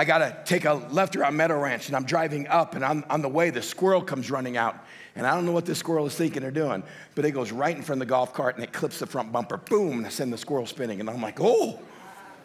I 0.01 0.05
gotta 0.05 0.34
take 0.46 0.64
a 0.64 0.72
left 0.72 1.14
around 1.14 1.36
Meadow 1.36 1.61
Ranch, 1.61 1.88
and 1.88 1.94
I'm 1.94 2.05
driving 2.05 2.48
up, 2.48 2.74
and 2.74 2.82
on, 2.82 3.05
on 3.11 3.20
the 3.20 3.28
way, 3.28 3.51
the 3.51 3.61
squirrel 3.61 4.01
comes 4.01 4.30
running 4.30 4.57
out. 4.57 4.82
And 5.14 5.26
I 5.26 5.34
don't 5.34 5.44
know 5.44 5.53
what 5.53 5.66
this 5.66 5.76
squirrel 5.76 6.07
is 6.07 6.14
thinking 6.14 6.42
or 6.42 6.51
doing, 6.51 6.82
but 7.14 7.26
it 7.26 7.32
goes 7.32 7.53
right 7.53 7.76
in 7.76 7.82
front 7.82 8.01
of 8.01 8.09
the 8.09 8.11
golf 8.11 8.32
cart 8.32 8.55
and 8.55 8.64
it 8.64 8.72
clips 8.72 8.98
the 8.98 9.07
front 9.07 9.30
bumper. 9.30 9.59
Boom, 9.59 9.98
and 9.98 10.07
I 10.07 10.09
send 10.09 10.32
the 10.32 10.38
squirrel 10.38 10.64
spinning. 10.64 11.01
And 11.01 11.11
I'm 11.11 11.20
like, 11.20 11.38
oh, 11.38 11.78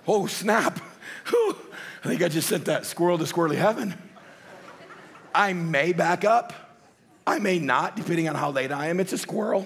oh, 0.06 0.28
snap. 0.28 0.82
I 1.28 1.54
think 2.04 2.22
I 2.22 2.28
just 2.28 2.50
sent 2.50 2.66
that 2.66 2.86
squirrel 2.86 3.18
to 3.20 3.24
squirrely 3.24 3.56
heaven. 3.56 3.98
I 5.34 5.54
may 5.54 5.94
back 5.94 6.26
up. 6.26 6.52
I 7.26 7.40
may 7.40 7.58
not, 7.58 7.96
depending 7.96 8.28
on 8.28 8.36
how 8.36 8.52
late 8.52 8.74
I 8.74 8.88
am. 8.88 9.00
It's 9.00 9.14
a 9.14 9.18
squirrel. 9.18 9.66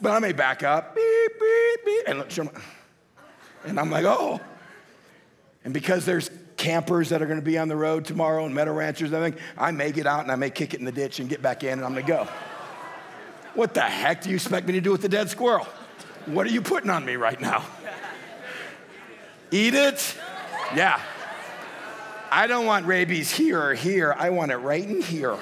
But 0.00 0.12
I 0.12 0.20
may 0.20 0.34
back 0.34 0.62
up. 0.62 0.94
Beep, 0.94 1.32
beep, 1.40 1.84
beep. 1.84 2.02
And, 2.06 2.50
and 3.64 3.80
I'm 3.80 3.90
like, 3.90 4.04
oh. 4.04 4.40
And 5.64 5.74
because 5.74 6.06
there's 6.06 6.30
campers 6.58 7.08
that 7.08 7.22
are 7.22 7.26
going 7.26 7.38
to 7.38 7.44
be 7.44 7.56
on 7.56 7.68
the 7.68 7.76
road 7.76 8.04
tomorrow 8.04 8.44
and 8.44 8.54
meadow 8.54 8.74
ranchers 8.74 9.12
and 9.12 9.16
everything, 9.16 9.40
I 9.56 9.70
may 9.70 9.92
get 9.92 10.06
out 10.06 10.22
and 10.22 10.30
I 10.30 10.36
may 10.36 10.50
kick 10.50 10.74
it 10.74 10.80
in 10.80 10.84
the 10.84 10.92
ditch 10.92 11.20
and 11.20 11.28
get 11.28 11.40
back 11.40 11.64
in 11.64 11.72
and 11.72 11.84
I'm 11.84 11.94
going 11.94 12.04
to 12.04 12.12
go. 12.12 12.28
What 13.54 13.72
the 13.72 13.80
heck 13.80 14.22
do 14.22 14.28
you 14.28 14.34
expect 14.34 14.66
me 14.66 14.74
to 14.74 14.80
do 14.80 14.92
with 14.92 15.00
the 15.00 15.08
dead 15.08 15.30
squirrel? 15.30 15.66
What 16.26 16.46
are 16.46 16.50
you 16.50 16.60
putting 16.60 16.90
on 16.90 17.04
me 17.04 17.16
right 17.16 17.40
now? 17.40 17.64
Eat 19.50 19.72
it? 19.72 20.16
Yeah. 20.76 21.00
I 22.30 22.46
don't 22.46 22.66
want 22.66 22.86
rabies 22.86 23.30
here 23.30 23.60
or 23.60 23.74
here. 23.74 24.14
I 24.18 24.30
want 24.30 24.52
it 24.52 24.58
right 24.58 24.84
in 24.84 25.00
here. 25.00 25.38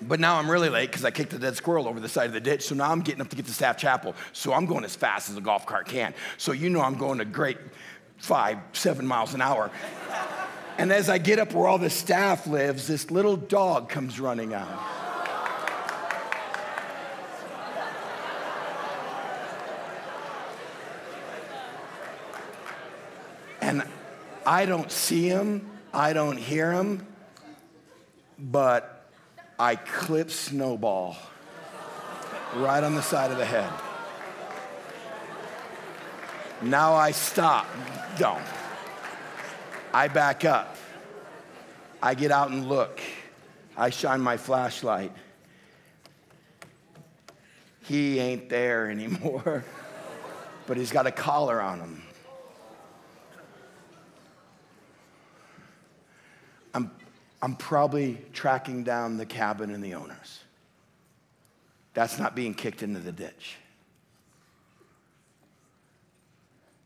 But 0.00 0.20
now 0.20 0.36
I'm 0.36 0.50
really 0.50 0.68
late 0.68 0.90
because 0.90 1.04
I 1.04 1.10
kicked 1.10 1.32
a 1.32 1.38
dead 1.38 1.56
squirrel 1.56 1.88
over 1.88 1.98
the 1.98 2.08
side 2.08 2.26
of 2.26 2.32
the 2.32 2.40
ditch. 2.40 2.62
So 2.62 2.74
now 2.74 2.90
I'm 2.90 3.00
getting 3.00 3.20
up 3.20 3.28
to 3.28 3.36
get 3.36 3.46
to 3.46 3.52
Staff 3.52 3.76
Chapel. 3.76 4.14
So 4.32 4.52
I'm 4.52 4.66
going 4.66 4.84
as 4.84 4.94
fast 4.94 5.28
as 5.28 5.36
a 5.36 5.40
golf 5.40 5.66
cart 5.66 5.88
can. 5.88 6.14
So 6.36 6.52
you 6.52 6.70
know 6.70 6.80
I'm 6.80 6.96
going 6.96 7.20
a 7.20 7.24
great 7.24 7.58
five, 8.18 8.58
seven 8.72 9.06
miles 9.06 9.34
an 9.34 9.40
hour. 9.40 9.70
And 10.76 10.92
as 10.92 11.08
I 11.08 11.18
get 11.18 11.40
up 11.40 11.52
where 11.52 11.66
all 11.66 11.78
the 11.78 11.90
staff 11.90 12.46
lives, 12.46 12.86
this 12.86 13.10
little 13.10 13.36
dog 13.36 13.88
comes 13.88 14.20
running 14.20 14.54
out. 14.54 14.68
And 23.60 23.82
I 24.46 24.64
don't 24.66 24.90
see 24.90 25.26
him, 25.28 25.68
I 25.92 26.12
don't 26.12 26.38
hear 26.38 26.72
him, 26.72 27.06
but 28.38 28.97
I 29.58 29.74
clip 29.76 30.30
Snowball 30.30 31.16
right 32.56 32.82
on 32.82 32.94
the 32.94 33.02
side 33.02 33.32
of 33.32 33.38
the 33.38 33.44
head. 33.44 33.70
Now 36.62 36.94
I 36.94 37.10
stop. 37.10 37.66
Don't. 38.18 38.42
I 39.92 40.08
back 40.08 40.44
up. 40.44 40.76
I 42.02 42.14
get 42.14 42.30
out 42.30 42.50
and 42.50 42.68
look. 42.68 43.00
I 43.76 43.90
shine 43.90 44.20
my 44.20 44.36
flashlight. 44.36 45.12
He 47.82 48.18
ain't 48.18 48.48
there 48.48 48.90
anymore, 48.90 49.64
but 50.66 50.76
he's 50.76 50.92
got 50.92 51.06
a 51.06 51.12
collar 51.12 51.60
on 51.60 51.80
him. 51.80 52.02
I'm 57.40 57.54
probably 57.54 58.18
tracking 58.32 58.82
down 58.82 59.16
the 59.16 59.26
cabin 59.26 59.70
and 59.70 59.82
the 59.82 59.94
owners. 59.94 60.40
That's 61.94 62.18
not 62.18 62.34
being 62.34 62.54
kicked 62.54 62.82
into 62.82 63.00
the 63.00 63.12
ditch. 63.12 63.56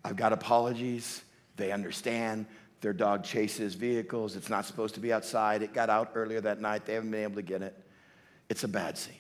I've 0.05 0.17
got 0.17 0.33
apologies. 0.33 1.23
They 1.57 1.73
understand. 1.73 2.47
Their 2.81 2.93
dog 2.93 3.25
chases 3.25 3.75
vehicles. 3.75 4.37
It's 4.37 4.51
not 4.51 4.67
supposed 4.67 4.95
to 4.95 5.01
be 5.01 5.13
outside. 5.13 5.63
It 5.63 5.73
got 5.73 5.89
out 5.89 6.13
earlier 6.15 6.41
that 6.41 6.61
night. 6.61 6.85
They 6.85 6.95
haven't 6.95 7.11
been 7.11 7.23
able 7.23 7.37
to 7.37 7.43
get 7.43 7.63
it. 7.63 7.77
It's 8.49 8.65
a 8.65 8.69
bad 8.69 8.99
scene. 8.99 9.15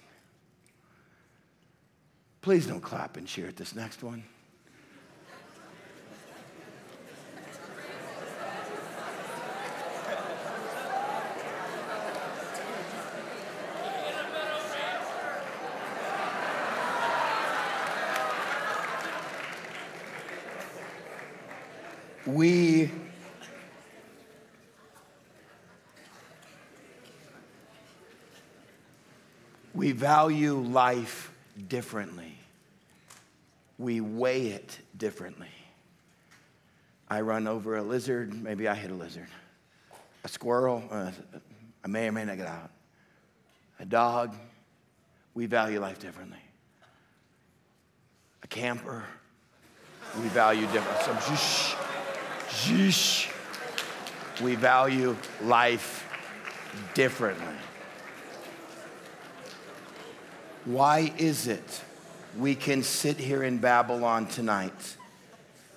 Please 2.40 2.66
don't 2.66 2.80
clap 2.80 3.16
and 3.16 3.26
cheer 3.26 3.46
at 3.46 3.56
this 3.56 3.74
next 3.74 4.02
one. 4.02 4.24
we 22.26 22.90
we 29.74 29.91
value 30.02 30.54
life 30.56 31.30
differently. 31.68 32.36
We 33.78 34.00
weigh 34.00 34.48
it 34.48 34.76
differently. 34.96 35.54
I 37.08 37.20
run 37.20 37.46
over 37.46 37.76
a 37.76 37.82
lizard, 37.82 38.34
maybe 38.34 38.66
I 38.66 38.74
hit 38.74 38.90
a 38.90 38.94
lizard. 38.94 39.28
A 40.24 40.28
squirrel, 40.28 40.82
uh, 40.90 41.12
I 41.84 41.86
may 41.86 42.08
or 42.08 42.12
may 42.12 42.24
not 42.24 42.36
get 42.36 42.48
out. 42.48 42.70
A 43.78 43.84
dog, 43.84 44.34
we 45.34 45.46
value 45.46 45.78
life 45.78 46.00
differently. 46.00 46.42
A 48.42 48.48
camper, 48.48 49.04
we 50.20 50.26
value 50.30 50.66
differently. 50.72 51.36
So, 52.48 52.90
shh. 52.90 53.28
We 54.42 54.56
value 54.56 55.16
life 55.42 56.08
differently. 56.92 57.54
Why 60.64 61.12
is 61.18 61.48
it 61.48 61.82
we 62.38 62.54
can 62.54 62.82
sit 62.82 63.18
here 63.18 63.42
in 63.42 63.58
Babylon 63.58 64.26
tonight 64.26 64.96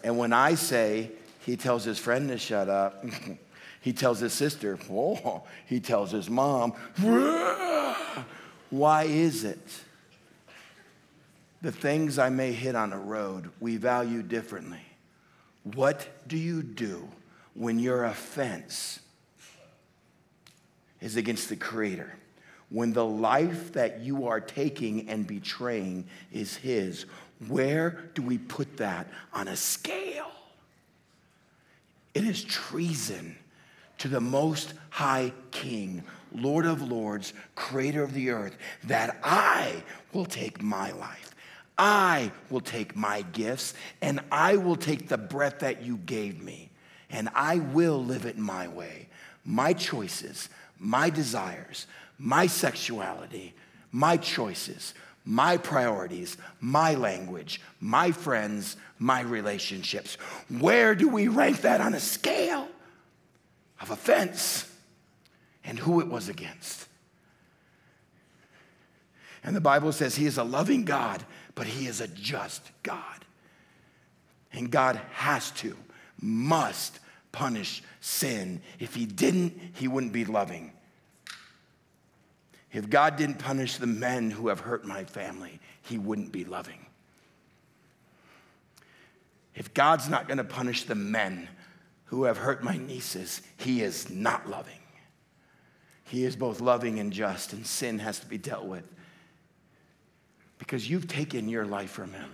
and 0.05 0.19
when 0.19 0.33
I 0.33 0.53
say 0.53 1.09
he 1.39 1.57
tells 1.57 1.83
his 1.83 1.97
friend 1.97 2.29
to 2.29 2.37
shut 2.37 2.69
up, 2.69 3.03
he 3.81 3.91
tells 3.91 4.19
his 4.19 4.33
sister, 4.33 4.77
oh, 4.91 5.41
he 5.65 5.79
tells 5.79 6.11
his 6.11 6.29
mom, 6.29 6.73
why 8.69 9.03
is 9.05 9.43
it 9.43 9.67
the 11.63 11.71
things 11.71 12.19
I 12.19 12.29
may 12.29 12.51
hit 12.51 12.75
on 12.75 12.93
a 12.93 12.99
road 12.99 13.49
we 13.59 13.77
value 13.77 14.21
differently? 14.21 14.85
What 15.63 16.07
do 16.27 16.37
you 16.37 16.61
do 16.61 17.09
when 17.55 17.79
your 17.79 18.03
offense 18.03 18.99
is 21.01 21.15
against 21.15 21.49
the 21.49 21.55
Creator? 21.55 22.13
When 22.69 22.93
the 22.93 23.05
life 23.05 23.73
that 23.73 23.99
you 24.01 24.27
are 24.27 24.39
taking 24.39 25.07
and 25.09 25.25
betraying 25.25 26.05
is 26.31 26.55
His, 26.55 27.05
where 27.47 28.09
do 28.13 28.21
we 28.21 28.37
put 28.37 28.77
that 28.77 29.07
on 29.33 29.47
a 29.47 29.55
scale? 29.55 30.31
It 32.13 32.23
is 32.23 32.43
treason 32.43 33.35
to 33.99 34.07
the 34.07 34.21
Most 34.21 34.73
High 34.89 35.33
King, 35.51 36.03
Lord 36.33 36.65
of 36.65 36.81
Lords, 36.81 37.33
Creator 37.55 38.03
of 38.03 38.13
the 38.13 38.29
earth, 38.29 38.57
that 38.85 39.17
I 39.23 39.83
will 40.13 40.25
take 40.25 40.61
my 40.61 40.91
life 40.91 41.35
I 41.77 42.31
will 42.49 42.61
take 42.61 42.95
my 42.95 43.21
gifts 43.21 43.73
and 44.01 44.21
I 44.31 44.57
will 44.57 44.75
take 44.75 45.07
the 45.07 45.17
breath 45.17 45.59
that 45.59 45.81
you 45.81 45.97
gave 45.97 46.41
me 46.41 46.69
and 47.09 47.29
I 47.35 47.57
will 47.57 48.03
live 48.03 48.25
it 48.25 48.37
my 48.37 48.67
way. 48.67 49.07
My 49.43 49.73
choices, 49.73 50.49
my 50.79 51.09
desires, 51.09 51.87
my 52.17 52.47
sexuality, 52.47 53.53
my 53.91 54.17
choices, 54.17 54.93
my 55.23 55.57
priorities, 55.57 56.37
my 56.59 56.93
language, 56.93 57.61
my 57.79 58.11
friends, 58.11 58.77
my 58.99 59.21
relationships. 59.21 60.15
Where 60.49 60.95
do 60.95 61.09
we 61.09 61.27
rank 61.27 61.61
that 61.61 61.81
on 61.81 61.93
a 61.93 61.99
scale 61.99 62.67
of 63.81 63.91
offense 63.91 64.71
and 65.63 65.79
who 65.79 65.99
it 65.99 66.07
was 66.07 66.29
against? 66.29 66.87
And 69.43 69.55
the 69.55 69.61
Bible 69.61 69.91
says 69.91 70.15
he 70.15 70.25
is 70.25 70.37
a 70.37 70.43
loving 70.43 70.85
God 70.85 71.23
but 71.55 71.67
He 71.67 71.87
is 71.87 72.01
a 72.01 72.07
just 72.07 72.61
God. 72.83 73.01
And 74.51 74.69
God 74.69 75.01
has 75.13 75.51
to, 75.51 75.75
must 76.21 76.99
punish 77.31 77.81
sin. 78.01 78.61
If 78.79 78.93
He 78.93 79.05
didn't, 79.05 79.59
He 79.73 79.87
wouldn't 79.87 80.13
be 80.13 80.25
loving. 80.25 80.73
If 82.75 82.89
God 82.89 83.15
didn't 83.15 83.39
punish 83.39 83.77
the 83.77 83.87
men 83.87 84.29
who 84.29 84.49
have 84.49 84.59
hurt 84.59 84.83
my 84.83 85.05
family, 85.05 85.61
he 85.81 85.97
wouldn't 85.97 86.33
be 86.33 86.43
loving. 86.43 86.85
If 89.55 89.73
God's 89.73 90.09
not 90.09 90.27
going 90.27 90.39
to 90.39 90.43
punish 90.43 90.83
the 90.83 90.93
men 90.93 91.47
who 92.07 92.25
have 92.25 92.37
hurt 92.37 92.65
my 92.65 92.75
nieces, 92.75 93.41
he 93.55 93.81
is 93.81 94.09
not 94.09 94.49
loving. 94.49 94.81
He 96.03 96.25
is 96.25 96.35
both 96.35 96.59
loving 96.59 96.99
and 96.99 97.13
just, 97.13 97.53
and 97.53 97.65
sin 97.65 97.99
has 97.99 98.19
to 98.19 98.25
be 98.25 98.37
dealt 98.37 98.65
with. 98.65 98.83
Because 100.57 100.89
you've 100.89 101.07
taken 101.07 101.47
your 101.47 101.65
life 101.65 101.91
from 101.91 102.11
him 102.11 102.29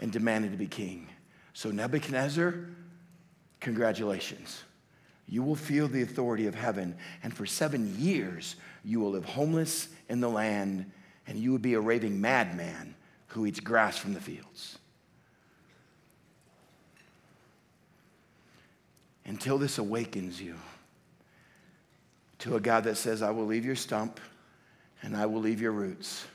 and 0.00 0.10
demanded 0.10 0.50
to 0.50 0.58
be 0.58 0.66
king. 0.66 1.06
So, 1.52 1.70
Nebuchadnezzar, 1.70 2.56
congratulations. 3.60 4.64
You 5.28 5.44
will 5.44 5.54
feel 5.54 5.86
the 5.86 6.02
authority 6.02 6.48
of 6.48 6.56
heaven, 6.56 6.96
and 7.22 7.32
for 7.32 7.46
seven 7.46 7.94
years, 8.00 8.56
you 8.84 9.00
will 9.00 9.10
live 9.10 9.24
homeless 9.24 9.88
in 10.08 10.20
the 10.20 10.28
land, 10.28 10.90
and 11.26 11.38
you 11.38 11.50
will 11.52 11.58
be 11.58 11.74
a 11.74 11.80
raving 11.80 12.20
madman 12.20 12.94
who 13.28 13.46
eats 13.46 13.60
grass 13.60 13.96
from 13.96 14.14
the 14.14 14.20
fields. 14.20 14.78
Until 19.24 19.58
this 19.58 19.78
awakens 19.78 20.40
you 20.40 20.56
to 22.40 22.56
a 22.56 22.60
God 22.60 22.84
that 22.84 22.96
says, 22.96 23.22
I 23.22 23.30
will 23.30 23.46
leave 23.46 23.64
your 23.64 23.76
stump 23.76 24.18
and 25.02 25.16
I 25.16 25.26
will 25.26 25.40
leave 25.40 25.60
your 25.60 25.72
roots. 25.72 26.26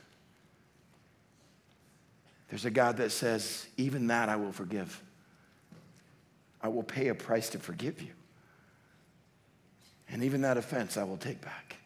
There's 2.50 2.66
a 2.66 2.72
God 2.72 2.98
that 2.98 3.12
says, 3.12 3.68
even 3.76 4.08
that 4.08 4.30
I 4.30 4.36
will 4.36 4.52
forgive. 4.52 5.02
I 6.62 6.70
will 6.70 6.84
pay 6.84 7.10
a 7.10 7.16
price 7.16 7.50
to 7.50 7.60
forgive 7.60 8.02
you. 8.02 8.14
And 10.08 10.24
even 10.24 10.42
that 10.42 10.58
offense 10.58 10.96
I 10.96 11.04
will 11.04 11.18
take 11.18 11.42
back. 11.42 11.78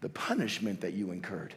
The 0.00 0.08
punishment 0.08 0.80
that 0.80 0.94
you 0.94 1.10
incurred, 1.12 1.54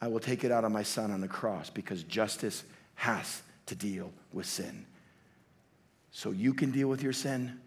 I 0.00 0.08
will 0.08 0.20
take 0.20 0.44
it 0.44 0.52
out 0.52 0.64
on 0.64 0.72
my 0.72 0.82
son 0.82 1.10
on 1.10 1.20
the 1.20 1.28
cross 1.28 1.70
because 1.70 2.02
justice 2.04 2.64
has 2.94 3.42
to 3.66 3.74
deal 3.74 4.12
with 4.32 4.46
sin. 4.46 4.84
So 6.10 6.30
you 6.30 6.54
can 6.54 6.70
deal 6.70 6.88
with 6.88 7.02
your 7.02 7.12
sin, 7.12 7.60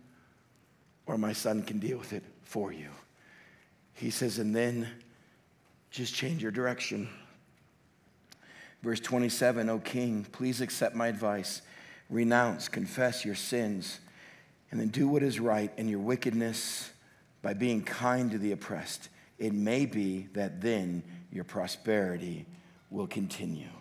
or 1.05 1.17
my 1.17 1.33
son 1.33 1.63
can 1.63 1.79
deal 1.79 1.97
with 1.97 2.13
it 2.13 2.23
for 2.43 2.71
you. 2.71 2.89
He 3.93 4.09
says, 4.09 4.39
and 4.39 4.55
then 4.55 4.87
just 5.89 6.13
change 6.13 6.41
your 6.41 6.51
direction. 6.51 7.09
Verse 8.81 8.99
27 8.99 9.69
O 9.69 9.79
king, 9.79 10.25
please 10.31 10.61
accept 10.61 10.95
my 10.95 11.07
advice. 11.07 11.61
Renounce, 12.09 12.67
confess 12.67 13.23
your 13.23 13.35
sins, 13.35 13.99
and 14.69 14.79
then 14.79 14.89
do 14.89 15.07
what 15.07 15.23
is 15.23 15.39
right 15.39 15.71
in 15.77 15.87
your 15.87 15.99
wickedness 15.99 16.91
by 17.41 17.53
being 17.53 17.83
kind 17.83 18.31
to 18.31 18.37
the 18.37 18.51
oppressed. 18.51 19.09
It 19.41 19.53
may 19.55 19.87
be 19.87 20.27
that 20.33 20.61
then 20.61 21.01
your 21.31 21.43
prosperity 21.43 22.45
will 22.91 23.07
continue. 23.07 23.71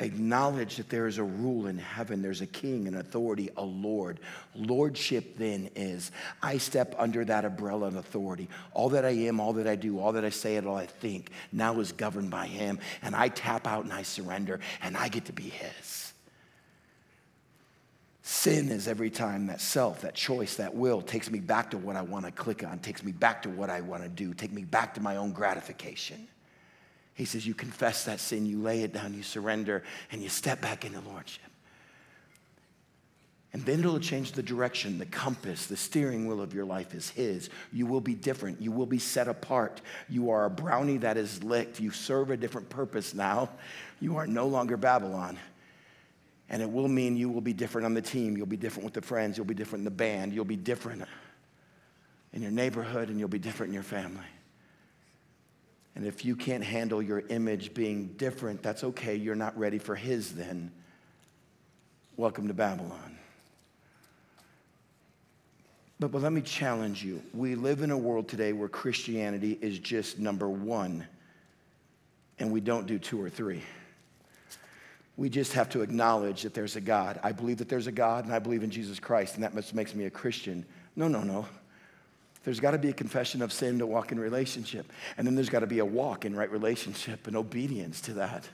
Acknowledge 0.00 0.76
that 0.76 0.90
there 0.90 1.06
is 1.06 1.18
a 1.18 1.22
rule 1.22 1.68
in 1.68 1.78
heaven. 1.78 2.20
There's 2.20 2.40
a 2.40 2.48
king, 2.48 2.88
an 2.88 2.96
authority, 2.96 3.48
a 3.56 3.62
Lord. 3.62 4.18
Lordship 4.56 5.38
then 5.38 5.70
is 5.76 6.10
I 6.42 6.58
step 6.58 6.96
under 6.98 7.24
that 7.26 7.44
umbrella 7.44 7.86
of 7.86 7.94
authority. 7.94 8.48
All 8.74 8.88
that 8.88 9.04
I 9.04 9.10
am, 9.10 9.38
all 9.38 9.52
that 9.52 9.68
I 9.68 9.76
do, 9.76 10.00
all 10.00 10.10
that 10.12 10.24
I 10.24 10.30
say, 10.30 10.56
and 10.56 10.66
all 10.66 10.76
I 10.76 10.86
think 10.86 11.30
now 11.52 11.78
is 11.78 11.92
governed 11.92 12.32
by 12.32 12.46
Him. 12.46 12.80
And 13.02 13.14
I 13.14 13.28
tap 13.28 13.68
out 13.68 13.84
and 13.84 13.92
I 13.92 14.02
surrender, 14.02 14.58
and 14.82 14.96
I 14.96 15.06
get 15.06 15.26
to 15.26 15.32
be 15.32 15.44
His. 15.44 16.05
Sin 18.28 18.70
is 18.70 18.88
every 18.88 19.08
time 19.08 19.46
that 19.46 19.60
self, 19.60 20.00
that 20.00 20.16
choice, 20.16 20.56
that 20.56 20.74
will 20.74 21.00
takes 21.00 21.30
me 21.30 21.38
back 21.38 21.70
to 21.70 21.78
what 21.78 21.94
I 21.94 22.02
want 22.02 22.24
to 22.24 22.32
click 22.32 22.64
on, 22.64 22.80
takes 22.80 23.04
me 23.04 23.12
back 23.12 23.40
to 23.42 23.48
what 23.48 23.70
I 23.70 23.80
want 23.82 24.02
to 24.02 24.08
do, 24.08 24.34
take 24.34 24.50
me 24.50 24.64
back 24.64 24.94
to 24.94 25.00
my 25.00 25.14
own 25.14 25.30
gratification. 25.30 26.26
He 27.14 27.24
says, 27.24 27.46
You 27.46 27.54
confess 27.54 28.04
that 28.06 28.18
sin, 28.18 28.44
you 28.44 28.60
lay 28.60 28.82
it 28.82 28.92
down, 28.92 29.14
you 29.14 29.22
surrender, 29.22 29.84
and 30.10 30.20
you 30.20 30.28
step 30.28 30.60
back 30.60 30.84
into 30.84 30.98
Lordship. 31.08 31.44
And 33.52 33.64
then 33.64 33.78
it'll 33.78 34.00
change 34.00 34.32
the 34.32 34.42
direction, 34.42 34.98
the 34.98 35.06
compass, 35.06 35.66
the 35.66 35.76
steering 35.76 36.26
wheel 36.26 36.40
of 36.40 36.52
your 36.52 36.64
life 36.64 36.96
is 36.96 37.08
His. 37.10 37.48
You 37.72 37.86
will 37.86 38.00
be 38.00 38.16
different. 38.16 38.60
You 38.60 38.72
will 38.72 38.86
be 38.86 38.98
set 38.98 39.28
apart. 39.28 39.80
You 40.08 40.30
are 40.30 40.46
a 40.46 40.50
brownie 40.50 40.98
that 40.98 41.16
is 41.16 41.44
licked. 41.44 41.78
You 41.78 41.92
serve 41.92 42.30
a 42.30 42.36
different 42.36 42.70
purpose 42.70 43.14
now. 43.14 43.50
You 44.00 44.16
are 44.16 44.26
no 44.26 44.48
longer 44.48 44.76
Babylon. 44.76 45.38
And 46.48 46.62
it 46.62 46.70
will 46.70 46.88
mean 46.88 47.16
you 47.16 47.28
will 47.28 47.40
be 47.40 47.52
different 47.52 47.86
on 47.86 47.94
the 47.94 48.02
team. 48.02 48.36
You'll 48.36 48.46
be 48.46 48.56
different 48.56 48.84
with 48.84 48.94
the 48.94 49.02
friends. 49.02 49.36
You'll 49.36 49.46
be 49.46 49.54
different 49.54 49.80
in 49.80 49.84
the 49.84 49.90
band. 49.90 50.32
You'll 50.32 50.44
be 50.44 50.56
different 50.56 51.04
in 52.32 52.42
your 52.42 52.52
neighborhood, 52.52 53.08
and 53.08 53.18
you'll 53.18 53.28
be 53.28 53.38
different 53.38 53.70
in 53.70 53.74
your 53.74 53.82
family. 53.82 54.26
And 55.96 56.06
if 56.06 56.24
you 56.24 56.36
can't 56.36 56.62
handle 56.62 57.02
your 57.02 57.20
image 57.30 57.72
being 57.72 58.08
different, 58.18 58.62
that's 58.62 58.84
okay. 58.84 59.16
You're 59.16 59.34
not 59.34 59.58
ready 59.58 59.78
for 59.78 59.94
His 59.94 60.34
then. 60.34 60.70
Welcome 62.18 62.48
to 62.48 62.54
Babylon. 62.54 63.18
But, 65.98 66.12
but 66.12 66.20
let 66.20 66.32
me 66.32 66.42
challenge 66.42 67.02
you. 67.02 67.22
We 67.32 67.54
live 67.54 67.80
in 67.80 67.90
a 67.90 67.96
world 67.96 68.28
today 68.28 68.52
where 68.52 68.68
Christianity 68.68 69.58
is 69.60 69.78
just 69.78 70.18
number 70.18 70.48
one, 70.48 71.06
and 72.38 72.52
we 72.52 72.60
don't 72.60 72.86
do 72.86 72.98
two 72.98 73.20
or 73.20 73.30
three. 73.30 73.62
We 75.16 75.30
just 75.30 75.54
have 75.54 75.70
to 75.70 75.80
acknowledge 75.80 76.42
that 76.42 76.52
there's 76.52 76.76
a 76.76 76.80
God. 76.80 77.18
I 77.22 77.32
believe 77.32 77.58
that 77.58 77.68
there's 77.68 77.86
a 77.86 77.92
God, 77.92 78.24
and 78.24 78.34
I 78.34 78.38
believe 78.38 78.62
in 78.62 78.70
Jesus 78.70 79.00
Christ, 79.00 79.34
and 79.34 79.44
that 79.44 79.54
makes 79.74 79.94
me 79.94 80.04
a 80.04 80.10
Christian. 80.10 80.66
No, 80.94 81.08
no, 81.08 81.22
no. 81.22 81.46
There's 82.44 82.60
got 82.60 82.72
to 82.72 82.78
be 82.78 82.90
a 82.90 82.92
confession 82.92 83.42
of 83.42 83.52
sin 83.52 83.80
to 83.80 83.86
walk 83.86 84.12
in 84.12 84.20
relationship. 84.20 84.92
And 85.18 85.26
then 85.26 85.34
there's 85.34 85.48
got 85.48 85.60
to 85.60 85.66
be 85.66 85.80
a 85.80 85.84
walk 85.84 86.24
in 86.24 86.36
right 86.36 86.50
relationship 86.50 87.26
and 87.26 87.36
obedience 87.36 88.00
to 88.02 88.12
that. 88.14 88.48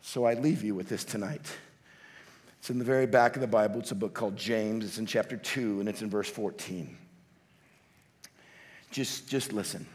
So 0.00 0.24
I 0.24 0.34
leave 0.34 0.64
you 0.64 0.74
with 0.74 0.88
this 0.88 1.04
tonight. 1.04 1.44
It's 2.60 2.70
in 2.70 2.78
the 2.78 2.84
very 2.84 3.06
back 3.06 3.34
of 3.34 3.42
the 3.42 3.46
Bible. 3.46 3.80
It's 3.80 3.90
a 3.90 3.94
book 3.94 4.14
called 4.14 4.36
James. 4.36 4.86
It's 4.86 4.96
in 4.96 5.04
chapter 5.04 5.36
2, 5.36 5.80
and 5.80 5.88
it's 5.88 6.00
in 6.00 6.08
verse 6.08 6.30
14. 6.30 6.96
Just, 8.90 9.28
just 9.28 9.52
listen. 9.52 9.86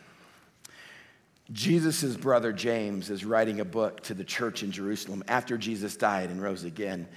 Jesus' 1.51 2.15
brother 2.15 2.53
James 2.53 3.09
is 3.09 3.25
writing 3.25 3.59
a 3.59 3.65
book 3.65 4.01
to 4.03 4.13
the 4.13 4.23
church 4.23 4.61
in 4.61 4.71
Jerusalem 4.71 5.23
after 5.27 5.57
Jesus 5.57 5.97
died 5.97 6.29
and 6.29 6.41
rose 6.41 6.63
again. 6.63 7.07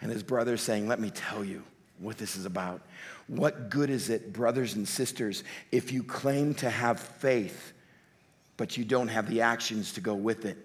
And 0.00 0.10
his 0.10 0.22
brother 0.22 0.54
is 0.54 0.62
saying, 0.62 0.88
Let 0.88 1.00
me 1.00 1.10
tell 1.10 1.44
you 1.44 1.62
what 1.98 2.18
this 2.18 2.36
is 2.36 2.46
about. 2.46 2.80
What 3.26 3.70
good 3.70 3.90
is 3.90 4.10
it, 4.10 4.32
brothers 4.32 4.74
and 4.74 4.86
sisters, 4.86 5.44
if 5.70 5.92
you 5.92 6.02
claim 6.02 6.54
to 6.56 6.70
have 6.70 7.00
faith, 7.00 7.72
but 8.56 8.76
you 8.76 8.84
don't 8.84 9.08
have 9.08 9.28
the 9.28 9.42
actions 9.42 9.92
to 9.92 10.00
go 10.00 10.14
with 10.14 10.44
it? 10.44 10.58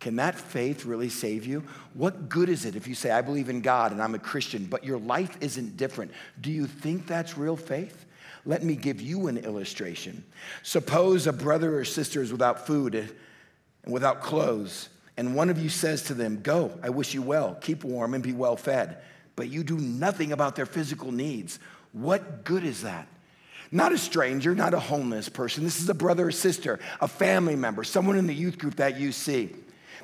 Can 0.00 0.16
that 0.16 0.36
faith 0.36 0.84
really 0.84 1.08
save 1.08 1.44
you? 1.44 1.64
What 1.94 2.28
good 2.28 2.48
is 2.48 2.64
it 2.64 2.76
if 2.76 2.86
you 2.86 2.94
say, 2.94 3.10
I 3.10 3.20
believe 3.20 3.48
in 3.48 3.62
God 3.62 3.90
and 3.90 4.00
I'm 4.00 4.14
a 4.14 4.20
Christian, 4.20 4.66
but 4.66 4.84
your 4.84 4.98
life 4.98 5.36
isn't 5.40 5.76
different? 5.76 6.12
Do 6.40 6.52
you 6.52 6.66
think 6.66 7.06
that's 7.06 7.36
real 7.36 7.56
faith? 7.56 8.06
Let 8.44 8.62
me 8.62 8.76
give 8.76 9.00
you 9.00 9.26
an 9.28 9.38
illustration. 9.38 10.24
Suppose 10.62 11.26
a 11.26 11.32
brother 11.32 11.78
or 11.78 11.84
sister 11.84 12.22
is 12.22 12.32
without 12.32 12.66
food 12.66 12.94
and 12.94 13.12
without 13.86 14.22
clothes, 14.22 14.88
and 15.16 15.34
one 15.34 15.50
of 15.50 15.58
you 15.58 15.68
says 15.68 16.04
to 16.04 16.14
them, 16.14 16.40
Go, 16.42 16.78
I 16.82 16.90
wish 16.90 17.14
you 17.14 17.22
well, 17.22 17.56
keep 17.60 17.84
warm 17.84 18.14
and 18.14 18.22
be 18.22 18.32
well 18.32 18.56
fed 18.56 18.98
but 19.38 19.48
you 19.48 19.62
do 19.62 19.78
nothing 19.78 20.32
about 20.32 20.56
their 20.56 20.66
physical 20.66 21.12
needs. 21.12 21.60
What 21.92 22.42
good 22.42 22.64
is 22.64 22.82
that? 22.82 23.06
Not 23.70 23.92
a 23.92 23.98
stranger, 23.98 24.52
not 24.52 24.74
a 24.74 24.80
homeless 24.80 25.28
person. 25.28 25.62
This 25.62 25.80
is 25.80 25.88
a 25.88 25.94
brother 25.94 26.26
or 26.26 26.32
sister, 26.32 26.80
a 27.00 27.06
family 27.06 27.54
member, 27.54 27.84
someone 27.84 28.18
in 28.18 28.26
the 28.26 28.34
youth 28.34 28.58
group 28.58 28.74
that 28.76 28.98
you 28.98 29.12
see 29.12 29.54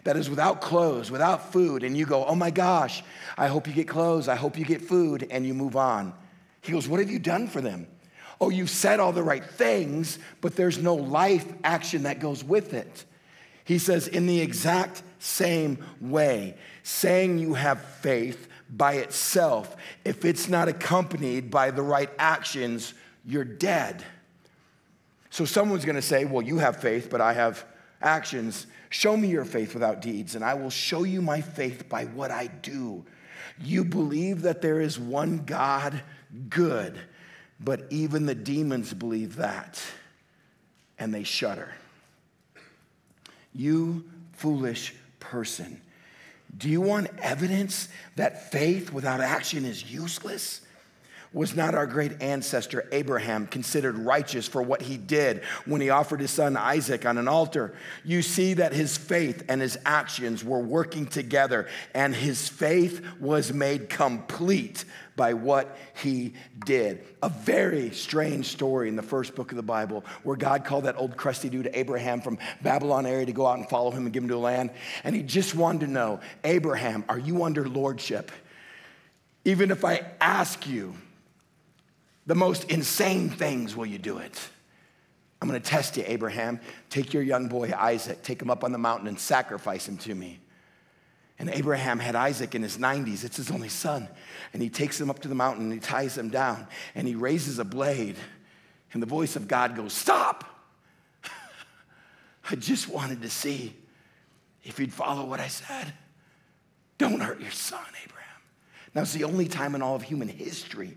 that 0.04 0.16
is 0.16 0.30
without 0.30 0.60
clothes, 0.60 1.10
without 1.10 1.52
food, 1.52 1.82
and 1.82 1.96
you 1.96 2.06
go, 2.06 2.24
Oh 2.24 2.36
my 2.36 2.52
gosh, 2.52 3.02
I 3.36 3.48
hope 3.48 3.66
you 3.66 3.72
get 3.72 3.88
clothes, 3.88 4.28
I 4.28 4.36
hope 4.36 4.56
you 4.56 4.64
get 4.64 4.82
food, 4.82 5.26
and 5.28 5.44
you 5.44 5.52
move 5.52 5.74
on. 5.74 6.14
He 6.60 6.70
goes, 6.70 6.86
What 6.86 7.00
have 7.00 7.10
you 7.10 7.18
done 7.18 7.48
for 7.48 7.60
them? 7.60 7.88
Oh, 8.40 8.50
you've 8.50 8.70
said 8.70 9.00
all 9.00 9.12
the 9.12 9.22
right 9.22 9.44
things, 9.44 10.18
but 10.40 10.56
there's 10.56 10.78
no 10.78 10.94
life 10.94 11.46
action 11.62 12.02
that 12.04 12.20
goes 12.20 12.42
with 12.42 12.74
it. 12.74 13.04
He 13.64 13.78
says, 13.78 14.08
In 14.08 14.26
the 14.26 14.40
exact 14.40 15.02
same 15.18 15.78
way, 16.00 16.56
saying 16.82 17.38
you 17.38 17.54
have 17.54 17.80
faith 17.80 18.48
by 18.68 18.94
itself, 18.94 19.76
if 20.04 20.24
it's 20.24 20.48
not 20.48 20.68
accompanied 20.68 21.50
by 21.50 21.70
the 21.70 21.82
right 21.82 22.10
actions, 22.18 22.94
you're 23.24 23.44
dead. 23.44 24.04
So 25.30 25.44
someone's 25.44 25.84
gonna 25.84 26.02
say, 26.02 26.24
Well, 26.24 26.42
you 26.42 26.58
have 26.58 26.80
faith, 26.80 27.08
but 27.10 27.20
I 27.20 27.32
have 27.32 27.64
actions. 28.02 28.66
Show 28.90 29.16
me 29.16 29.28
your 29.28 29.44
faith 29.44 29.74
without 29.74 30.02
deeds, 30.02 30.34
and 30.34 30.44
I 30.44 30.54
will 30.54 30.70
show 30.70 31.04
you 31.04 31.22
my 31.22 31.40
faith 31.40 31.88
by 31.88 32.04
what 32.04 32.30
I 32.30 32.48
do. 32.48 33.04
You 33.60 33.84
believe 33.84 34.42
that 34.42 34.62
there 34.62 34.80
is 34.80 34.98
one 34.98 35.38
God, 35.38 36.02
good, 36.48 37.00
but 37.60 37.86
even 37.90 38.26
the 38.26 38.34
demons 38.34 38.92
believe 38.92 39.36
that, 39.36 39.80
and 40.98 41.14
they 41.14 41.24
shudder. 41.24 41.72
You 43.54 44.04
foolish 44.32 44.94
person. 45.20 45.80
Do 46.56 46.68
you 46.68 46.80
want 46.80 47.08
evidence 47.18 47.88
that 48.16 48.50
faith 48.52 48.92
without 48.92 49.20
action 49.20 49.64
is 49.64 49.90
useless? 49.90 50.60
Was 51.34 51.56
not 51.56 51.74
our 51.74 51.86
great 51.88 52.22
ancestor 52.22 52.88
Abraham 52.92 53.48
considered 53.48 53.98
righteous 53.98 54.46
for 54.46 54.62
what 54.62 54.80
he 54.80 54.96
did 54.96 55.42
when 55.66 55.80
he 55.80 55.90
offered 55.90 56.20
his 56.20 56.30
son 56.30 56.56
Isaac 56.56 57.04
on 57.04 57.18
an 57.18 57.26
altar? 57.26 57.74
You 58.04 58.22
see 58.22 58.54
that 58.54 58.72
his 58.72 58.96
faith 58.96 59.42
and 59.48 59.60
his 59.60 59.76
actions 59.84 60.44
were 60.44 60.60
working 60.60 61.06
together, 61.06 61.66
and 61.92 62.14
his 62.14 62.48
faith 62.48 63.04
was 63.18 63.52
made 63.52 63.88
complete 63.88 64.84
by 65.16 65.34
what 65.34 65.76
he 66.00 66.34
did. 66.64 67.04
A 67.20 67.28
very 67.28 67.90
strange 67.90 68.46
story 68.46 68.88
in 68.88 68.94
the 68.94 69.02
first 69.02 69.34
book 69.34 69.50
of 69.50 69.56
the 69.56 69.62
Bible 69.62 70.04
where 70.22 70.36
God 70.36 70.64
called 70.64 70.84
that 70.84 70.96
old 70.96 71.16
crusty 71.16 71.48
dude 71.48 71.68
Abraham 71.74 72.20
from 72.20 72.38
Babylon 72.62 73.06
area 73.06 73.26
to 73.26 73.32
go 73.32 73.44
out 73.44 73.58
and 73.58 73.68
follow 73.68 73.90
him 73.90 74.04
and 74.04 74.12
give 74.12 74.22
him 74.22 74.28
to 74.28 74.36
a 74.36 74.38
land. 74.38 74.70
And 75.02 75.16
he 75.16 75.22
just 75.22 75.56
wanted 75.56 75.80
to 75.80 75.86
know 75.88 76.20
Abraham, 76.44 77.04
are 77.08 77.18
you 77.18 77.42
under 77.42 77.68
lordship? 77.68 78.30
Even 79.44 79.72
if 79.72 79.84
I 79.84 80.06
ask 80.20 80.66
you 80.66 80.94
the 82.26 82.34
most 82.34 82.70
insane 82.70 83.28
things, 83.28 83.76
will 83.76 83.86
you 83.86 83.98
do 83.98 84.18
it? 84.18 84.48
I'm 85.40 85.48
gonna 85.48 85.60
test 85.60 85.96
you, 85.96 86.04
Abraham. 86.06 86.60
Take 86.88 87.12
your 87.12 87.22
young 87.22 87.48
boy 87.48 87.72
Isaac, 87.76 88.22
take 88.22 88.40
him 88.40 88.50
up 88.50 88.64
on 88.64 88.72
the 88.72 88.78
mountain 88.78 89.08
and 89.08 89.18
sacrifice 89.18 89.86
him 89.86 89.98
to 89.98 90.14
me. 90.14 90.40
And 91.38 91.50
Abraham 91.50 91.98
had 91.98 92.14
Isaac 92.14 92.54
in 92.54 92.62
his 92.62 92.78
90s. 92.78 93.24
It's 93.24 93.36
his 93.36 93.50
only 93.50 93.68
son. 93.68 94.08
And 94.52 94.62
he 94.62 94.70
takes 94.70 95.00
him 95.00 95.10
up 95.10 95.18
to 95.20 95.28
the 95.28 95.34
mountain 95.34 95.64
and 95.64 95.72
he 95.72 95.80
ties 95.80 96.16
him 96.16 96.30
down 96.30 96.66
and 96.94 97.08
he 97.08 97.14
raises 97.14 97.58
a 97.58 97.64
blade. 97.64 98.16
And 98.92 99.02
the 99.02 99.06
voice 99.06 99.34
of 99.34 99.48
God 99.48 99.74
goes, 99.74 99.92
Stop! 99.92 100.44
I 102.50 102.54
just 102.54 102.88
wanted 102.88 103.22
to 103.22 103.30
see 103.30 103.74
if 104.62 104.78
you'd 104.78 104.92
follow 104.92 105.24
what 105.24 105.40
I 105.40 105.48
said. 105.48 105.92
Don't 106.96 107.20
hurt 107.20 107.40
your 107.40 107.50
son, 107.50 107.84
Abraham. 108.04 108.40
Now, 108.94 109.02
it's 109.02 109.12
the 109.12 109.24
only 109.24 109.48
time 109.48 109.74
in 109.74 109.82
all 109.82 109.96
of 109.96 110.02
human 110.02 110.28
history 110.28 110.96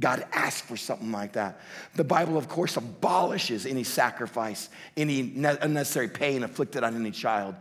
God 0.00 0.24
asked 0.32 0.64
for 0.64 0.76
something 0.76 1.10
like 1.10 1.32
that. 1.32 1.60
The 1.96 2.04
Bible, 2.04 2.38
of 2.38 2.48
course, 2.48 2.76
abolishes 2.76 3.66
any 3.66 3.82
sacrifice, 3.82 4.68
any 4.96 5.32
unnecessary 5.44 6.08
pain 6.08 6.42
inflicted 6.42 6.84
on 6.84 6.94
any 6.94 7.10
child. 7.10 7.56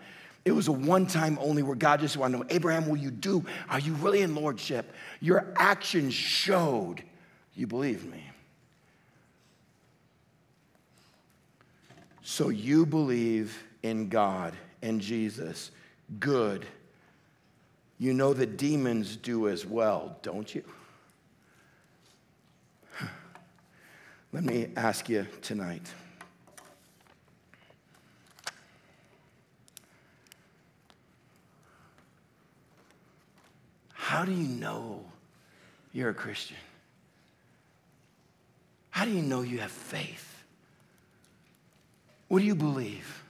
It 0.46 0.52
was 0.52 0.68
a 0.68 0.72
one 0.72 1.08
time 1.08 1.38
only 1.42 1.64
where 1.64 1.76
God 1.76 2.00
just 2.00 2.16
wanted 2.16 2.38
to 2.38 2.44
know 2.44 2.50
Abraham, 2.50 2.88
will 2.88 2.98
you 2.98 3.12
do? 3.12 3.44
Are 3.70 3.80
you 3.80 3.94
really 3.96 4.22
in 4.22 4.36
lordship? 4.36 4.94
Your 5.20 5.52
actions 5.58 6.14
showed 6.14 7.04
you 7.56 7.68
believe 7.68 8.06
me. 8.06 8.24
So 12.22 12.50
you 12.50 12.86
believe 12.86 13.64
in 13.84 14.10
God 14.10 14.54
and 14.82 15.02
Jesus. 15.02 15.72
Good. 16.20 16.66
You 17.98 18.14
know 18.14 18.34
that 18.34 18.58
demons 18.58 19.16
do 19.16 19.48
as 19.48 19.66
well, 19.66 20.18
don't 20.22 20.54
you? 20.54 20.64
Let 24.34 24.44
me 24.44 24.68
ask 24.76 25.08
you 25.08 25.26
tonight. 25.42 25.94
How 33.94 34.26
do 34.26 34.32
you 34.32 34.48
know 34.48 35.04
you're 35.94 36.10
a 36.10 36.14
Christian? 36.14 36.58
How 38.90 39.06
do 39.06 39.12
you 39.12 39.22
know 39.22 39.42
you 39.42 39.60
have 39.60 39.72
faith? 39.72 40.44
What 42.28 42.40
do 42.40 42.46
you 42.46 42.56
believe? 42.56 43.24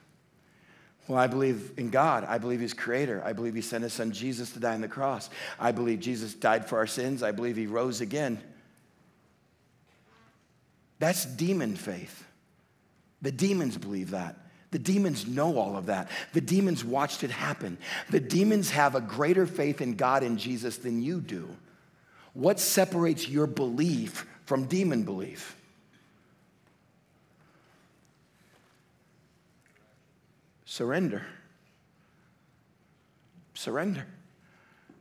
Well, 1.07 1.19
I 1.19 1.27
believe 1.27 1.71
in 1.77 1.89
God. 1.89 2.25
I 2.25 2.37
believe 2.37 2.59
He's 2.59 2.73
creator. 2.73 3.21
I 3.23 3.33
believe 3.33 3.53
He 3.53 3.61
sent 3.61 3.83
His 3.83 3.93
Son 3.93 4.11
Jesus 4.11 4.51
to 4.51 4.59
die 4.59 4.73
on 4.73 4.81
the 4.81 4.87
cross. 4.87 5.29
I 5.59 5.71
believe 5.71 5.99
Jesus 5.99 6.33
died 6.33 6.67
for 6.67 6.77
our 6.77 6.87
sins. 6.87 7.23
I 7.23 7.31
believe 7.31 7.55
He 7.55 7.67
rose 7.67 8.01
again. 8.01 8.41
That's 10.99 11.25
demon 11.25 11.75
faith. 11.75 12.25
The 13.21 13.31
demons 13.31 13.77
believe 13.77 14.11
that. 14.11 14.37
The 14.71 14.79
demons 14.79 15.27
know 15.27 15.57
all 15.57 15.77
of 15.77 15.85
that. 15.85 16.09
The 16.33 16.41
demons 16.41 16.83
watched 16.83 17.23
it 17.23 17.31
happen. 17.31 17.77
The 18.09 18.19
demons 18.19 18.71
have 18.71 18.95
a 18.95 19.01
greater 19.01 19.45
faith 19.45 19.81
in 19.81 19.95
God 19.95 20.23
and 20.23 20.37
Jesus 20.37 20.77
than 20.77 21.01
you 21.01 21.21
do. 21.21 21.49
What 22.33 22.59
separates 22.59 23.27
your 23.27 23.47
belief 23.47 24.25
from 24.45 24.65
demon 24.65 25.03
belief? 25.03 25.55
Surrender. 30.65 31.25
Surrender. 33.53 34.05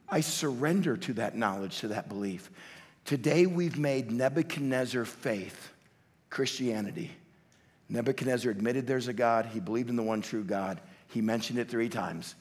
I 0.09 0.21
surrender 0.21 0.97
to 0.97 1.15
that 1.15 1.37
knowledge, 1.37 1.81
to 1.81 1.89
that 1.89 2.09
belief. 2.09 2.51
Today 3.05 3.47
we've 3.47 3.79
made 3.79 4.11
Nebuchadnezzar 4.11 5.05
faith 5.05 5.73
Christianity. 6.37 7.11
Nebuchadnezzar 7.89 8.51
admitted 8.51 8.87
there's 8.87 9.09
a 9.09 9.15
God. 9.15 9.47
He 9.47 9.59
believed 9.59 9.89
in 9.89 9.97
the 9.97 10.03
one 10.03 10.21
true 10.21 10.45
God. 10.45 10.83
He 11.09 11.23
mentioned 11.23 11.59
it 11.59 11.71
three 11.71 11.89
times, 11.89 12.35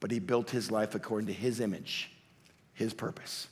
but 0.00 0.10
he 0.10 0.18
built 0.18 0.48
his 0.48 0.70
life 0.70 0.94
according 0.94 1.26
to 1.26 1.32
his 1.34 1.60
image, 1.60 2.10
his 2.72 2.94
purpose. 2.94 3.48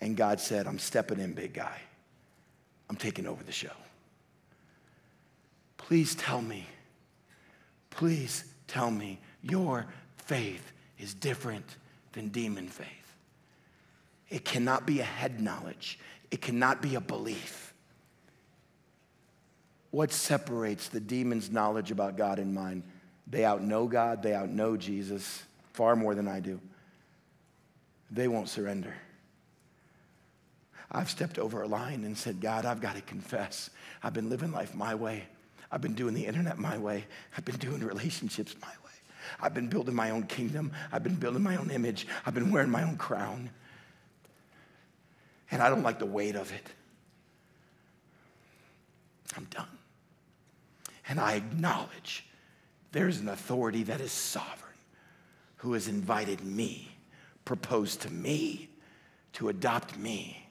And 0.00 0.16
God 0.16 0.40
said, 0.40 0.66
I'm 0.66 0.78
stepping 0.78 1.20
in, 1.20 1.34
big 1.34 1.52
guy. 1.52 1.76
I'm 2.88 2.96
taking 2.96 3.26
over 3.26 3.44
the 3.44 3.52
show. 3.52 3.68
Please 5.76 6.14
tell 6.14 6.40
me, 6.40 6.66
please 7.90 8.44
tell 8.66 8.90
me 8.90 9.18
your 9.42 9.84
faith 10.16 10.72
is 10.98 11.12
different 11.12 11.76
than 12.12 12.28
demon 12.28 12.66
faith. 12.66 12.88
It 14.30 14.46
cannot 14.46 14.86
be 14.86 15.00
a 15.00 15.04
head 15.04 15.38
knowledge, 15.38 15.98
it 16.30 16.40
cannot 16.40 16.80
be 16.80 16.94
a 16.94 17.00
belief. 17.02 17.69
What 19.90 20.12
separates 20.12 20.88
the 20.88 21.00
demon's 21.00 21.50
knowledge 21.50 21.90
about 21.90 22.16
God 22.16 22.38
and 22.38 22.54
mine? 22.54 22.82
They 23.26 23.40
outknow 23.40 23.88
God, 23.88 24.22
they 24.22 24.30
outknow 24.30 24.78
Jesus 24.78 25.42
far 25.72 25.96
more 25.96 26.14
than 26.14 26.28
I 26.28 26.40
do. 26.40 26.60
They 28.10 28.28
won't 28.28 28.48
surrender. 28.48 28.94
I've 30.92 31.08
stepped 31.08 31.38
over 31.38 31.62
a 31.62 31.68
line 31.68 32.04
and 32.04 32.18
said, 32.18 32.40
God, 32.40 32.66
I've 32.66 32.80
got 32.80 32.96
to 32.96 33.02
confess. 33.02 33.70
I've 34.02 34.12
been 34.12 34.28
living 34.28 34.50
life 34.50 34.74
my 34.74 34.94
way. 34.96 35.24
I've 35.70 35.80
been 35.80 35.94
doing 35.94 36.14
the 36.14 36.26
internet 36.26 36.58
my 36.58 36.78
way. 36.78 37.04
I've 37.36 37.44
been 37.44 37.56
doing 37.56 37.80
relationships 37.80 38.56
my 38.60 38.68
way. 38.68 38.90
I've 39.40 39.54
been 39.54 39.68
building 39.68 39.94
my 39.94 40.10
own 40.10 40.24
kingdom. 40.24 40.72
I've 40.90 41.04
been 41.04 41.14
building 41.14 41.42
my 41.42 41.56
own 41.56 41.70
image. 41.70 42.08
I've 42.26 42.34
been 42.34 42.50
wearing 42.50 42.70
my 42.70 42.82
own 42.82 42.96
crown. 42.96 43.50
And 45.52 45.62
I 45.62 45.68
don't 45.68 45.84
like 45.84 46.00
the 46.00 46.06
weight 46.06 46.34
of 46.34 46.52
it. 46.52 46.66
I'm 49.36 49.44
done. 49.44 49.68
And 51.10 51.18
I 51.18 51.34
acknowledge 51.34 52.24
there's 52.92 53.18
an 53.18 53.28
authority 53.28 53.82
that 53.82 54.00
is 54.00 54.12
sovereign 54.12 54.70
who 55.56 55.72
has 55.72 55.88
invited 55.88 56.44
me, 56.44 56.88
proposed 57.44 58.02
to 58.02 58.10
me, 58.12 58.68
to 59.32 59.48
adopt 59.48 59.98
me, 59.98 60.46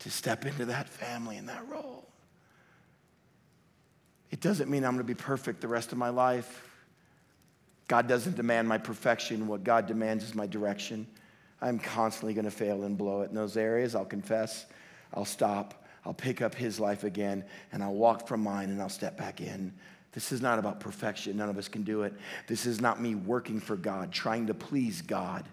to 0.00 0.10
step 0.10 0.44
into 0.44 0.66
that 0.66 0.86
family 0.86 1.38
and 1.38 1.48
that 1.48 1.66
role. 1.70 2.06
It 4.30 4.42
doesn't 4.42 4.68
mean 4.70 4.84
I'm 4.84 4.92
going 4.92 5.06
to 5.06 5.14
be 5.14 5.14
perfect 5.14 5.62
the 5.62 5.68
rest 5.68 5.92
of 5.92 5.98
my 5.98 6.10
life. 6.10 6.68
God 7.88 8.06
doesn't 8.06 8.36
demand 8.36 8.68
my 8.68 8.76
perfection. 8.76 9.46
What 9.46 9.64
God 9.64 9.86
demands 9.86 10.24
is 10.24 10.34
my 10.34 10.46
direction. 10.46 11.06
I'm 11.62 11.78
constantly 11.78 12.34
going 12.34 12.44
to 12.44 12.50
fail 12.50 12.82
and 12.82 12.98
blow 12.98 13.22
it 13.22 13.30
in 13.30 13.34
those 13.34 13.56
areas. 13.56 13.94
I'll 13.94 14.04
confess, 14.04 14.66
I'll 15.14 15.24
stop, 15.24 15.81
I'll 16.04 16.14
pick 16.14 16.42
up 16.42 16.54
his 16.54 16.80
life 16.80 17.04
again 17.04 17.44
and 17.70 17.82
I'll 17.82 17.94
walk 17.94 18.26
from 18.26 18.42
mine 18.42 18.70
and 18.70 18.80
I'll 18.80 18.88
step 18.88 19.16
back 19.16 19.40
in. 19.40 19.72
This 20.12 20.32
is 20.32 20.42
not 20.42 20.58
about 20.58 20.80
perfection. 20.80 21.36
None 21.36 21.48
of 21.48 21.56
us 21.56 21.68
can 21.68 21.82
do 21.82 22.02
it. 22.02 22.12
This 22.46 22.66
is 22.66 22.80
not 22.80 23.00
me 23.00 23.14
working 23.14 23.60
for 23.60 23.76
God, 23.76 24.12
trying 24.12 24.46
to 24.48 24.54
please 24.54 25.00
God. 25.00 25.44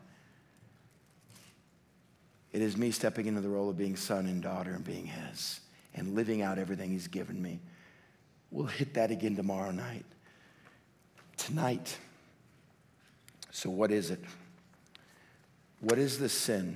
It 2.52 2.62
is 2.62 2.76
me 2.76 2.92
stepping 2.92 3.28
into 3.28 3.42
the 3.42 3.50
role 3.50 3.70
of 3.70 3.78
being 3.78 3.96
son 3.96 4.26
and 4.26 4.42
daughter 4.42 4.72
and 4.72 4.84
being 4.84 5.06
his 5.06 5.62
and 5.94 6.16
living 6.16 6.42
out 6.42 6.58
everything 6.58 6.92
he's 6.92 7.08
given 7.08 7.42
me. 7.42 7.60
We'll 8.52 8.66
hit 8.66 8.96
that 8.96 9.12
again 9.12 9.36
tomorrow 9.36 9.72
night. 9.72 10.06
Tonight. 11.38 11.98
So, 13.52 13.70
what 13.70 13.92
is 13.92 14.10
it? 14.10 14.20
What 15.80 15.98
is 15.98 16.20
the 16.20 16.30
sin? 16.30 16.76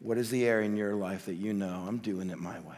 What 0.00 0.18
is 0.18 0.30
the 0.30 0.46
area 0.46 0.66
in 0.66 0.76
your 0.76 0.94
life 0.94 1.26
that 1.26 1.34
you 1.34 1.52
know 1.52 1.84
I'm 1.86 1.98
doing 1.98 2.30
it 2.30 2.38
my 2.38 2.58
way? 2.60 2.76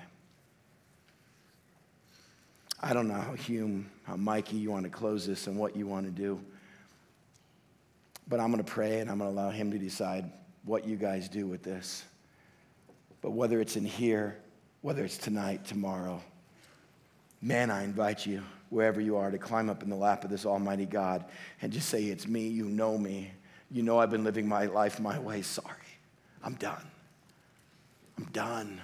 I 2.81 2.93
don't 2.93 3.09
know 3.09 3.15
how 3.15 3.33
Hume, 3.33 3.91
how 4.05 4.17
Mikey, 4.17 4.57
you 4.57 4.71
want 4.71 4.85
to 4.85 4.91
close 4.91 5.27
this 5.27 5.49
and 5.49 5.59
what 5.59 5.75
you 5.75 5.87
want 5.87 6.07
to 6.07 6.13
do. 6.13 6.41
But 8.29 8.41
I'm 8.41 8.53
going 8.53 8.63
to 8.63 8.71
pray 8.71 9.01
and 9.01 9.11
I'm 9.11 9.19
going 9.19 9.35
to 9.35 9.41
allow 9.41 9.51
him 9.51 9.73
to 9.73 9.79
decide 9.79 10.31
what 10.65 10.87
you 10.87 10.97
guys 10.97 11.29
do 11.29 11.47
with 11.47 11.63
this. 11.63 12.05
But 13.21 13.31
whether 13.31 13.61
it's 13.61 13.77
in 13.77 13.85
here, 13.85 14.37
whether 14.83 15.05
it's 15.05 15.19
tonight, 15.19 15.65
tomorrow, 15.65 16.23
man, 17.43 17.71
I 17.71 17.83
invite 17.83 18.27
you, 18.27 18.43
wherever 18.71 19.01
you 19.01 19.17
are, 19.17 19.31
to 19.31 19.39
climb 19.39 19.69
up 19.69 19.83
in 19.83 19.91
the 19.91 19.97
lap 19.97 20.23
of 20.23 20.31
this 20.31 20.47
Almighty 20.47 20.87
God 20.87 21.25
and 21.63 21.73
just 21.73 21.89
say, 21.89 22.05
It's 22.05 22.29
me. 22.29 22.47
You 22.47 22.67
know 22.67 22.97
me. 22.97 23.33
You 23.71 23.83
know 23.83 23.99
I've 23.99 24.11
been 24.11 24.25
living 24.25 24.47
my 24.47 24.67
life 24.67 25.01
my 25.01 25.19
way. 25.19 25.43
Sorry. 25.43 25.75
I'm 26.45 26.55
done. 26.55 26.85
I'm 28.19 28.25
done. 28.33 28.81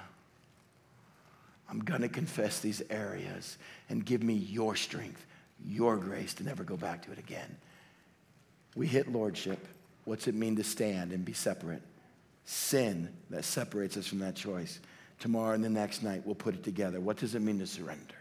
I'm 1.69 1.81
going 1.81 2.03
to 2.03 2.09
confess 2.09 2.61
these 2.61 2.83
areas 2.89 3.59
and 3.89 4.05
give 4.05 4.23
me 4.23 4.35
your 4.35 4.77
strength, 4.77 5.27
your 5.67 5.97
grace 5.97 6.35
to 6.35 6.45
never 6.45 6.63
go 6.63 6.77
back 6.77 7.05
to 7.07 7.13
it 7.13 7.19
again. 7.19 7.57
We 8.77 8.87
hit 8.87 9.11
lordship. 9.11 9.67
What's 10.05 10.29
it 10.29 10.37
mean 10.37 10.55
to 10.57 10.65
stand 10.65 11.13
and 11.13 11.25
be 11.25 11.33
separate? 11.33 11.83
Sin 12.45 13.09
that 13.31 13.45
separates 13.45 13.97
us 13.97 14.07
from 14.07 14.21
that 14.21 14.37
choice. 14.37 14.79
Tomorrow 15.19 15.55
and 15.55 15.65
the 15.65 15.71
next 15.71 16.05
night, 16.05 16.23
we'll 16.25 16.35
put 16.37 16.55
it 16.55 16.63
together. 16.63 17.01
What 17.01 17.17
does 17.17 17.35
it 17.35 17.41
mean 17.41 17.59
to 17.59 17.67
surrender? 17.67 18.15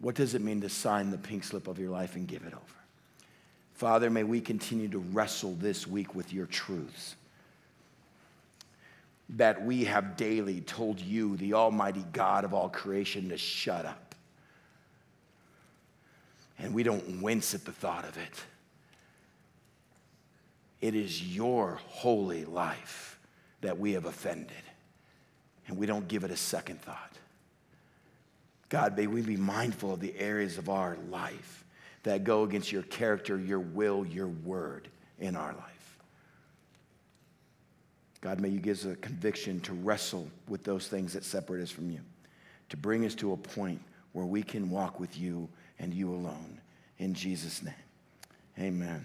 What 0.00 0.14
does 0.14 0.34
it 0.34 0.42
mean 0.42 0.60
to 0.60 0.68
sign 0.68 1.10
the 1.10 1.18
pink 1.18 1.44
slip 1.44 1.68
of 1.68 1.78
your 1.78 1.90
life 1.90 2.16
and 2.16 2.26
give 2.26 2.42
it 2.42 2.52
over? 2.52 2.64
Father, 3.74 4.10
may 4.10 4.24
we 4.24 4.42
continue 4.42 4.88
to 4.88 4.98
wrestle 4.98 5.54
this 5.54 5.86
week 5.86 6.14
with 6.14 6.34
your 6.34 6.46
truths 6.46 7.14
that 9.36 9.64
we 9.64 9.84
have 9.84 10.16
daily 10.16 10.60
told 10.60 11.00
you, 11.00 11.36
the 11.36 11.54
Almighty 11.54 12.04
God 12.12 12.44
of 12.44 12.52
all 12.52 12.68
creation, 12.68 13.28
to 13.28 13.38
shut 13.38 13.86
up. 13.86 14.14
And 16.58 16.74
we 16.74 16.82
don't 16.82 17.22
wince 17.22 17.54
at 17.54 17.64
the 17.64 17.72
thought 17.72 18.04
of 18.04 18.16
it. 18.16 18.44
It 20.80 20.94
is 20.94 21.22
your 21.34 21.78
holy 21.86 22.44
life 22.44 23.18
that 23.60 23.78
we 23.78 23.92
have 23.92 24.06
offended, 24.06 24.50
and 25.68 25.76
we 25.76 25.86
don't 25.86 26.08
give 26.08 26.24
it 26.24 26.30
a 26.30 26.36
second 26.36 26.80
thought. 26.80 27.12
God, 28.68 28.96
may 28.96 29.06
we 29.06 29.20
be 29.20 29.36
mindful 29.36 29.92
of 29.94 30.00
the 30.00 30.18
areas 30.18 30.58
of 30.58 30.68
our 30.68 30.96
life 31.10 31.64
that 32.02 32.24
go 32.24 32.44
against 32.44 32.72
your 32.72 32.82
character, 32.82 33.38
your 33.38 33.60
will, 33.60 34.06
your 34.06 34.28
word 34.28 34.88
in 35.18 35.36
our 35.36 35.52
life. 35.52 35.69
God, 38.20 38.40
may 38.40 38.48
you 38.48 38.60
give 38.60 38.78
us 38.78 38.84
a 38.84 38.96
conviction 38.96 39.60
to 39.60 39.72
wrestle 39.72 40.28
with 40.48 40.62
those 40.62 40.88
things 40.88 41.12
that 41.14 41.24
separate 41.24 41.62
us 41.62 41.70
from 41.70 41.90
you, 41.90 42.00
to 42.68 42.76
bring 42.76 43.06
us 43.06 43.14
to 43.16 43.32
a 43.32 43.36
point 43.36 43.80
where 44.12 44.26
we 44.26 44.42
can 44.42 44.68
walk 44.68 45.00
with 45.00 45.18
you 45.18 45.48
and 45.78 45.94
you 45.94 46.12
alone. 46.12 46.60
In 46.98 47.14
Jesus' 47.14 47.62
name, 47.62 47.74
amen. 48.58 49.04